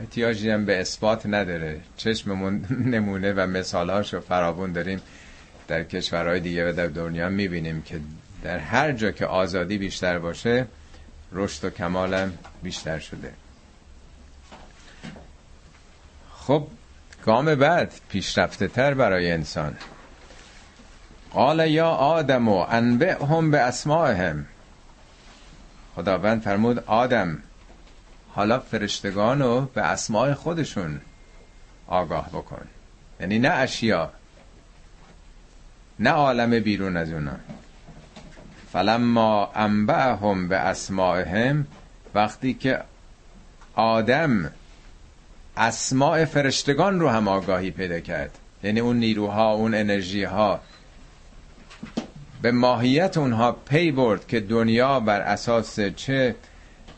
احتیاجی 0.00 0.50
هم 0.50 0.64
به 0.64 0.80
اثبات 0.80 1.26
نداره. 1.26 1.80
چشممون 1.96 2.66
نمونه 2.94 3.32
و 3.32 3.46
مثالهاش 3.46 4.14
رو 4.14 4.20
فراون 4.20 4.72
داریم. 4.72 5.00
در 5.68 5.84
کشورهای 5.84 6.40
دیگه 6.40 6.70
و 6.70 6.72
در 6.72 6.86
دنیا 6.86 7.28
می‌بینیم 7.28 7.82
که 7.82 8.00
در 8.42 8.58
هر 8.58 8.92
جا 8.92 9.10
که 9.10 9.26
آزادی 9.26 9.78
بیشتر 9.78 10.18
باشه 10.18 10.66
رشد 11.32 11.64
و 11.64 11.70
کمالم 11.70 12.32
بیشتر 12.62 12.98
شده. 12.98 13.32
خب 16.34 16.66
گام 17.26 17.54
بعد 17.54 17.92
پیشرفته 18.08 18.68
تر 18.68 18.94
برای 18.94 19.30
انسان. 19.30 19.76
قال 21.30 21.70
یا 21.70 21.88
آدم 21.88 22.48
و 22.48 22.66
انبعهم 22.70 23.50
به 23.50 23.58
اسمائهم 23.58 24.46
خداوند 25.96 26.42
فرمود 26.42 26.84
آدم 26.86 27.38
حالا 28.34 28.58
فرشتگان 28.58 29.42
رو 29.42 29.60
به 29.60 29.82
اسماع 29.82 30.34
خودشون 30.34 31.00
آگاه 31.86 32.28
بکن. 32.28 32.66
یعنی 33.20 33.38
نه 33.38 33.48
اشیا 33.48 34.10
نه 35.98 36.10
عالم 36.10 36.60
بیرون 36.60 36.96
از 36.96 37.12
اونا. 37.12 37.36
فلما 38.72 39.52
انبعهم 39.54 40.48
به 40.48 40.56
اسمائهم 40.56 41.66
وقتی 42.14 42.54
که 42.54 42.80
آدم 43.74 44.50
اسماع 45.56 46.24
فرشتگان 46.24 47.00
رو 47.00 47.08
هم 47.08 47.28
آگاهی 47.28 47.70
پیدا 47.70 48.00
کرد. 48.00 48.38
یعنی 48.62 48.80
اون 48.80 48.96
نیروها 48.96 49.52
اون 49.52 49.74
انرژی 49.74 50.24
ها 50.24 50.60
به 52.42 52.52
ماهیت 52.52 53.18
اونها 53.18 53.52
پی 53.52 53.92
برد 53.92 54.26
که 54.26 54.40
دنیا 54.40 55.00
بر 55.00 55.20
اساس 55.20 55.80
چه 55.80 56.34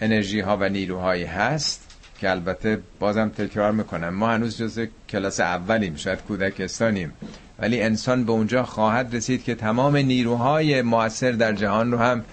انرژی 0.01 0.41
ها 0.41 0.57
و 0.61 0.69
نیروهایی 0.69 1.25
هست 1.25 1.91
که 2.21 2.31
البته 2.31 2.79
بازم 2.99 3.29
تکرار 3.29 3.73
می‌کنم 3.73 4.09
ما 4.09 4.29
هنوز 4.31 4.59
جز 4.59 4.87
کلاس 5.09 5.41
اولیم 5.41 5.97
شاید 5.97 6.23
کودکستانیم 6.23 7.13
ولی 7.59 7.83
انسان 7.83 8.25
به 8.25 8.33
اونجا 8.33 8.63
خواهد 8.63 9.15
رسید 9.17 9.45
که 9.45 9.55
تمام 9.55 9.97
نیروهای 9.97 10.83
موثر 10.83 11.33
در 11.33 11.53
جهان 11.53 11.93
رو 11.93 11.99
هم 11.99 12.25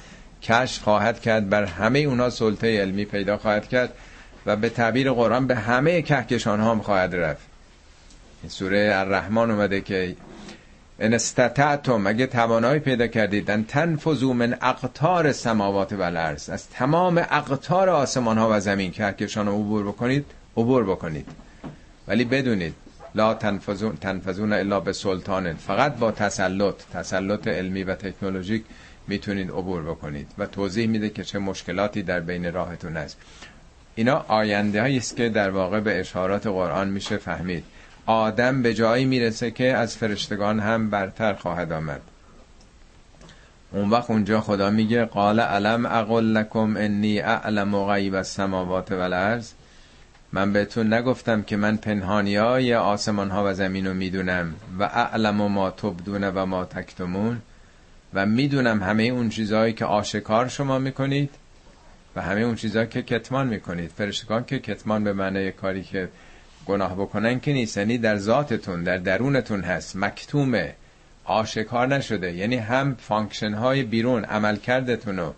کشف 0.43 0.83
خواهد 0.83 1.21
کرد 1.21 1.49
بر 1.49 1.63
همه 1.63 1.99
اونا 1.99 2.29
سلطه 2.29 2.81
علمی 2.81 3.05
پیدا 3.05 3.37
خواهد 3.37 3.67
کرد 3.67 3.93
و 4.45 4.55
به 4.55 4.69
تعبیر 4.69 5.11
قرآن 5.11 5.47
به 5.47 5.55
همه 5.55 6.01
کهکشان 6.01 6.59
ها 6.59 6.71
هم 6.71 6.81
خواهد 6.81 7.15
رفت. 7.15 7.47
این 8.43 8.49
سوره 8.49 8.91
الرحمن 8.93 9.51
اومده 9.51 9.81
که 9.81 10.15
ان 11.03 11.13
استطعتم 11.13 12.07
اگه 12.07 12.27
توانایی 12.27 12.79
پیدا 12.79 13.07
کردید 13.07 13.51
ان 13.51 13.65
تنفذوا 13.65 14.33
من 14.33 14.53
اقطار 14.61 15.31
سماوات 15.31 15.93
و 15.93 16.01
الارض 16.01 16.49
از 16.49 16.69
تمام 16.69 17.17
اقطار 17.17 17.89
آسمان 17.89 18.37
ها 18.37 18.49
و 18.51 18.59
زمین 18.59 18.91
کهکشان 18.91 19.47
رو 19.47 19.53
عبور 19.53 19.83
بکنید 19.83 20.25
عبور 20.57 20.83
بکنید. 20.83 21.27
ولی 22.07 22.25
بدونید 22.25 22.73
لا 23.15 23.33
تنفذون 23.33 23.97
تنفذون 23.97 24.53
الا 24.53 24.79
به 24.79 24.93
سلطان. 24.93 25.53
فقط 25.53 25.95
با 25.95 26.11
تسلط 26.11 26.75
تسلط 26.93 27.47
علمی 27.47 27.83
و 27.83 27.95
تکنولوژیک 27.95 28.63
می‌تونید 29.07 29.49
عبور 29.49 29.81
بکنید. 29.81 30.27
و 30.37 30.45
توضیح 30.45 30.87
میده 30.87 31.09
که 31.09 31.23
چه 31.23 31.39
مشکلاتی 31.39 32.03
در 32.03 32.19
بین 32.19 32.53
راهتون 32.53 32.97
هست. 32.97 33.17
اینا 33.95 34.25
آینده 34.27 34.81
است 34.81 35.15
که 35.15 35.29
در 35.29 35.49
واقع 35.49 35.79
به 35.79 35.99
اشارات 35.99 36.47
قرآن 36.47 36.89
میشه 36.89 37.17
فهمید. 37.17 37.63
آدم 38.05 38.61
به 38.61 38.73
جایی 38.73 39.05
می‌رسه 39.05 39.51
که 39.51 39.73
از 39.73 39.97
فرشتگان 39.97 40.59
هم 40.59 40.89
برتر 40.89 41.33
خواهد 41.33 41.71
آمد. 41.71 42.01
اون 43.71 43.89
وقت 43.89 44.09
اونجا 44.09 44.41
خدا 44.41 44.69
میگه 44.69 45.05
قال 45.05 45.39
علم 45.39 45.85
اقل 45.85 46.23
لکم 46.23 46.77
انی 46.77 47.19
اعلم 47.19 47.85
غیب 47.85 48.15
السماوات 48.15 48.91
والارض؟ 48.91 49.51
من 50.33 50.53
بهتون 50.53 50.93
نگفتم 50.93 51.41
که 51.41 51.57
من 51.57 51.77
پنهانی 51.77 52.35
های 52.35 52.75
آسمان 52.75 53.29
ها 53.29 53.43
و 53.47 53.53
زمین 53.53 53.87
رو 53.87 53.93
می‌دونم 53.93 54.53
و 54.79 54.83
اعلم 54.83 55.41
و 55.41 55.47
ما 55.47 55.71
تبدون 55.71 56.23
و 56.23 56.45
ما 56.45 56.65
تکتمون 56.65 57.41
و 58.13 58.25
می‌دونم 58.25 58.83
همه 58.83 59.03
اون 59.03 59.29
چیزهایی 59.29 59.73
که 59.73 59.85
آشکار 59.85 60.47
شما 60.47 60.79
می‌کنید 60.79 61.29
و 62.15 62.21
همه 62.21 62.41
اون 62.41 62.55
چیزهایی 62.55 62.87
که 62.87 63.01
کتمان 63.01 63.47
می‌کنید. 63.47 63.91
فرشتگان 63.97 64.45
که 64.45 64.59
کتمان 64.59 65.03
به 65.03 65.13
معنی 65.13 65.51
کاری 65.51 65.83
که 65.83 66.09
گناه 66.65 66.95
بکنن 66.95 67.39
که 67.39 67.53
نیست. 67.53 67.77
یعنی 67.77 67.97
در 67.97 68.17
ذاتتون 68.17 68.83
در 68.83 68.97
درونتون 68.97 69.61
هست. 69.61 69.95
مکتومه. 69.95 70.73
آشکار 71.23 71.87
نشده. 71.87 72.33
یعنی 72.33 72.55
هم 72.55 72.95
function 72.99 73.53
های 73.53 73.83
بیرون 73.83 74.23
عمل 74.23 74.55
کردتونو 74.55 75.31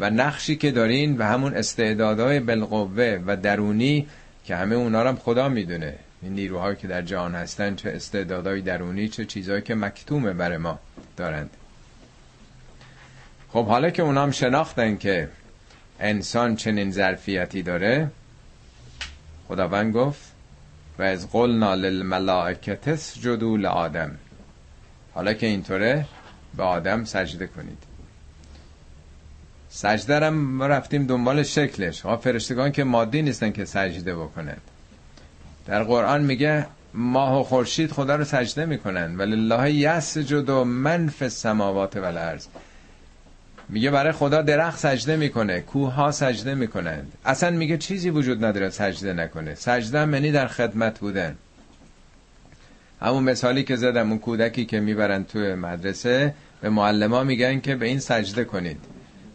و 0.00 0.10
نقشی 0.10 0.56
که 0.56 0.70
دارین 0.70 1.18
و 1.18 1.22
همون 1.22 1.54
استعدادهای 1.54 2.40
بالقوه 2.40 3.20
و 3.26 3.36
درونی 3.36 4.06
که 4.44 4.56
همه 4.56 4.74
اونا 4.74 5.08
هم 5.08 5.16
خدا 5.16 5.48
می‌دونه. 5.48 5.94
این 6.22 6.32
نیروهایی 6.32 6.76
که 6.76 6.88
در 6.88 7.02
جهان 7.02 7.34
هستن 7.34 7.74
چه 7.74 7.90
استعدادهای 7.90 8.60
درونی 8.60 9.08
چه 9.08 9.24
چیزهایی 9.24 9.62
که 9.62 9.74
مکتومه 9.74 10.32
برای 10.32 10.56
ما 10.56 10.78
دارند. 11.16 11.50
خب 13.52 13.66
حالا 13.66 13.90
که 13.90 14.02
اونا 14.02 14.22
هم 14.22 14.30
شناختن 14.30 14.96
که 14.96 15.28
انسان 16.00 16.56
چنین 16.56 16.90
ظرفیتی 16.90 17.62
داره 17.62 18.10
خداوند 19.48 19.94
گفت 19.94 20.29
و 21.00 21.02
از 21.02 21.30
قلنا 21.30 21.74
للملائکت 21.74 22.88
اسجدوا 22.88 23.56
لآدم. 23.56 24.10
حالا 25.14 25.32
که 25.32 25.46
اینطوره 25.46 26.06
به 26.56 26.62
آدم 26.62 27.04
سجده 27.04 27.46
کنید. 27.46 27.78
سجده 29.70 30.26
هم 30.26 30.34
ما 30.34 30.66
رفتیم 30.66 31.06
دنبال 31.06 31.42
شکلش. 31.42 32.00
ها 32.00 32.16
فرشتگان 32.16 32.72
که 32.72 32.84
مادی 32.84 33.22
نیستن 33.22 33.52
که 33.52 33.64
سجده 33.64 34.14
بکنند. 34.14 34.60
در 35.66 35.82
قرآن 35.84 36.22
میگه 36.22 36.66
ماه 36.94 37.40
و 37.40 37.42
خورشید 37.42 37.92
خدا 37.92 38.16
رو 38.16 38.24
سجده 38.24 38.64
می‌کنن. 38.64 39.16
ولی 39.16 39.32
الله 39.32 39.72
یسجد 39.72 40.50
من 40.50 41.08
فی 41.08 41.24
السماوات 41.24 41.96
و 41.96 42.04
الارض. 42.04 42.46
میگه 43.72 43.90
برای 43.90 44.12
خدا 44.12 44.42
درخت 44.42 44.78
سجده 44.78 45.16
می‌کنه 45.16 45.60
کوه 45.60 45.92
ها 45.92 46.10
سجده 46.10 46.54
می‌کنند. 46.54 47.12
اصلا 47.24 47.50
میگه 47.50 47.78
چیزی 47.78 48.10
وجود 48.10 48.44
نداره 48.44 48.70
سجده 48.70 49.12
نکنه. 49.12 49.54
سجده 49.54 50.04
منی 50.04 50.32
در 50.32 50.46
خدمت 50.46 50.98
بودن. 50.98 51.36
همون 53.02 53.22
مثالی 53.22 53.62
که 53.64 53.76
زدم 53.76 54.10
اون 54.10 54.18
کودکی 54.18 54.64
که 54.64 54.80
می‌برن 54.80 55.24
تو 55.24 55.38
مدرسه 55.38 56.34
به 56.60 56.68
معلما 56.68 57.24
میگن 57.24 57.60
که 57.60 57.76
به 57.76 57.86
این 57.86 57.98
سجده 57.98 58.44
کنید. 58.44 58.78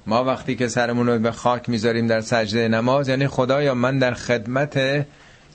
ما 0.08 0.24
وقتی 0.24 0.56
که 0.56 0.68
سرمون 0.68 1.08
رو 1.08 1.20
به 1.20 1.32
خاک 1.32 1.70
می‌ذاریم 1.70 2.08
در 2.08 2.22
سجده 2.22 2.68
نماز 2.68 3.10
یعنی 3.10 3.28
خدایا 3.28 3.74
من 3.74 4.00
در 4.00 4.14
خدمت 4.14 5.06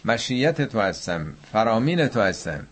مشیت 0.05 0.62
تو 0.62 0.81
هستم 0.81 1.26
فرامین 1.53 2.09
تو 2.09 2.20
هستم. 2.20 2.66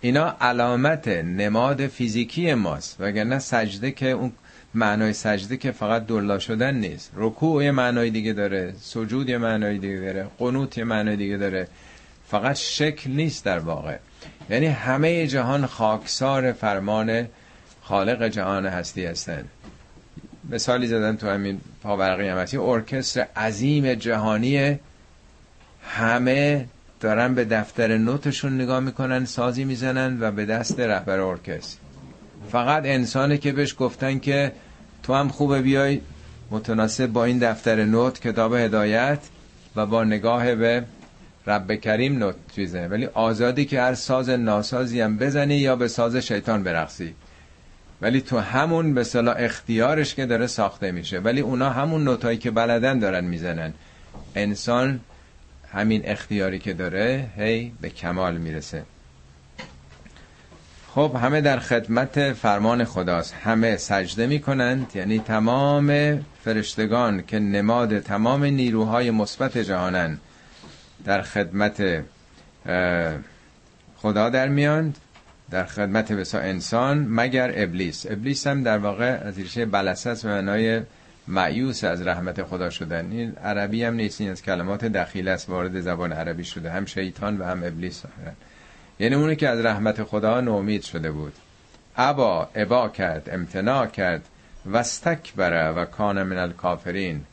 اینا 0.00 0.36
علامت 0.40 1.08
نماد 1.08 1.86
فیزیکی 1.86 2.54
ماست. 2.54 2.96
وگرنه 3.00 3.38
سجده 3.38 3.90
که 3.90 4.10
اون 4.10 4.32
معنای 4.74 5.12
سجده 5.12 5.56
که 5.56 5.72
فقط 5.72 6.06
دلا 6.06 6.38
شدن 6.38 6.74
نیست. 6.74 7.10
رکوع 7.14 7.64
یه 7.64 7.70
معنای 7.70 8.10
دیگه 8.10 8.32
داره 8.32 8.74
سجود 8.80 9.28
یه 9.28 9.38
معنای 9.38 9.78
دیگه 9.78 10.00
داره 10.00 10.26
قنوت 10.38 10.78
یه 10.78 10.84
معنای 10.84 11.16
دیگه 11.16 11.36
داره. 11.36 11.68
فقط 12.28 12.56
شکل 12.56 13.10
نیست 13.10 13.44
در 13.44 13.58
واقع. 13.58 13.96
یعنی 14.50 14.66
همه 14.66 15.26
جهان 15.26 15.66
خاکسار 15.66 16.52
فرمان 16.52 17.26
خالق 17.82 18.28
جهان 18.28 18.66
هستی 18.66 19.04
هستن. 19.06 19.44
مثالی 20.50 20.86
زدن 20.86 21.16
تو 21.16 21.28
همین 21.28 21.60
پاورقی 21.82 22.22
قیامتی 22.22 22.56
ارکستر 22.56 23.26
عظیم 23.36 23.94
جهانی 23.94 24.78
همه 25.88 26.66
دارن 27.00 27.34
به 27.34 27.44
دفتر 27.44 27.96
نوتشون 27.96 28.60
نگاه 28.60 28.80
می‌کنن 28.80 29.24
سازی 29.24 29.64
می‌زنن 29.64 30.18
و 30.20 30.30
به 30.30 30.44
دست 30.46 30.80
رهبر 30.80 31.20
ارکستر. 31.20 31.78
فقط 32.52 32.82
انسانی 32.86 33.38
که 33.38 33.52
بهش 33.52 33.74
گفتن 33.78 34.18
که 34.18 34.52
تو 35.04 35.14
هم 35.14 35.28
خوبه 35.28 35.62
بیای 35.62 36.00
متناسب 36.50 37.06
با 37.06 37.24
این 37.24 37.38
دفتر 37.38 37.84
نوت 37.84 38.20
کتاب 38.20 38.54
هدایت 38.54 39.18
و 39.76 39.86
با 39.86 40.04
نگاه 40.04 40.54
به 40.54 40.84
رب 41.46 41.74
کریم 41.74 42.18
نوت 42.18 42.34
چیزه. 42.54 42.86
ولی 42.86 43.06
آزادی 43.06 43.64
که 43.64 43.80
هر 43.80 43.94
ساز 43.94 44.28
ناسازی 44.28 45.00
هم 45.00 45.18
بزنی 45.18 45.56
یا 45.56 45.76
به 45.76 45.88
ساز 45.88 46.16
شیطان 46.16 46.62
برقصی. 46.62 47.14
ولی 48.02 48.20
تو 48.20 48.38
همون 48.38 48.94
به 48.94 49.04
صلاح 49.04 49.36
اختیارش 49.38 50.14
که 50.14 50.26
داره 50.26 50.46
ساخته 50.46 50.90
میشه. 50.90 51.18
ولی 51.18 51.40
اونا 51.40 51.70
همون 51.70 52.04
نوتایی 52.04 52.38
که 52.38 52.50
بلدن 52.50 52.98
دارن 52.98 53.24
می‌زنن. 53.24 53.74
انسان 54.34 55.00
همین 55.72 56.02
اختیاری 56.04 56.58
که 56.58 56.72
داره 56.72 57.26
هی 57.36 57.72
به 57.80 57.90
کمال 57.90 58.36
می‌رسه. 58.36 58.82
خب 60.94 61.16
همه 61.22 61.40
در 61.40 61.58
خدمت 61.58 62.32
فرمان 62.32 62.84
خداست. 62.84 63.34
همه 63.34 63.76
سجده 63.76 64.26
می 64.26 64.40
کنند 64.40 64.92
یعنی 64.94 65.18
تمام 65.18 66.18
فرشتگان 66.44 67.24
که 67.26 67.38
نماد 67.38 68.00
تمام 68.00 68.44
نیروهای 68.44 69.10
مثبت 69.10 69.58
جهانند 69.58 70.20
در 71.04 71.22
خدمت 71.22 72.04
خدا 73.96 74.30
در 74.30 74.48
میاند 74.48 74.98
در 75.50 75.64
خدمت 75.64 76.12
بسا 76.12 76.38
انسان 76.38 77.06
مگر 77.10 77.52
ابلیس. 77.54 78.06
ابلیس 78.10 78.46
هم 78.46 78.62
در 78.62 78.78
واقع 78.78 79.20
از 79.24 79.38
ریشه 79.38 79.66
بلسه 79.66 80.10
است 80.10 80.24
و 80.24 80.28
معنای 80.28 80.82
معیوس 81.28 81.84
از 81.84 82.06
رحمت 82.06 82.42
خدا 82.42 82.70
شدن 82.70 83.12
این 83.12 83.32
عربی 83.32 83.84
هم 83.84 83.94
نیست 83.94 84.20
این 84.20 84.30
از 84.30 84.42
کلمات 84.42 84.84
دخیل 84.84 85.28
است 85.28 85.48
وارد 85.48 85.80
زبان 85.80 86.12
عربی 86.12 86.44
شده. 86.44 86.70
هم 86.70 86.86
شیطان 86.86 87.38
و 87.38 87.44
هم 87.44 87.62
ابلیس. 87.64 88.02
هستند 88.04 88.36
یعنی 88.98 89.14
اونی 89.14 89.36
که 89.36 89.48
از 89.48 89.60
رحمت 89.60 90.02
خدا 90.02 90.40
نومید 90.40 90.82
شده 90.82 91.10
بود. 91.10 91.32
ابا 91.96 92.48
ابا 92.54 92.88
کرد 92.88 93.30
امتناع 93.32 93.86
کرد 93.86 94.28
وستکبره 94.72 95.70
و 95.70 95.84
کان 95.84 96.22
من 96.22 96.38
الکافرین. 96.38 97.24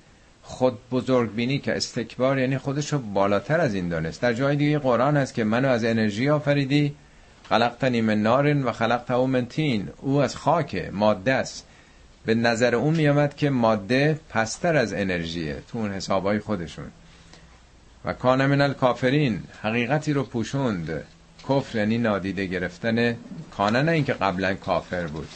خود 0.43 0.77
بزرگ 0.91 1.35
بینی 1.35 1.59
که 1.59 1.75
استکبار 1.77 2.39
یعنی 2.39 2.57
خودشو 2.57 2.99
بالاتر 2.99 3.59
از 3.59 3.73
این 3.73 3.89
دانست. 3.89 4.21
در 4.21 4.33
جای 4.33 4.55
دیگه 4.55 4.79
قرآن 4.79 5.17
هست 5.17 5.33
که 5.33 5.43
منو 5.43 5.67
از 5.67 5.83
انرژی 5.83 6.29
آفریدی 6.29 6.95
خلقتنی 7.49 8.01
من 8.01 8.21
نارن 8.21 8.63
و 8.63 8.71
خلقت 8.71 9.11
او 9.11 9.27
من 9.27 9.45
تین. 9.45 9.89
او 9.97 10.21
از 10.21 10.35
خاک 10.35 10.89
ماده 10.91 11.33
است. 11.33 11.67
به 12.25 12.35
نظر 12.35 12.75
اون 12.75 12.93
میامد 12.93 13.35
که 13.35 13.49
ماده 13.49 14.19
پستر 14.29 14.75
از 14.75 14.93
انرژیه 14.93 15.57
تو 15.71 15.77
اون 15.77 15.91
حسابای 15.91 16.39
خودشون. 16.39 16.85
و 18.05 18.13
کان 18.13 18.45
من 18.45 18.61
الکافرین 18.61 19.43
حقیقتی 19.61 20.13
رو 20.13 20.23
پوشوند. 20.23 21.03
کفر 21.49 21.77
یعنی 21.77 21.97
نادیده 21.97 22.45
گرفتن 22.45 23.17
کانه 23.51 23.81
نه 23.81 23.91
اینکه 23.91 24.13
قبلا 24.13 24.53
کافر 24.53 25.07
بود. 25.07 25.27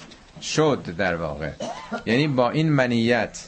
شد 0.41 0.95
در 0.97 1.15
واقع. 1.15 1.51
یعنی 2.05 2.27
با 2.27 2.49
این 2.49 2.69
منیت 2.69 3.47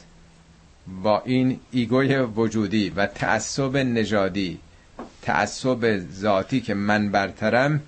با 1.02 1.22
این 1.24 1.60
ایگوی 1.70 2.16
وجودی 2.16 2.90
و 2.90 3.06
تعصب 3.06 3.76
نژادی 3.76 4.58
تعصب 5.22 5.98
ذاتی 6.12 6.60
که 6.60 6.74
من 6.74 7.10
برترم 7.10 7.80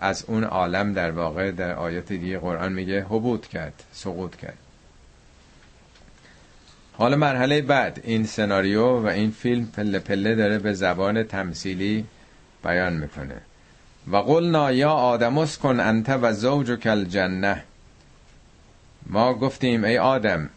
از 0.00 0.24
اون 0.28 0.44
عالم 0.44 0.92
در 0.92 1.10
واقع 1.10 1.50
در 1.50 1.74
آیات 1.74 2.12
دیگه 2.12 2.38
قرآن 2.38 2.72
میگه 2.72 3.04
حبوط 3.04 3.46
کرد 3.46 3.82
سقوط 3.92 4.36
کرد. 4.36 4.58
حالا 6.92 7.16
مرحله 7.16 7.62
بعد 7.62 8.00
این 8.04 8.24
سناریو 8.26 9.00
و 9.00 9.06
این 9.06 9.30
فیلم 9.30 9.66
پله 9.66 9.98
پله 9.98 10.34
داره 10.34 10.58
به 10.58 10.72
زبان 10.72 11.22
تمثیلی 11.22 12.04
بیان 12.64 12.92
می‌کنه. 12.92 13.40
و 14.10 14.16
قلنا 14.16 14.72
یا 14.72 14.92
آدم 14.92 15.46
کن 15.46 15.80
انت 15.80 16.08
و 16.08 16.32
زوج 16.32 16.70
کل 16.70 17.04
جنه 17.04 17.64
ما 19.06 19.34
گفتیم 19.34 19.84
ای 19.84 19.98
آدم 19.98 20.50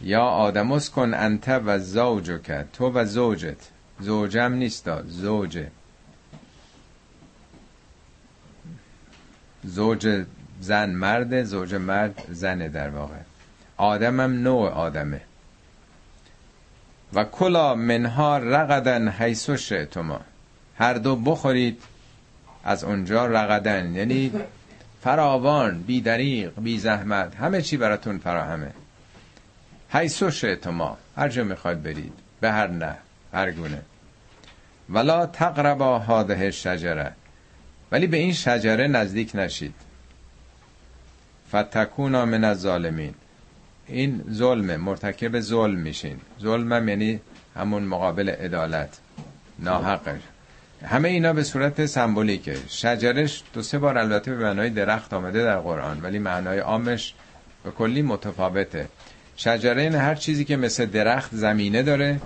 یا 0.00 0.22
آدم 0.22 0.78
کن 0.78 1.14
انت 1.14 1.48
و 1.48 1.78
زوج 1.78 2.40
تو 2.72 2.90
و 2.94 3.04
زوجت. 3.04 3.70
زوجم 4.00 4.52
نیستا 4.52 5.02
زوجه. 5.02 5.70
زوج 9.64 10.24
زن 10.60 10.90
مرد 10.90 11.42
زوج 11.42 11.74
مرد 11.74 12.22
زنه 12.30 12.68
در 12.68 12.90
واقع. 12.90 13.14
آدمم 13.76 14.42
نوع 14.42 14.70
آدمه. 14.70 15.20
و 17.12 17.24
کلا 17.24 17.74
منها 17.74 18.38
رقدن 18.38 19.08
حیثو 19.08 19.56
شئتما. 19.56 20.20
هر 20.78 20.94
دو 20.94 21.16
بخورید 21.16 21.82
از 22.66 22.84
اونجا 22.84 23.26
رقدن. 23.26 23.94
یعنی 23.94 24.32
فراوان 25.02 25.82
بی 25.82 26.00
دریق 26.00 26.52
بی 26.60 26.78
زحمت 26.78 27.34
همه 27.34 27.62
چی 27.62 27.76
براتون 27.76 28.18
فراهمه. 28.18 28.70
حیثو 29.90 30.30
شئتما 30.30 30.98
هر 31.16 31.28
جا 31.28 31.44
می‌خواید 31.44 31.82
برید. 31.82 32.12
به 32.40 32.52
هر 32.52 32.66
نه 32.66 32.96
هر 33.32 33.50
گونه. 33.50 33.82
ولا 34.90 35.26
تقربا 35.26 35.98
هاده 35.98 36.50
شجره 36.50 37.12
ولی 37.92 38.06
به 38.06 38.16
این 38.16 38.32
شجره 38.32 38.86
نزدیک 38.86 39.30
نشید. 39.34 39.74
فتکونا 41.52 42.24
من 42.24 42.44
الظالمین. 42.44 43.14
این 43.86 44.24
ظلمه 44.30 44.76
مرتکب 44.76 45.40
ظلم 45.40 45.78
میشین. 45.78 46.20
ظلمم 46.40 46.88
یعنی 46.88 47.20
همون 47.56 47.82
مقابل 47.82 48.28
عدالت. 48.28 48.98
ناحقه 49.58 50.20
همه 50.84 51.08
اینا 51.08 51.32
به 51.32 51.42
صورت 51.42 51.86
سمبولیکه. 51.86 52.56
شجرش 52.68 53.42
دو 53.52 53.62
سه 53.62 53.78
بار 53.78 53.98
البته 53.98 54.34
به 54.34 54.44
معنای 54.44 54.70
درخت 54.70 55.14
آمده 55.14 55.42
در 55.42 55.58
قرآن 55.58 56.00
ولی 56.02 56.18
معنای 56.18 56.58
عامش 56.58 57.14
به 57.64 57.70
کلی 57.70 58.02
متفاوته. 58.02 58.88
شجره 59.36 59.82
این 59.82 59.94
هر 59.94 60.14
چیزی 60.14 60.44
که 60.44 60.56
مثل 60.56 60.86
درخت 60.86 61.34
زمینه 61.34 61.82
داره 61.82 62.20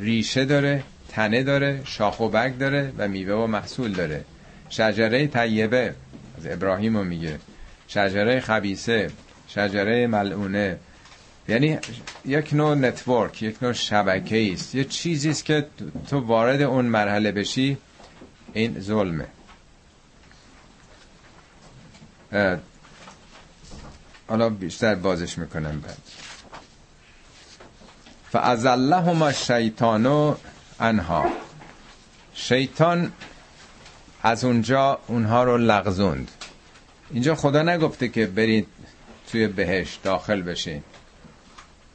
ریشه 0.00 0.44
داره 0.44 0.82
تنه 1.08 1.42
داره 1.42 1.80
شاخ 1.84 2.20
و 2.20 2.28
برگ 2.28 2.58
داره 2.58 2.92
و 2.98 3.08
میوه 3.08 3.34
و 3.34 3.46
محصول 3.46 3.92
داره. 3.92 4.24
شجره 4.68 5.26
طیبه 5.26 5.94
از 6.38 6.46
ابراهیم 6.46 6.96
رو 6.96 7.04
میگه. 7.04 7.38
شجره 7.88 8.40
خبیسه 8.40 9.10
شجره 9.48 10.06
ملعونه 10.06 10.78
یعنی 11.50 11.78
یک 12.24 12.54
نوع 12.54 12.74
نتورک 12.74 13.42
یک 13.42 13.62
نوع 13.62 13.72
شبکه 13.72 14.52
است. 14.52 14.74
یه 14.74 14.84
چیزی 14.84 15.30
است 15.30 15.44
که 15.44 15.66
تو 16.08 16.20
وارد 16.20 16.62
اون 16.62 16.84
مرحله 16.84 17.32
بشی 17.32 17.78
این 18.52 18.80
ظلمه. 18.80 19.26
حالا 24.28 24.50
بیشتر 24.50 24.94
بازش 24.94 25.38
می‌کنم 25.38 25.80
بعد. 25.80 25.98
فازلهما 28.32 29.26
الشیطان 29.26 30.36
انها 30.80 31.26
شیطان 32.34 33.12
از 34.22 34.44
اونجا 34.44 34.98
اونها 35.06 35.44
رو 35.44 35.58
لغزوند. 35.58 36.30
اینجا 37.10 37.34
خدا 37.34 37.62
نگفته 37.62 38.08
که 38.08 38.26
برید 38.26 38.66
توی 39.30 39.46
بهشت 39.46 40.02
داخل 40.02 40.42
بشین. 40.42 40.82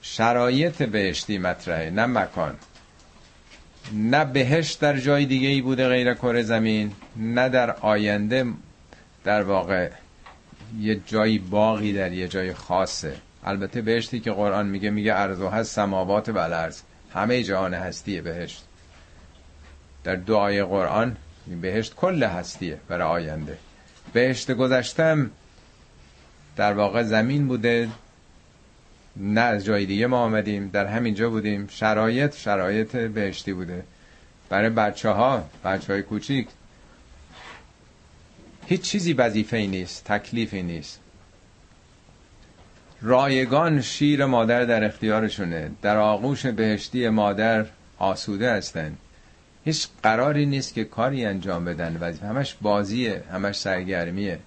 شرایط 0.07 0.83
بهشتی 0.83 1.37
مطرحه 1.37 1.89
نه 1.89 2.05
مکان. 2.05 2.55
نه 3.93 4.25
بهشت 4.25 4.79
در 4.79 4.97
جای 4.97 5.25
دیگه 5.25 5.47
ای 5.47 5.61
بوده 5.61 5.87
غیر 5.87 6.13
کره 6.13 6.43
زمین 6.43 6.91
نه 7.15 7.49
در 7.49 7.71
آینده 7.71 8.45
در 9.23 9.43
واقع 9.43 9.89
یه 10.79 11.01
جایی 11.07 11.39
باقی 11.39 11.93
در 11.93 12.11
یه 12.11 12.27
جای 12.27 12.53
خاصه. 12.53 13.15
البته 13.43 13.81
بهشتی 13.81 14.19
که 14.19 14.31
قرآن 14.31 14.67
میگه 14.67 14.89
میگه 14.89 15.13
ارزو 15.13 15.47
هست 15.47 15.75
سماوات 15.75 16.29
و 16.29 16.37
الارض. 16.37 16.81
همه 17.13 17.43
جهان 17.43 17.73
هستیه 17.73 18.21
بهشت. 18.21 18.63
در 20.03 20.15
دعای 20.15 20.63
قرآن 20.63 21.17
بهشت 21.61 21.95
کل 21.95 22.23
هستیه 22.23 22.79
برای 22.87 23.23
آینده. 23.23 23.57
بهشت 24.13 24.51
گذشتم 24.51 25.31
در 26.55 26.73
واقع 26.73 27.03
زمین 27.03 27.47
بوده 27.47 27.89
نه 29.17 29.41
از 29.41 29.65
جای 29.65 29.85
دیگه 29.85 30.07
ما 30.07 30.17
آمدیم 30.17 30.69
در 30.69 30.85
همین 30.85 31.13
جا 31.13 31.29
بودیم. 31.29 31.67
شرایط 31.67 32.35
شرایط 32.35 32.95
بهشتی 32.95 33.53
بوده. 33.53 33.83
برای 34.49 34.69
بچه 34.69 35.09
ها 35.09 35.49
بچه 35.65 35.93
های 35.93 36.01
کوچیک 36.01 36.47
هیچ 38.65 38.81
چیزی 38.81 39.13
وظیفه 39.13 39.57
نیست 39.57 40.03
تکلیفی 40.05 40.63
نیست. 40.63 40.99
رایگان 43.01 43.81
شیر 43.81 44.25
مادر 44.25 44.65
در 44.65 44.83
اختیارشونه. 44.83 45.71
در 45.81 45.97
آغوش 45.97 46.45
بهشتی 46.45 47.09
مادر 47.09 47.65
آسوده 47.97 48.51
هستن. 48.51 48.97
هیچ 49.65 49.87
قراری 50.03 50.45
نیست 50.45 50.73
که 50.73 50.83
کاری 50.83 51.25
انجام 51.25 51.65
بدن. 51.65 51.97
وظیفه 52.01 52.25
همش 52.27 52.55
بازیه 52.61 53.23
همش 53.31 53.59
سرگرمیه 53.59 54.39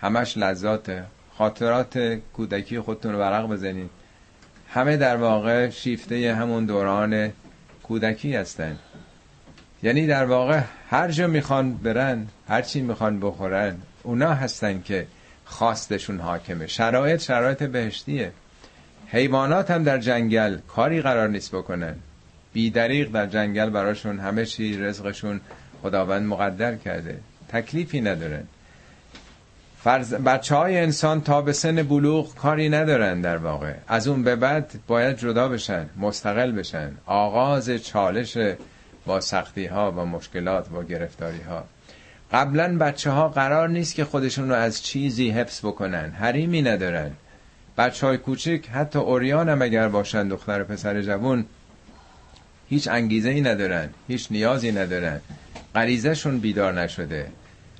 همش 0.00 0.36
لذاته. 0.36 1.04
خاطرات 1.38 1.98
کودکی 2.32 2.80
خودتون 2.80 3.12
رو 3.12 3.18
ورق 3.18 3.48
بزنید. 3.48 3.90
همه 4.68 4.96
در 4.96 5.16
واقع 5.16 5.70
شیفته 5.70 6.34
همون 6.34 6.66
دوران 6.66 7.32
کودکی 7.82 8.36
هستن. 8.36 8.78
یعنی 9.82 10.06
در 10.06 10.24
واقع 10.24 10.60
هر 10.90 11.10
جا 11.10 11.26
می‌خوان 11.26 11.74
برن 11.74 12.26
هر 12.48 12.62
چی 12.62 12.80
می‌خوان 12.80 13.20
بخورن 13.20 13.76
اونا 14.02 14.34
هستن 14.34 14.82
که 14.82 15.06
خواستشون 15.44 16.20
حاکمه. 16.20 16.66
شرایط 16.66 17.20
شرایط 17.20 17.62
بهشتیه. 17.62 18.32
حیوانات 19.08 19.70
هم 19.70 19.82
در 19.82 19.98
جنگل 19.98 20.58
کاری 20.68 21.02
قرار 21.02 21.28
نیست 21.28 21.54
بکنن. 21.54 21.94
بیدریق 22.52 23.10
در 23.10 23.26
جنگل 23.26 23.70
براشون 23.70 24.18
همه 24.18 24.46
چی 24.46 24.78
رزقشون 24.78 25.40
خداوند 25.82 26.26
مقدر 26.26 26.76
کرده. 26.76 27.18
تکلیفی 27.48 28.00
ندارن. 28.00 28.44
فرز... 29.86 30.14
بچه 30.14 30.54
های 30.54 30.78
انسان 30.78 31.20
تا 31.20 31.42
به 31.42 31.52
سن 31.52 31.82
بلوغ 31.82 32.34
کاری 32.34 32.68
ندارن 32.68 33.20
در 33.20 33.36
واقع. 33.36 33.74
از 33.88 34.08
اون 34.08 34.22
به 34.22 34.36
بعد 34.36 34.72
باید 34.86 35.18
جدا 35.18 35.48
بشن 35.48 35.86
مستقل 35.96 36.52
بشن. 36.52 36.90
آغاز 37.06 37.70
چالش 37.70 38.38
با 39.06 39.20
سختی 39.20 39.66
ها 39.66 39.92
و 39.92 40.04
مشکلات 40.04 40.72
و 40.72 40.82
گرفتاری 40.82 41.40
ها 41.40 41.64
قبلا 42.32 42.78
بچه 42.78 43.10
ها 43.10 43.28
قرار 43.28 43.68
نیست 43.68 43.94
که 43.94 44.04
خودشون 44.04 44.48
رو 44.48 44.54
از 44.54 44.82
چیزی 44.82 45.30
حفظ 45.30 45.60
بکنن. 45.60 46.10
حریمی 46.10 46.62
ندارن. 46.62 47.10
بچه 47.78 48.06
های 48.06 48.18
کوچک 48.18 48.68
حتی 48.72 48.98
اوریان 48.98 49.48
هم 49.48 49.62
اگر 49.62 49.88
باشن 49.88 50.28
دختر 50.28 50.62
پسر 50.62 51.02
جوون 51.02 51.44
هیچ 52.68 52.88
انگیزه 52.88 53.30
ای 53.30 53.40
ندارن 53.40 53.88
هیچ 54.08 54.28
نیازی 54.30 54.72
ندارن. 54.72 55.20
غریزشون 55.74 56.38
بیدار 56.38 56.72
نشده. 56.80 57.26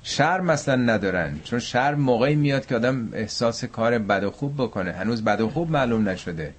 شرم 0.09 0.45
مثلا 0.45 0.77
ندارن 0.77 1.41
چون 1.45 1.59
شرم 1.59 2.01
موقعی 2.01 2.35
میاد 2.35 2.67
که 2.67 2.77
آدم 2.77 3.09
احساس 3.13 3.65
کار 3.65 3.99
بد 3.99 4.25
و 4.25 4.31
خوب 4.31 4.55
بکنه. 4.55 4.93
هنوز 4.93 5.25
بد 5.25 5.41
و 5.41 5.51
خوب 5.51 5.71
معلوم 5.71 6.09
نشده. 6.09 6.55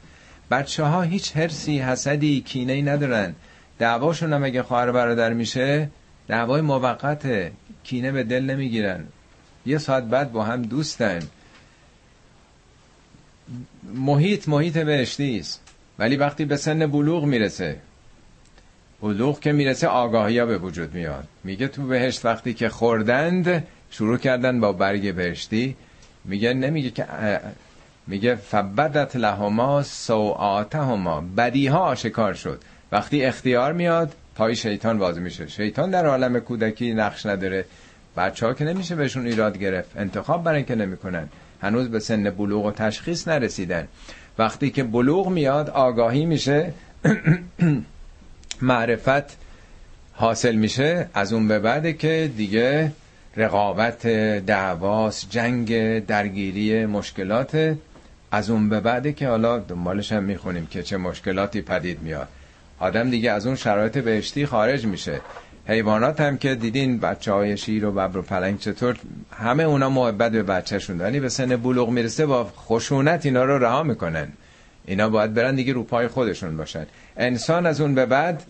بچه 0.52 0.84
ها 0.84 1.02
هیچ 1.02 1.38
حرسی 1.38 1.80
حسدی 1.80 2.42
کینه 2.42 2.74
ای 2.74 2.82
ندارن. 2.82 3.36
دعواشون 3.80 4.34
هم 4.34 4.44
اگه 4.44 4.64
خواهر 4.64 4.92
برادر 4.92 5.34
میشه 5.34 5.90
دعوای 6.28 6.62
موقته. 6.62 7.52
کینه 7.84 8.12
به 8.12 8.24
دل 8.24 8.44
نمی‌گیرن. 8.44 9.08
یه 9.66 9.78
ساعت 9.78 10.04
بعد 10.04 10.32
با 10.32 10.44
هم 10.44 10.62
دوستن. 10.62 11.20
محیط 13.94 14.50
محیط 14.50 14.78
بهشتی 14.78 15.40
است. 15.40 15.62
ولی 16.00 16.16
وقتی 16.16 16.46
به 16.46 16.58
سن 16.58 16.88
بلوغ 16.88 17.26
می‌رسه 17.26 17.78
بلوغ 19.02 19.40
که 19.40 19.52
می‌رسه 19.52 19.88
آگاهی 19.88 20.46
به 20.46 20.58
وجود 20.58 20.94
میاد. 20.94 21.28
میگه 21.44 21.68
تو 21.68 21.88
بهشت 21.88 22.26
وقتی 22.26 22.54
که 22.54 22.70
خوردند 22.70 23.64
شروع 23.92 24.18
کردن 24.18 24.60
با 24.60 24.72
برگ 24.74 25.14
بهشتی. 25.16 25.76
میگه 26.26 26.54
نمیگه 26.54 26.90
که 26.90 27.06
میگه 28.08 28.36
فبدت 28.36 29.16
لهما 29.16 29.84
سوآتهما. 29.84 31.24
بدی 31.38 31.68
ها 31.68 31.80
آشکار 31.80 32.34
شد. 32.34 32.62
وقتی 32.92 33.26
اختیار 33.26 33.74
میاد 33.74 34.14
پای 34.36 34.56
شیطان 34.56 34.98
باز 34.98 35.20
میشه. 35.20 35.48
شیطان 35.48 35.92
در 35.92 36.06
عالم 36.06 36.40
کودکی 36.40 36.94
نقش 36.94 37.26
نداره. 37.26 37.66
بچه 38.18 38.46
ها 38.46 38.54
که 38.54 38.66
نمیشه 38.66 38.96
بهشون 38.96 39.28
ایراد 39.28 39.58
گرفت. 39.58 39.98
انتخاب 39.98 40.44
برای 40.44 40.64
که 40.64 40.76
نمی‌کنن. 40.76 41.30
هنوز 41.62 41.90
به 41.90 42.00
سن 42.00 42.30
بلوغ 42.30 42.66
و 42.66 42.72
تشخیص 42.72 43.28
نرسیدن. 43.28 43.88
وقتی 44.38 44.70
که 44.70 44.84
بلوغ 44.84 45.30
میاد 45.30 45.70
آگاهی 45.70 46.26
میشه. 46.26 46.74
معرفت 48.62 49.38
حاصل 50.14 50.56
میشه 50.56 51.10
از 51.14 51.34
اون 51.34 51.48
به 51.48 51.60
بعده 51.60 51.94
که 51.94 52.32
دیگه 52.38 52.92
رقابت 53.38 54.08
دعواس 54.46 55.26
جنگ 55.30 56.00
درگیری 56.06 56.86
مشکلات 56.86 57.76
از 58.32 58.50
اون 58.50 58.70
به 58.70 58.80
بعده 58.80 59.14
که 59.14 59.28
حالا 59.28 59.60
دنبالش 59.60 60.12
هم 60.12 60.24
می‌خونیم 60.24 60.66
که 60.66 60.84
چه 60.84 60.98
مشکلاتی 60.98 61.62
پدید 61.62 62.02
میاد. 62.02 62.28
آدم 62.80 63.10
دیگه 63.10 63.32
از 63.32 63.48
اون 63.48 63.56
شرایط 63.56 63.98
بهشتی 63.98 64.46
خارج 64.46 64.86
میشه. 64.86 65.22
حیوانات 65.68 66.22
هم 66.22 66.38
که 66.38 66.56
دیدین 66.56 67.00
بچه 67.00 67.32
های 67.32 67.58
شیر 67.58 67.86
و 67.86 67.92
ببر 67.92 68.18
و 68.18 68.22
پلنگ 68.22 68.60
چطور 68.60 68.98
همه 69.38 69.64
اونا 69.64 69.90
محبت 69.90 70.32
به 70.32 70.44
بچهشون 70.44 71.02
ولی 71.02 71.20
به 71.20 71.30
سن 71.30 71.56
بلوغ 71.56 71.90
می‌رسه 71.90 72.26
با 72.26 72.44
خشونت 72.44 73.26
اینا 73.26 73.46
رو 73.46 73.58
رها 73.58 73.84
می‌کنن. 73.84 74.28
اینا 74.88 75.10
باید 75.10 75.34
برن 75.34 75.56
دیگه 75.56 75.74
رو 75.74 75.84
پای 75.84 76.08
خودشون 76.08 76.58
باشن. 76.58 76.86
انسان 77.18 77.66
از 77.66 77.82
اون 77.82 77.96
به 77.96 78.06
بعد 78.06 78.44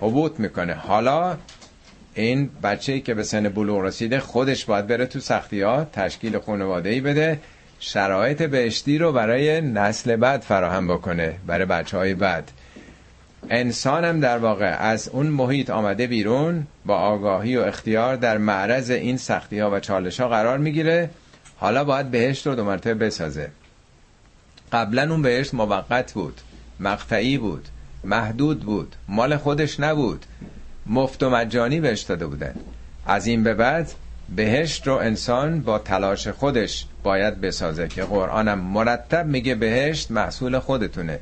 حبوط 0.00 0.40
می‌کنه. 0.40 0.74
حالا 0.74 1.36
این 2.14 2.50
بچه 2.62 3.00
که 3.00 3.14
به 3.14 3.22
سن 3.22 3.48
بلوغ 3.48 3.80
رسیده 3.80 4.20
خودش 4.20 4.64
باید 4.64 4.86
بره 4.86 5.06
تو 5.06 5.20
سختی 5.20 5.62
ها 5.62 5.86
تشکیل 5.92 6.38
خانواده 6.38 6.88
ای 6.88 7.00
بده 7.00 7.40
شرایط 7.80 8.42
بهشتی 8.42 8.98
رو 8.98 9.12
برای 9.12 9.60
نسل 9.60 10.16
بعد 10.16 10.40
فراهم 10.40 10.88
بکنه 10.88 11.34
برای 11.46 11.64
بچه 11.64 11.96
های 11.96 12.14
بعد 12.14 12.50
انسانم 13.50 14.20
در 14.20 14.38
واقع 14.38 14.76
از 14.80 15.08
اون 15.08 15.26
محیط 15.26 15.70
آمده 15.70 16.06
بیرون 16.06 16.66
با 16.86 16.96
آگاهی 16.96 17.56
و 17.56 17.60
اختیار 17.60 18.16
در 18.16 18.38
معرض 18.38 18.90
این 18.90 19.16
سختی 19.16 19.58
ها 19.58 19.70
و 19.70 19.80
چالش 19.80 20.20
ها 20.20 20.28
قرار 20.28 20.58
می‌گیره. 20.58 21.10
حالا 21.56 21.84
باید 21.84 22.10
بهشت 22.10 22.46
رو 22.46 22.54
دو 22.54 22.64
مرتبه 22.64 22.94
بسازه. 22.94 23.50
قبلا 24.72 25.10
اون 25.10 25.22
بهشت 25.22 25.54
موقت 25.54 26.12
بود 26.12 26.40
مقطعی 26.80 27.38
بود 27.38 27.68
محدود 28.04 28.60
بود 28.60 28.96
مال 29.08 29.36
خودش 29.36 29.80
نبود. 29.80 30.26
مفت 30.86 31.22
و 31.22 31.30
مجانی 31.30 31.80
بهش 31.80 32.00
داده 32.00 32.26
بودن. 32.26 32.54
از 33.06 33.26
این 33.26 33.42
به 33.42 33.54
بعد 33.54 33.92
بهشت 34.36 34.86
رو 34.86 34.94
انسان 34.94 35.60
با 35.60 35.78
تلاش 35.78 36.28
خودش 36.28 36.86
باید 37.02 37.40
بسازه 37.40 37.88
که 37.88 38.02
قرآنم 38.04 38.58
مرتب 38.58 39.26
میگه 39.26 39.54
بهشت 39.54 40.10
محصول 40.10 40.58
خودتونه. 40.58 41.18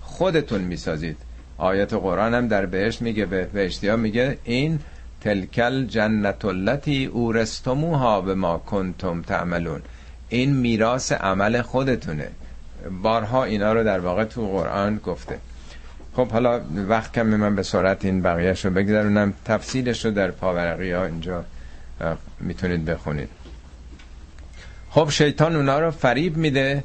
خودتون 0.00 0.60
می‌سازید. 0.60 1.16
آیت 1.58 1.94
قرآن 1.94 2.46
در 2.46 2.66
بهشت 2.66 3.02
میگه 3.02 3.26
به 3.26 3.44
بهشتی 3.44 3.88
ها 3.88 3.96
میگه 3.96 4.38
این 4.44 4.80
تلکل 5.20 5.86
جنت 5.86 6.44
التي 6.44 7.04
اورستموها 7.04 8.20
به 8.20 8.34
ما 8.34 8.58
کنتم 8.58 9.22
تعملون. 9.22 9.82
این 10.28 10.56
میراث 10.56 11.12
عمل 11.12 11.62
خودتونه. 11.62 12.28
بارها 13.02 13.44
اینا 13.44 13.72
رو 13.72 13.84
در 13.84 13.98
واقع 13.98 14.24
تو 14.24 14.48
قرآن 14.48 14.96
گفته. 14.96 15.38
خب 16.16 16.28
حالا 16.28 16.60
وقت 16.88 17.12
کمی 17.12 17.36
من 17.36 17.56
به 17.56 17.62
سرعت 17.62 18.04
این 18.04 18.22
بقیهش 18.22 18.64
رو 18.64 18.70
بگذارونم 18.70 19.34
تفصیلش 19.44 20.04
رو 20.04 20.10
در 20.10 20.30
پاورقی 20.30 20.92
ها 20.92 21.04
اینجا 21.04 21.44
می‌تونید 22.40 22.84
بخونید. 22.84 23.28
خب 24.90 25.08
شیطان 25.10 25.56
اونا 25.56 25.78
رو 25.78 25.90
فریب 25.90 26.36
میده 26.36 26.84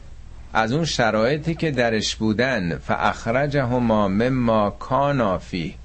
از 0.53 0.71
اون 0.71 0.85
شرایطی 0.85 1.55
که 1.55 1.71
درش 1.71 2.15
بودن. 2.15 2.77
فاخرجهما 2.77 4.07
مما 4.07 4.69
کانا 4.69 5.37
فی 5.37 5.75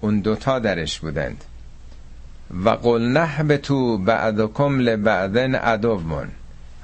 اون 0.00 0.20
دوتا 0.20 0.58
درش 0.58 1.00
بودند. 1.00 1.44
و 2.64 2.68
قل 2.68 3.56
تو 3.56 3.98
بعدکم 3.98 4.78
لبعدن 4.78 5.54
عدوون. 5.54 6.28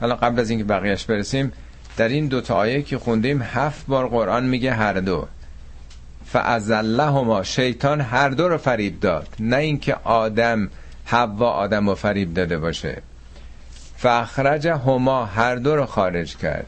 حالا 0.01 0.17
قبل 0.17 0.41
از 0.41 0.51
اینکه 0.51 0.65
بقیهش 0.65 1.05
برسیم 1.05 1.53
در 1.97 2.09
این 2.09 2.27
دوتا 2.27 2.55
آیه 2.55 2.83
که 2.83 2.99
خوندیم 2.99 3.43
هفت 3.43 3.87
بار 3.87 4.09
قرآن 4.09 4.45
میگه 4.45 4.73
هر 4.73 4.93
دو. 4.93 5.27
فازلهما 6.27 7.43
شیطان 7.43 8.01
هر 8.01 8.29
دو 8.29 8.49
رو 8.49 8.59
فریب 8.59 9.01
داد. 9.01 9.29
نه 9.41 9.57
اینکه 9.57 9.97
آدم 10.05 10.71
حوا 11.05 11.51
آدم 11.51 11.89
رو 11.89 11.95
فریب 11.95 12.35
داده 12.35 12.59
باشه. 12.59 13.03
فخرج 13.97 14.67
هما 14.67 15.25
هر 15.25 15.57
دو 15.57 15.77
رو 15.77 15.87
خارج 15.87 16.37
کرد. 16.37 16.67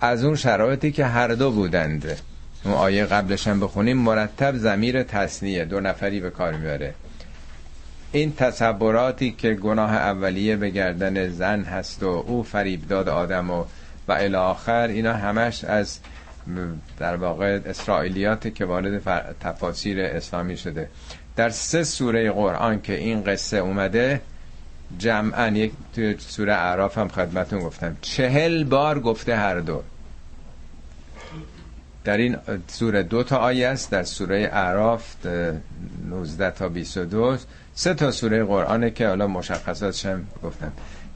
از 0.00 0.24
اون 0.24 0.36
شرایطی 0.36 0.92
که 0.92 1.06
هر 1.06 1.28
دو 1.28 1.50
بودند. 1.50 2.18
اون 2.64 2.74
آیه 2.74 3.04
قبلش 3.04 3.48
هم 3.48 3.60
بخونیم 3.60 3.96
مرتب 3.96 4.56
زمیر 4.56 5.02
تصنیه 5.02 5.64
دو 5.64 5.80
نفری 5.80 6.20
به 6.20 6.30
کار 6.30 6.52
میاره 6.52 6.94
این 8.12 8.34
تصوراتی 8.34 9.30
که 9.38 9.54
گناه 9.54 9.94
اولیه 9.94 10.56
به 10.56 10.70
گردن 10.70 11.28
زن 11.28 11.62
هست 11.62 12.02
و 12.02 12.24
او 12.26 12.42
فریب 12.42 12.88
داد 12.88 13.08
آدم 13.08 13.50
و 13.50 13.64
و 14.08 14.12
الی 14.12 14.34
آخر 14.34 14.88
اینا 14.88 15.12
همش 15.12 15.64
از 15.64 15.98
در 16.98 17.16
واقع 17.16 17.60
اسرائیلیاتی 17.66 18.50
که 18.50 18.64
وارد 18.64 19.02
تفاسیر 19.40 20.00
اسلامی 20.00 20.56
شده. 20.56 20.88
در 21.36 21.50
سه 21.50 21.84
سوره 21.84 22.30
قرآن 22.30 22.82
که 22.82 22.94
این 22.94 23.24
قصه 23.24 23.56
اومده 23.56 24.20
جمعا 24.98 25.48
یک 25.48 25.72
توی 25.94 26.16
سوره 26.18 26.52
اعراف 26.52 26.98
هم 26.98 27.08
خدمتون 27.08 27.60
گفتم. 27.60 27.96
چهل 28.00 28.64
بار 28.64 29.00
گفته 29.00 29.36
هر 29.36 29.60
دو. 29.60 29.82
در 32.04 32.16
این 32.16 32.36
سوره 32.68 33.02
دو 33.02 33.22
تا 33.22 33.36
آیه 33.36 33.68
است 33.68 33.90
در 33.90 34.02
سوره 34.02 34.50
اعراف 34.52 35.26
19 36.10 36.50
تا 36.50 36.68
22 36.68 37.36
سه 37.74 37.94
تا 37.94 38.10
سوره 38.10 38.44
قرآنه 38.44 38.90
که 38.90 39.08
حالا 39.08 39.26
مشخصاتش 39.26 40.06
هم 40.06 40.26
گفتم. 40.42 40.72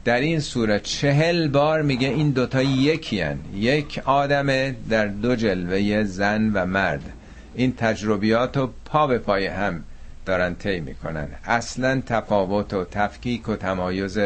در 0.08 0.20
این 0.20 0.40
سوره 0.40 0.80
چهل 0.80 1.48
بار 1.48 1.82
میگه 1.82 2.08
این 2.08 2.30
دوتا 2.30 2.62
یکی 2.62 3.20
هن. 3.20 3.38
یک 3.54 4.02
آدمه 4.04 4.76
در 4.90 5.06
دو 5.06 5.36
جلوه 5.36 6.04
زن 6.04 6.50
و 6.52 6.66
مرد. 6.66 7.12
این 7.54 7.74
تجربیات 7.76 8.56
رو 8.56 8.70
پا 8.84 9.06
به 9.06 9.18
پای 9.18 9.46
هم 9.46 9.84
دارن 10.26 10.54
طی 10.54 10.80
می‌کنن. 10.80 11.28
اصلا 11.44 12.02
تفاوت 12.06 12.74
و 12.74 12.84
تفکیک 12.84 13.48
و 13.48 13.56
تمایز 13.56 14.18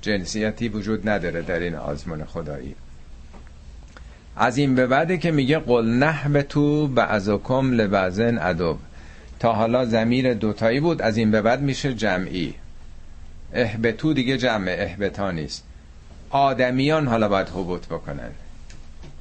جنسیتی 0.00 0.68
وجود 0.68 1.08
نداره 1.08 1.42
در 1.42 1.58
این 1.58 1.74
آزمون 1.74 2.24
خدایی. 2.24 2.74
از 4.36 4.56
این 4.58 4.74
به 4.74 4.86
بعده 4.86 5.18
که 5.18 5.30
میگه 5.30 5.58
قل 5.58 5.86
نه 5.86 6.42
تو 6.42 6.88
بعضکم 6.88 7.72
لبعضن 7.72 8.38
ادب. 8.38 8.76
تا 9.40 9.52
حالا 9.52 9.84
زمیر 9.84 10.34
دوتایی 10.34 10.80
بود. 10.80 11.02
از 11.02 11.16
این 11.16 11.30
به 11.30 11.42
بعد 11.42 11.60
میشه 11.60 11.94
جمعی. 11.94 12.54
اهبتو 13.54 14.12
دیگه 14.12 14.38
جمع 14.38 14.74
اهبتا 14.78 15.30
نیست. 15.30 15.64
آدمیان 16.30 17.06
حالا 17.06 17.28
باید 17.28 17.48
حبوط 17.48 17.86
بکنن. 17.86 18.30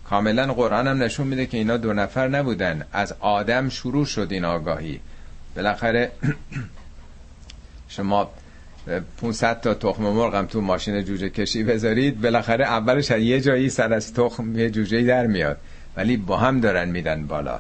کاملا 0.10 0.54
قرآن 0.54 0.88
هم 0.88 1.04
نشون 1.04 1.28
میده 1.28 1.46
که 1.46 1.58
اینا 1.58 1.78
دو 1.78 1.94
نفر 1.94 2.28
نبودن. 2.28 2.86
از 2.92 3.14
آدم 3.20 3.70
شروع 3.70 4.06
شد 4.06 4.28
این 4.32 4.46
آگاهی. 4.46 5.00
بالاخره 5.56 6.12
شما 7.88 8.32
500 9.22 9.62
تا 9.62 9.74
تخم 9.74 10.04
مرغ 10.04 10.36
هم 10.36 10.46
تو 10.46 10.62
ماشین 10.62 11.04
جوجه 11.04 11.30
کشی 11.30 11.64
بذارید 11.64 12.22
بالاخره 12.22 12.66
اولش 12.66 13.12
یه 13.12 13.42
جایی 13.42 13.70
سر 13.70 13.94
از 13.94 14.14
تخم 14.14 14.60
یه 14.60 14.70
جوجه 14.70 15.04
در 15.04 15.28
میاد. 15.28 15.58
ولی 15.98 16.18
با 16.18 16.38
هم 16.38 16.60
دارن 16.60 16.90
میدن 16.90 17.28
بالا. 17.28 17.60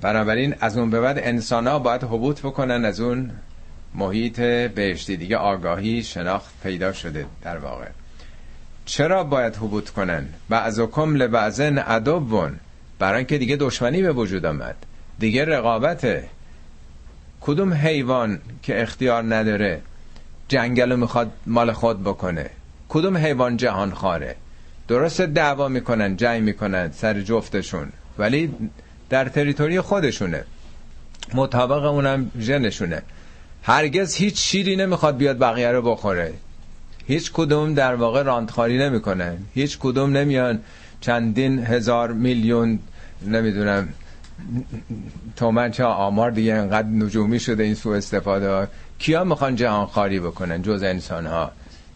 بنابراین 0.00 0.54
از 0.60 0.78
اون 0.78 0.90
به 0.90 1.00
بعد 1.00 1.18
انسان 1.18 1.66
ها 1.66 1.78
باید 1.78 2.02
حبوط 2.02 2.40
بکنن 2.40 2.84
از 2.84 3.00
اون 3.00 3.30
محیط 3.94 4.40
بهشتی 4.74 5.16
دیگه 5.16 5.36
آگاهی 5.36 6.02
شناخت 6.02 6.50
پیدا 6.62 6.92
شده 6.92 7.26
در 7.42 7.58
واقع. 7.58 7.86
چرا 8.84 9.24
باید 9.24 9.56
حبوط 9.56 9.90
کنن؟ 9.90 10.28
بعضکم 10.48 11.14
لبعضن 11.16 11.78
عدوون. 11.78 12.60
برای 12.98 13.18
اینکه 13.18 13.38
دیگه 13.38 13.56
دشمنی 13.56 14.02
به 14.02 14.12
وجود 14.12 14.46
آمد. 14.46 14.76
دیگه 15.18 15.44
رقابته. 15.44 16.28
کدوم 17.40 17.74
حیوان 17.74 18.40
که 18.62 18.82
اختیار 18.82 19.34
نداره 19.34 19.80
جنگل 20.48 20.96
می‌خواد 20.96 21.32
مال 21.46 21.72
خود 21.72 22.02
بکنه؟ 22.02 22.50
کدوم 22.88 23.16
حیوان 23.16 23.56
جهان 23.56 23.92
خاره؟ 23.92 24.36
درست 24.88 25.20
دعوا 25.20 25.68
می‌کنن 25.68 26.16
جنگ 26.16 26.42
می‌کنن 26.42 26.92
سر 26.92 27.20
جفتشون 27.20 27.92
ولی 28.18 28.54
در 29.08 29.28
تریتوری 29.28 29.80
خودشونه. 29.80 30.44
مطابق 31.34 31.84
اونم 31.84 32.30
ژنشونه. 32.40 33.02
هرگز 33.62 34.14
هیچ 34.14 34.40
شیری 34.40 34.76
نمی‌خواد 34.76 35.16
بیاد 35.16 35.38
بقیه 35.38 35.68
رو 35.68 35.82
بخوره. 35.82 36.34
هیچ 37.06 37.32
کدوم 37.32 37.74
در 37.74 37.94
واقع 37.94 38.22
راندخاری 38.22 38.78
نمی‌کنن 38.78 39.38
هیچ 39.54 39.78
کدوم 39.78 40.16
نمیان 40.16 40.58
چندین 41.00 41.66
هزار 41.66 42.12
میلیون 42.12 42.78
نمی‌دونم 43.26 43.88
تومن 45.36 45.70
چه 45.70 45.84
آمار 45.84 46.30
دیگه 46.30 46.54
انقدر 46.54 46.88
نجومی 46.88 47.40
شده 47.40 47.62
این 47.62 47.74
سوء 47.74 47.96
استفاده 47.96 48.50
ها. 48.50 48.66
کیا 48.98 49.24
می‌خوان 49.24 49.56
جهان 49.56 49.86
خاری 49.86 50.20
بکنن؟ 50.20 50.62
جز 50.62 50.82
انسان 50.82 51.26
ها 51.26 51.50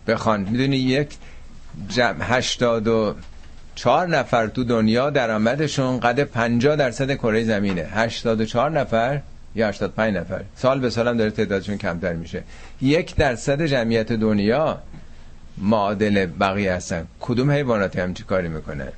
بخوان 0.06 0.40
می‌دونی 0.40 0.76
یک 0.76 1.08
جمع 1.88 2.16
هشتاد 2.20 2.88
و 2.88 3.14
چهار 3.74 4.08
نفر 4.08 4.46
تو 4.46 4.64
دنیا 4.64 5.10
درآمدشون 5.10 6.00
قد 6.00 6.24
50 6.24 6.76
درصد 6.76 7.14
کره 7.14 7.44
زمینه. 7.44 7.82
84 7.82 8.70
نفر 8.70 9.20
یا 9.56 9.68
85 9.68 10.16
نفر. 10.16 10.44
سال 10.56 10.80
به 10.80 10.90
سال 10.90 11.08
هم 11.08 11.16
داره 11.16 11.30
تعدادشون 11.30 11.76
کمتر 11.76 12.12
میشه. 12.12 12.42
یک 12.80 13.14
درصد 13.14 13.62
جمعیت 13.62 14.12
دنیا 14.12 14.78
معادل 15.58 16.26
بقیه 16.26 16.72
هستن. 16.72 17.06
کدوم 17.20 17.50
حیواناتی 17.50 18.00
هم 18.00 18.14
چی 18.14 18.24
کاری 18.24 18.48
می‌کنه 18.48 18.92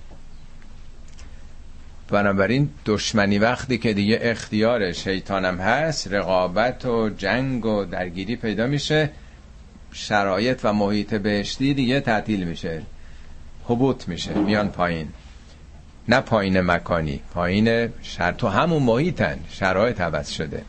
بنابراین 2.10 2.70
دشمنی 2.86 3.38
وقتی 3.38 3.78
که 3.78 3.92
دیگه 3.92 4.18
اختیار 4.22 4.92
شیطانم 4.92 5.60
هست 5.60 6.12
رقابت 6.12 6.86
و 6.86 7.10
جنگ 7.10 7.66
و 7.66 7.84
درگیری 7.84 8.36
پیدا 8.36 8.66
میشه 8.66 9.10
شرایط 9.92 10.60
و 10.64 10.72
محیط 10.72 11.14
بهشتی 11.14 11.74
دیگه 11.74 12.00
تعطیل 12.00 12.44
میشه. 12.44 12.82
حبوط 13.64 14.08
میشه 14.08 14.34
میان 14.34 14.68
پایین. 14.68 15.08
نه 16.08 16.20
پایین 16.20 16.60
مکانی 16.60 17.20
پایین 17.34 17.88
شر 18.02 18.32
تو 18.32 18.48
همون 18.48 18.82
محیطن 18.82 19.38
شرایط 19.50 20.00
عوض 20.00 20.28
شده. 20.30 20.62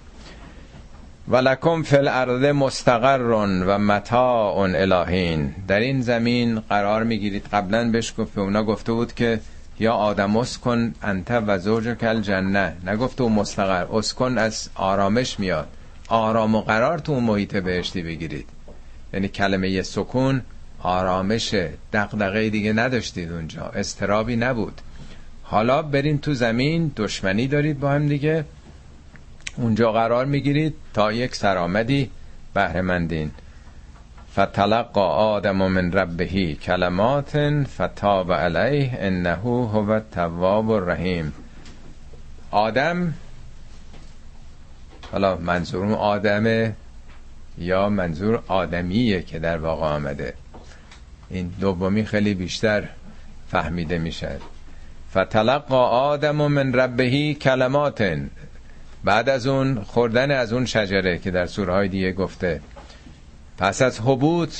ولکم 1.27 1.83
فی 1.83 1.97
الارض 1.97 2.43
مستقر 2.43 3.21
و 3.67 3.77
متاع 3.77 4.57
الهین. 4.57 5.53
در 5.67 5.79
این 5.79 6.01
زمین 6.01 6.59
قرار 6.59 7.03
می‌گیرید. 7.03 7.45
قبلا 7.53 7.91
بهش 7.91 8.13
گفت 8.17 8.37
اونا 8.37 8.63
گفته 8.63 8.91
بود 8.91 9.13
که 9.13 9.39
یا 9.79 9.93
آدم 9.93 10.37
اسکن 10.37 10.93
انت 11.01 11.31
و 11.31 11.59
زوج 11.59 11.87
کل 11.87 12.21
جنه 12.21 12.73
نگفته 12.85 13.23
او 13.23 13.29
مستقر 13.29 13.85
اسکن 13.97 14.37
از 14.37 14.69
آرامش 14.75 15.39
میاد. 15.39 15.67
آرام 16.07 16.55
و 16.55 16.61
قرار 16.61 16.99
تو 16.99 17.11
اون 17.11 17.23
محیط 17.23 17.55
بهشتی 17.55 18.01
بگیرید. 18.01 18.47
یعنی 19.13 19.27
کلمه 19.27 19.81
سکون 19.81 20.41
آرامش 20.79 21.55
دقدقه 21.93 22.49
دیگه 22.49 22.73
نداشتید 22.73 23.31
اونجا. 23.31 23.61
استرابی 23.75 24.35
نبود. 24.35 24.81
حالا 25.51 25.81
برین 25.81 26.19
تو 26.19 26.33
زمین 26.33 26.91
دشمنی 26.95 27.47
دارید 27.47 27.79
با 27.79 27.91
هم 27.91 28.07
دیگه. 28.07 28.45
اونجا 29.57 29.91
قرار 29.91 30.25
می‌گیرید 30.25 30.75
تا 30.93 31.11
یک 31.11 31.35
سرآمدی 31.35 32.09
بهرهمندین. 32.53 33.31
فتلقى 34.33 35.01
آدم 35.01 35.55
من 35.55 35.91
ربه 35.91 36.55
کلمات 36.55 37.63
فتاب 37.63 38.33
علیه 38.33 38.97
انه 38.99 39.33
هو 39.33 39.89
التواب 39.89 40.69
الرحیم. 40.69 41.33
آدم 42.51 43.13
حالا 45.11 45.37
منظور 45.37 45.93
آدمه 45.93 46.73
یا 47.57 47.89
منظور 47.89 48.43
آدمیه 48.47 49.21
که 49.21 49.39
در 49.39 49.57
واقع 49.57 49.85
آمده. 49.85 50.33
این 51.29 51.53
دومی 51.59 52.05
خیلی 52.05 52.33
بیشتر 52.33 52.83
فهمیده 53.51 53.97
میشه. 53.97 54.37
فتلقا 55.11 55.87
آدم 55.87 56.35
من 56.35 56.73
ربهی 56.73 57.33
کلمات. 57.33 58.17
بعد 59.03 59.29
از 59.29 59.47
اون 59.47 59.83
خوردن 59.83 60.31
از 60.31 60.53
اون 60.53 60.65
شجره 60.65 61.17
که 61.17 61.31
در 61.31 61.45
سوره 61.45 61.73
های 61.73 61.87
دیگه 61.87 62.11
گفته. 62.11 62.61
پس 63.57 63.81
از 63.81 63.99
حبوط 63.99 64.53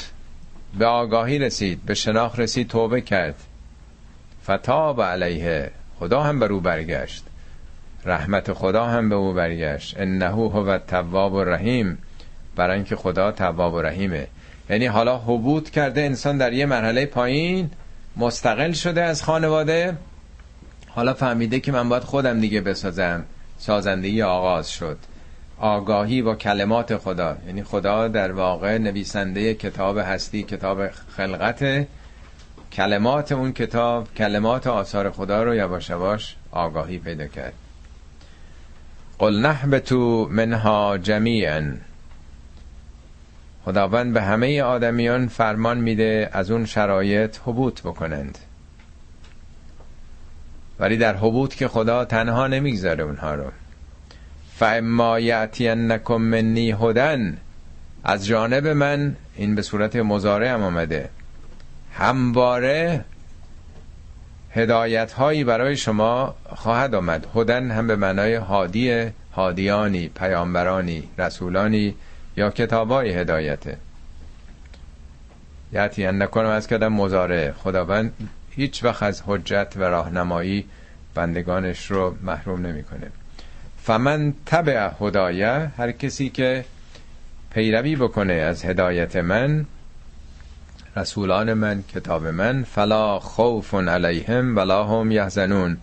به 0.78 0.86
آگاهی 0.86 1.40
رسید 1.40 1.86
به 1.86 1.94
شناخ 1.94 2.40
رسید 2.40 2.68
توبه 2.68 3.02
کرد. 3.02 3.36
فتاب 4.44 5.02
علیه. 5.02 5.72
خدا 6.00 6.24
هم 6.24 6.40
بر 6.40 6.52
او 6.52 6.60
برگشت. 6.60 7.24
رحمت 8.06 8.54
خدا 8.54 8.86
هم 8.86 9.10
به 9.10 9.16
او 9.16 9.34
برگشت. 9.34 10.00
انه 10.00 10.28
هو 10.28 10.70
التواب 10.70 11.36
الرحیم. 11.36 11.98
برای 12.56 12.76
اینکه 12.76 12.96
خدا 12.96 13.32
تواب 13.32 13.74
و 13.74 13.82
رحیمه. 13.82 14.28
یعنی 14.70 14.86
حالا 14.86 15.18
حبوط 15.18 15.70
کرده 15.70 16.02
انسان 16.02 16.38
در 16.38 16.54
یه 16.54 16.66
مرحله 16.66 17.06
پایین 17.06 17.70
مستقل 18.18 18.72
شده 18.72 19.04
از 19.04 19.24
خانواده. 19.24 19.98
حالا 21.00 21.14
فهمیده 21.14 21.60
که 21.60 21.72
من 21.72 21.90
باید 21.90 22.04
خودم 22.04 22.40
دیگه 22.40 22.62
بسازم. 22.62 23.26
سازندگی 23.58 24.22
آغاز 24.22 24.72
شد. 24.72 24.98
آگاهی 25.60 26.22
با 26.22 26.36
کلمات 26.36 26.98
خدا. 26.98 27.38
یعنی 27.48 27.64
خدا 27.64 28.08
در 28.08 28.32
واقع 28.32 28.78
نویسنده 28.78 29.54
کتاب 29.54 29.98
هستی 29.98 30.44
کتاب 30.44 30.88
خلقت 30.90 31.88
کلمات 32.72 33.32
اون 33.32 33.54
کتاب 33.54 34.14
کلمات 34.14 34.68
آثار 34.68 35.12
خدا 35.12 35.44
رو 35.44 35.56
یواش 35.56 35.90
یواش 35.90 36.36
آگاهی 36.52 36.98
پیدا 36.98 37.28
کرد. 37.28 37.54
قل 39.20 39.40
نحبتو 39.40 40.28
منها 40.32 40.98
جمیعا. 40.98 41.74
خداوند 43.66 44.14
به 44.14 44.22
همه 44.22 44.62
آدمیان 44.62 45.28
فرمان 45.28 45.78
میده 45.78 46.30
از 46.34 46.52
اون 46.52 46.66
شرایط 46.66 47.38
حبوط 47.46 47.82
بکنند. 47.82 48.38
ولی 50.80 50.98
در 50.98 51.16
حبوط 51.16 51.56
که 51.56 51.68
خدا 51.68 52.06
تنها 52.06 52.48
نمی‌گذاره 52.48 53.04
اونها 53.04 53.36
رو. 53.36 53.52
فاما 54.56 55.20
یاتینکم 55.20 56.16
منی 56.16 56.72
هدن 56.72 57.38
از 58.04 58.28
جانب 58.28 58.68
من 58.68 59.16
این 59.36 59.56
به 59.56 59.62
صورت 59.62 59.96
مزارع 59.96 60.54
هم 60.54 60.64
آمده. 60.64 61.10
همواره 61.94 63.06
هدایت 64.52 65.12
هایی 65.12 65.44
برای 65.44 65.78
شما 65.78 66.36
خواهد 66.56 66.96
آمد. 66.96 67.28
هدن 67.36 67.72
هم 67.72 67.88
به 67.88 67.96
معنای 67.96 68.36
هادی 68.36 69.12
هادیانی 69.36 70.08
پیامبرانی 70.08 71.04
رسولانی 71.18 71.96
یا 72.38 72.50
کتابای 72.50 73.10
هدایته 73.14 73.78
یعطی 75.74 76.12
نکنم 76.12 76.50
از 76.50 76.68
کدم 76.68 76.94
مزاره 76.94 77.54
خداوند 77.64 78.30
هیچ 78.56 78.84
وقت 78.84 79.04
از 79.04 79.24
حجت 79.26 79.74
و 79.76 79.84
راهنمایی 79.84 80.66
بندگانش 81.16 81.92
رو 81.92 82.16
محروم 82.22 82.66
نمی‌کنه. 82.66 83.12
فمن 83.84 84.34
تبع 84.46 84.92
هدایه 85.02 85.72
هر 85.78 85.92
کسی 85.92 86.30
که 86.30 86.66
پیروی 87.54 87.96
بکنه 87.96 88.34
از 88.34 88.66
هدایت 88.66 89.16
من 89.16 89.66
رسولان 90.96 91.54
من 91.54 91.84
کتاب 91.96 92.28
من 92.28 92.64
فلا 92.64 93.20
خوف 93.20 93.74
علیهم 93.74 94.56
ولا 94.56 94.84
هم 94.84 95.12
یحزنون. 95.12 95.78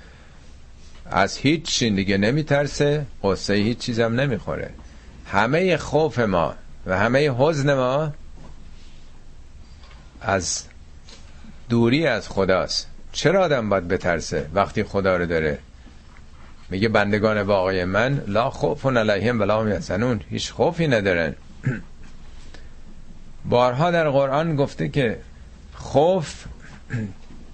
از 1.10 1.36
هیچ 1.36 1.82
دیگه 1.82 2.18
نمیترسه 2.18 3.06
قصه 3.22 3.54
هیچ 3.54 3.78
چیزم 3.78 4.20
نمی‌خوره. 4.20 4.70
همه 5.26 5.76
خوف 5.76 6.18
ما 6.18 6.54
و 6.86 6.98
همه 6.98 7.30
حزن 7.30 7.74
ما 7.74 8.12
از 10.20 10.64
دوری 11.68 12.06
از 12.06 12.28
خداست. 12.28 12.88
چرا 13.12 13.44
آدم 13.44 13.68
باید 13.68 13.88
بترسه 13.88 14.46
وقتی 14.54 14.84
خدا 14.84 15.16
رو 15.16 15.26
داره؟ 15.26 15.58
میگه 16.70 16.88
بندگان 16.88 17.42
واقعی 17.42 17.84
من 17.84 18.24
لا 18.26 18.50
خوف 18.50 18.86
علیهم 18.86 19.40
ولا 19.40 19.60
هم 19.60 19.68
یحزنون. 19.68 20.20
هیچ 20.30 20.52
خوفی 20.52 20.88
ندارن. 20.88 21.34
بارها 23.44 23.90
در 23.90 24.10
قرآن 24.10 24.56
گفته 24.56 24.88
که 24.88 25.18
خوف 25.74 26.44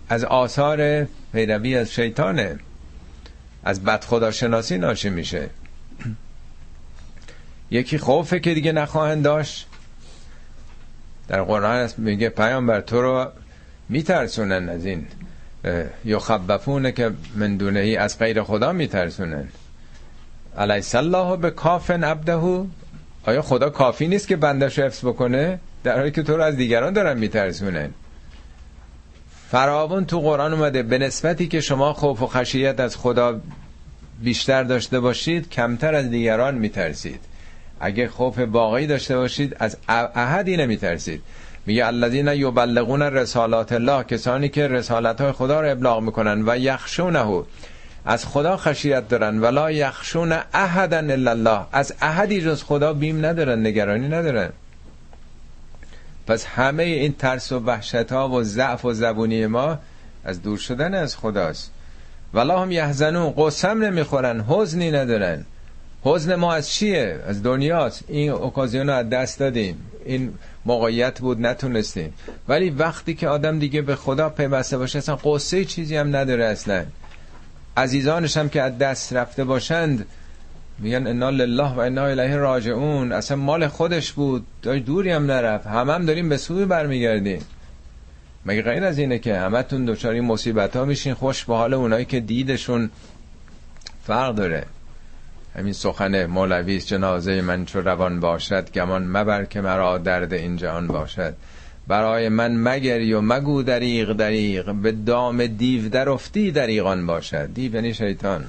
از 0.09 0.25
آثار 0.25 1.05
پیروی 1.33 1.77
از 1.77 1.93
شیطانه. 1.93 2.59
از 3.65 3.85
بد 3.85 4.05
خدا 4.05 4.31
شناسی 4.31 4.79
ناشی 4.79 5.11
میشه. 5.11 5.51
یکی 7.71 7.99
خوفه 7.99 8.41
که 8.41 8.55
دیگه 8.55 8.73
نخواهند 8.73 9.25
داشت. 9.25 9.69
در 11.29 11.43
قرآن 11.43 11.91
میگه 11.97 12.29
پیامبر 12.29 12.81
تو 12.81 13.03
رو 13.03 13.33
میترسونن 13.93 14.69
از 14.69 14.85
این 14.85 15.07
یخبفونه 16.05 16.93
که 16.93 17.11
من 17.37 17.57
دونه 17.57 17.81
ای 17.81 17.97
از 17.97 18.19
غیر 18.19 18.43
خدا 18.43 18.73
میترسونن. 18.73 19.49
علیس 20.59 20.95
الله 20.95 21.37
به 21.37 21.51
کافن 21.51 22.05
عبدهو 22.05 22.67
آیا 23.27 23.43
خدا 23.43 23.71
کافی 23.71 24.09
نیست 24.09 24.29
که 24.29 24.37
بندش 24.37 24.79
حفظ 24.79 25.05
بکنه؟ 25.05 25.59
در 25.85 25.99
حالی 25.99 26.11
که 26.11 26.23
تو 26.23 26.37
رو 26.37 26.43
از 26.43 26.57
دیگران 26.57 26.93
دارن 26.93 27.19
میترسونن. 27.19 27.91
فراون 29.51 30.05
تو 30.05 30.21
قرآن 30.21 30.53
اومده 30.53 30.83
به 30.83 30.99
نسبتی 30.99 31.49
که 31.49 31.61
شما 31.61 31.93
خوف 31.93 32.23
و 32.23 32.27
خشیت 32.27 32.81
از 32.81 32.97
خدا 32.97 33.41
بیشتر 34.23 34.63
داشته 34.63 35.01
باشید 35.01 35.51
کمتر 35.51 35.95
از 35.95 36.11
دیگران 36.11 36.55
میترسید. 36.55 37.21
اگه 37.81 38.09
خوف 38.09 38.39
واقعی 38.39 38.87
داشته 38.87 39.17
باشید 39.17 39.57
از 39.59 39.77
احدی 39.89 40.57
نمیترسید. 40.57 41.23
میگه 41.67 41.87
الذین 41.87 42.29
یبلغون 42.29 43.03
رسالات 43.03 43.73
الله 43.73 44.05
کسانی 44.05 44.49
که 44.49 44.69
رسالت 44.69 45.21
های 45.21 45.33
خدا 45.33 45.61
رو 45.61 45.71
ابلاغ 45.71 46.03
می‌کنن 46.03 46.43
و 46.47 46.59
یخشونه 46.59 47.43
از 48.05 48.27
خدا 48.27 48.57
خشیت 48.57 49.09
دارن 49.09 49.39
ولا 49.39 49.71
یخشون 49.71 50.33
احدا 50.55 50.97
الا 50.97 51.31
الله. 51.31 51.61
از 51.73 51.95
احدی 52.01 52.41
جز 52.41 52.63
خدا 52.63 52.93
بیم 52.93 53.27
ندارن 53.27 53.67
نگرانی 53.67 54.09
ندارن. 54.09 54.51
پس 56.27 56.47
همه 56.47 56.83
این 56.83 57.13
ترس 57.13 57.53
و 57.53 57.59
وحشت 57.59 58.13
ها 58.13 58.29
و 58.29 58.43
ضعف 58.43 58.85
و 58.85 58.93
زبونی 58.93 59.47
ما 59.47 59.79
از 60.25 60.43
دور 60.43 60.59
شدن 60.59 60.95
از 60.95 61.17
خداست. 61.17 61.71
ولا 62.35 62.63
هم 62.63 62.71
یحزنون 62.71 63.35
قسم 63.37 63.85
نمی‌خورن 63.85 64.45
حزنی 64.49 64.91
ندارن. 64.91 65.45
حزن 66.05 66.35
ما 66.35 66.55
از 66.55 66.71
چیه؟ 66.71 67.21
از 67.27 67.43
دنیاست. 67.43 68.05
این 68.09 68.31
اوکازیون 68.31 68.87
رو 68.87 68.95
از 68.95 69.11
دست 69.11 69.39
دادیم. 69.39 69.77
این 70.05 70.35
موقعیت 70.67 71.21
بود 71.21 71.47
نتونستیم. 71.47 72.13
ولی 72.49 72.71
وقتی 72.71 73.15
که 73.15 73.29
آدم 73.29 73.59
دیگه 73.59 73.83
به 73.83 73.97
خدا 73.97 74.29
پیوسته 74.29 74.79
باشه 74.79 74.99
اصلا 74.99 75.17
قصه 75.17 75.65
چیزی 75.65 75.97
هم 75.97 76.17
نداره 76.17 76.45
اصلا. 76.45 76.85
عزیزانش 77.77 78.37
هم 78.37 78.49
که 78.49 78.63
از 78.63 78.79
دست 78.79 79.13
رفته 79.13 79.45
باشند 79.45 80.07
میگن 80.79 81.07
انا 81.07 81.31
لله 81.31 81.75
و 81.75 81.79
انا 81.79 82.07
الیه 82.07 82.37
راجعون. 82.37 83.13
اصلا 83.13 83.37
مال 83.37 83.69
خودش 83.69 84.13
بود 84.13 84.47
دوری 84.63 85.11
هم 85.11 85.27
نرفت. 85.27 85.67
همه 85.67 85.93
هم 85.93 86.07
داریم 86.07 86.29
به 86.29 86.37
سوی 86.37 86.65
برمیگردیم. 86.65 87.41
مگه 88.47 88.63
غیر 88.63 88.85
از 88.85 88.99
اینه 88.99 89.19
که 89.19 89.39
همتون 89.39 89.85
دچار 89.85 90.21
مصیبت 90.21 90.77
ها 90.77 90.85
میشین؟ 90.85 91.15
خوش 91.15 91.45
به 91.45 91.55
حال 91.55 91.75
اونایی 91.75 92.05
که 92.05 92.21
دیدشون 92.21 92.91
فرق 94.07 94.35
داره. 94.35 94.67
همین 95.57 95.73
سخن 95.73 96.27
مولوی 96.27 96.81
جنازه 96.81 97.41
من 97.41 97.65
چو 97.65 97.81
روان 97.81 98.21
باشد 98.21 98.73
گمان 98.73 99.05
مبر 99.05 99.45
که 99.45 99.61
مرا 99.61 99.99
درد 99.99 100.33
این 100.33 100.57
جهان 100.57 100.87
باشد. 100.87 101.35
برای 101.87 102.29
من 102.29 102.57
مگری 102.57 103.13
و 103.13 103.21
مگو 103.21 103.63
دریغ 103.63 104.13
دریغ 104.13 104.75
به 104.75 104.93
دام 104.93 105.47
دیو 105.47 105.89
در 105.89 106.09
افتی 106.09 106.51
دریغان 106.51 107.07
باشد. 107.07 107.55
دیو 107.55 107.75
یعنی 107.75 107.95
شیطان. 107.95 108.45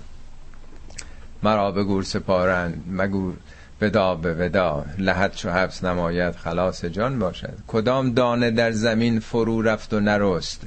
مرا 1.43 1.71
به 1.71 1.83
گور 1.83 2.03
سپارند 2.03 2.83
مگو 2.91 3.33
ودا 3.81 4.15
به 4.15 4.33
ودا. 4.33 4.85
لحد 4.97 5.35
چو 5.35 5.49
حبس 5.49 5.83
نماید 5.83 6.35
خلاص 6.35 6.85
جان 6.85 7.19
باشد. 7.19 7.53
کدام 7.67 8.13
دانه 8.13 8.51
در 8.51 8.71
زمین 8.71 9.19
فرو 9.19 9.61
رفت 9.61 9.93
و 9.93 9.99
نرست؟ 9.99 10.61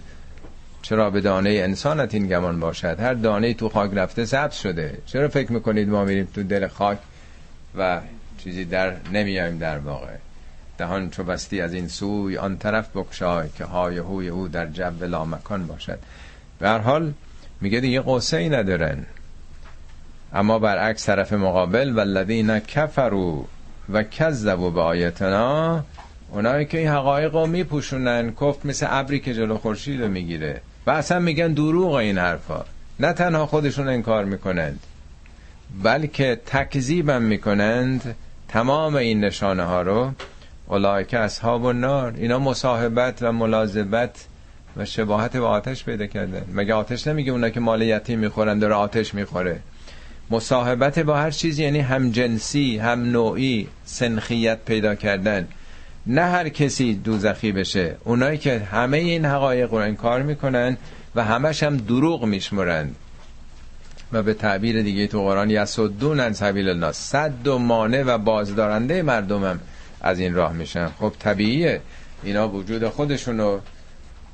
چرا 0.89 1.11
به 1.11 1.21
دانه 1.21 1.51
انسانت 1.51 2.15
این 2.15 2.27
گمان 2.27 2.61
باشد؟ 2.61 3.01
هر 3.01 3.15
دانه 3.15 3.55
تو 3.55 3.69
خاک 3.69 3.91
رفته 3.95 4.25
ثبت 4.25 4.53
شده. 4.53 4.99
چرا 5.07 5.29
فکر 5.29 5.53
می‌کنید 5.53 5.89
ما 5.89 6.05
میریم 6.05 6.29
تو 6.35 6.43
دل 6.43 6.69
خاک 6.69 6.99
و 7.79 8.01
چیزی 8.39 8.65
در 8.65 8.93
نمیایم 9.13 9.59
در 9.59 9.79
واقع؟ 9.79 10.15
دهان 10.79 11.11
چو 11.11 11.25
بستی 11.25 11.61
از 11.61 11.75
این 11.75 11.89
سوی 11.89 12.39
آن 12.39 12.59
طرف 12.59 12.89
بکشای 12.95 13.49
که 13.59 13.65
های 13.65 13.99
هوی 13.99 14.29
او 14.29 14.49
در 14.49 14.67
جو 14.67 15.05
لامکان 15.05 15.67
باشد. 15.67 15.99
به 16.59 16.71
حال 16.71 17.13
میگه 17.61 17.81
دیگه 17.81 18.03
قصه 18.07 18.37
ای 18.37 18.49
ندارن. 18.49 19.07
اما 20.33 20.59
برعکس 20.59 21.07
طرف 21.07 21.33
مقابل 21.33 21.93
والذین 21.93 22.59
کفروا 22.59 23.45
و 23.93 24.03
کذبوا 24.03 24.71
به 24.71 24.81
آیتنا 24.81 25.85
اونایی 26.31 26.67
که 26.67 26.79
این 26.79 26.89
حقایق 26.89 27.35
رو 27.35 27.47
میپوشونن 27.47 28.33
کفت 28.41 28.67
مثل 28.67 28.87
ابری 28.91 29.21
که 29.21 29.35
جلو 29.35 29.59
خورشید 29.59 30.03
رو 30.03 30.09
می‌گیره. 30.09 30.61
و 30.87 30.91
اصلا 30.91 31.19
میگن 31.19 31.53
دروغ 31.53 31.93
این 31.93 32.19
حرفا. 32.19 32.65
نه 33.01 33.13
تنها 33.13 33.47
خودشون 33.47 33.89
انکار 33.89 34.25
می‌کنند 34.25 34.81
بلکه 35.83 36.41
تکذیبم 36.47 37.23
می‌کنند 37.23 38.15
تمام 38.49 38.95
این 38.95 39.25
نشانه 39.25 39.63
ها 39.63 39.83
رو. 39.83 40.13
که 41.05 41.19
اصحاب 41.19 41.65
و 41.65 41.73
نار 41.73 42.15
اینا 42.17 42.39
مصاحبت 42.39 43.19
و 43.23 43.33
ملاذبت 43.33 44.25
و 44.77 44.85
شباهت 44.85 45.37
به 45.37 45.47
آتش 45.47 45.85
پیدا 45.85 46.07
کردن. 46.07 46.45
مگه 46.55 46.75
آتش 46.75 47.07
نمیگه 47.07 47.33
اونا 47.33 47.51
که 47.51 47.61
مال 47.61 47.83
یتیم 47.83 48.19
می‌خورن 48.19 48.59
داره 48.59 48.75
آتش 48.75 49.15
می‌خوره؟ 49.15 49.61
مصاحبت 50.31 50.99
با 50.99 51.17
هر 51.17 51.31
چیز 51.31 51.59
یعنی 51.59 51.81
هم 51.81 52.11
جنسی 52.11 52.79
هم 52.79 53.03
نوعی 53.03 53.69
سنخیت 53.85 54.59
پیدا 54.67 54.95
کردن. 54.95 55.49
نه 56.07 56.23
هر 56.23 56.49
کسی 56.49 56.95
دوزخی 56.95 57.53
بشه. 57.53 57.97
اونایی 58.05 58.39
که 58.39 58.59
همه 58.59 58.97
این 58.97 59.25
حقایق 59.25 59.71
رو 59.71 59.77
انکار 59.77 60.23
می‌کنن 60.23 60.77
و 61.15 61.25
همش 61.25 61.63
هم 61.63 61.77
دروغ 61.77 62.25
میشمرند. 62.25 62.97
و 64.13 64.23
به 64.23 64.35
تعبیر 64.35 64.83
دیگه 64.83 65.07
تو 65.07 65.23
قرآن 65.23 65.51
یسدون 65.51 66.21
ان 66.21 66.33
سبیل 66.33 66.69
الله. 66.69 66.93
صد 66.93 67.47
و 67.47 67.59
مانع 67.59 68.03
و 68.03 68.19
بازدارنده 68.19 69.03
مردمم 69.03 69.61
از 70.01 70.19
این 70.19 70.35
راه 70.35 70.53
میشن. 70.53 70.89
خب 70.89 71.13
طبیعیه. 71.19 71.81
اینا 72.23 72.49
وجود 72.49 72.89
خودشونو 72.89 73.59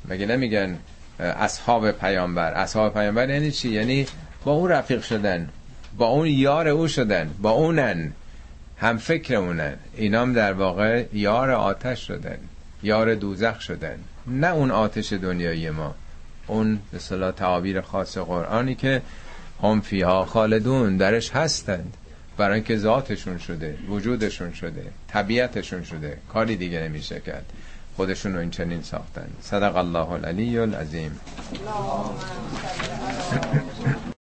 مگه 0.09 0.27
نمیگن 0.27 0.79
اصحاب 1.21 1.91
پیامبر. 1.91 2.53
اصحاب 2.53 2.95
پیامبر 2.95 3.29
یعنی 3.29 3.51
چی؟ 3.51 3.69
یعنی 3.69 4.07
با 4.45 4.53
اون 4.53 4.71
رفیق 4.71 5.03
شدن 5.03 5.49
با 5.99 6.07
اون 6.07 6.27
یار 6.27 6.69
او 6.69 6.89
شدن 6.89 7.31
با 7.43 7.51
اونن. 7.51 8.13
هم 8.83 8.99
فکرمونن. 8.99 9.75
اینام 9.97 10.33
در 10.33 10.53
واقع 10.53 11.05
یار 11.13 11.51
آتش 11.51 12.07
شدن 12.07 12.39
یار 12.83 13.15
دوزخ 13.15 13.61
شدن. 13.61 13.99
نه 14.27 14.47
اون 14.47 14.71
آتش 14.71 15.13
دنیایی 15.13 15.71
ما 15.71 15.95
اون 16.47 16.79
به 16.93 16.99
صلاح 16.99 17.31
تعابیر 17.31 17.81
خاص 17.81 18.19
قرآنی 18.19 18.75
که 18.75 19.03
هم 19.63 19.81
فیها 19.81 20.25
خالدون 20.25 20.97
درش 20.97 21.31
هستند. 21.31 21.97
برای 22.37 22.55
اینکه 22.55 22.77
ذاتشون 22.77 23.39
شده 23.39 23.79
وجودشون 23.89 24.53
شده 24.53 24.87
طبیعتشون 25.09 25.85
شده. 25.85 26.19
کاری 26.33 26.57
دیگه 26.57 26.81
نمیشه 26.81 27.21
کرد. 27.21 27.53
خودشون 27.97 28.33
رو 28.35 28.41
این 28.41 28.51
چنین 28.51 28.83
ساختن. 28.83 29.29
صدق 29.41 29.77
الله 29.77 30.11
العلی 30.11 30.59
العظیم. 30.59 31.21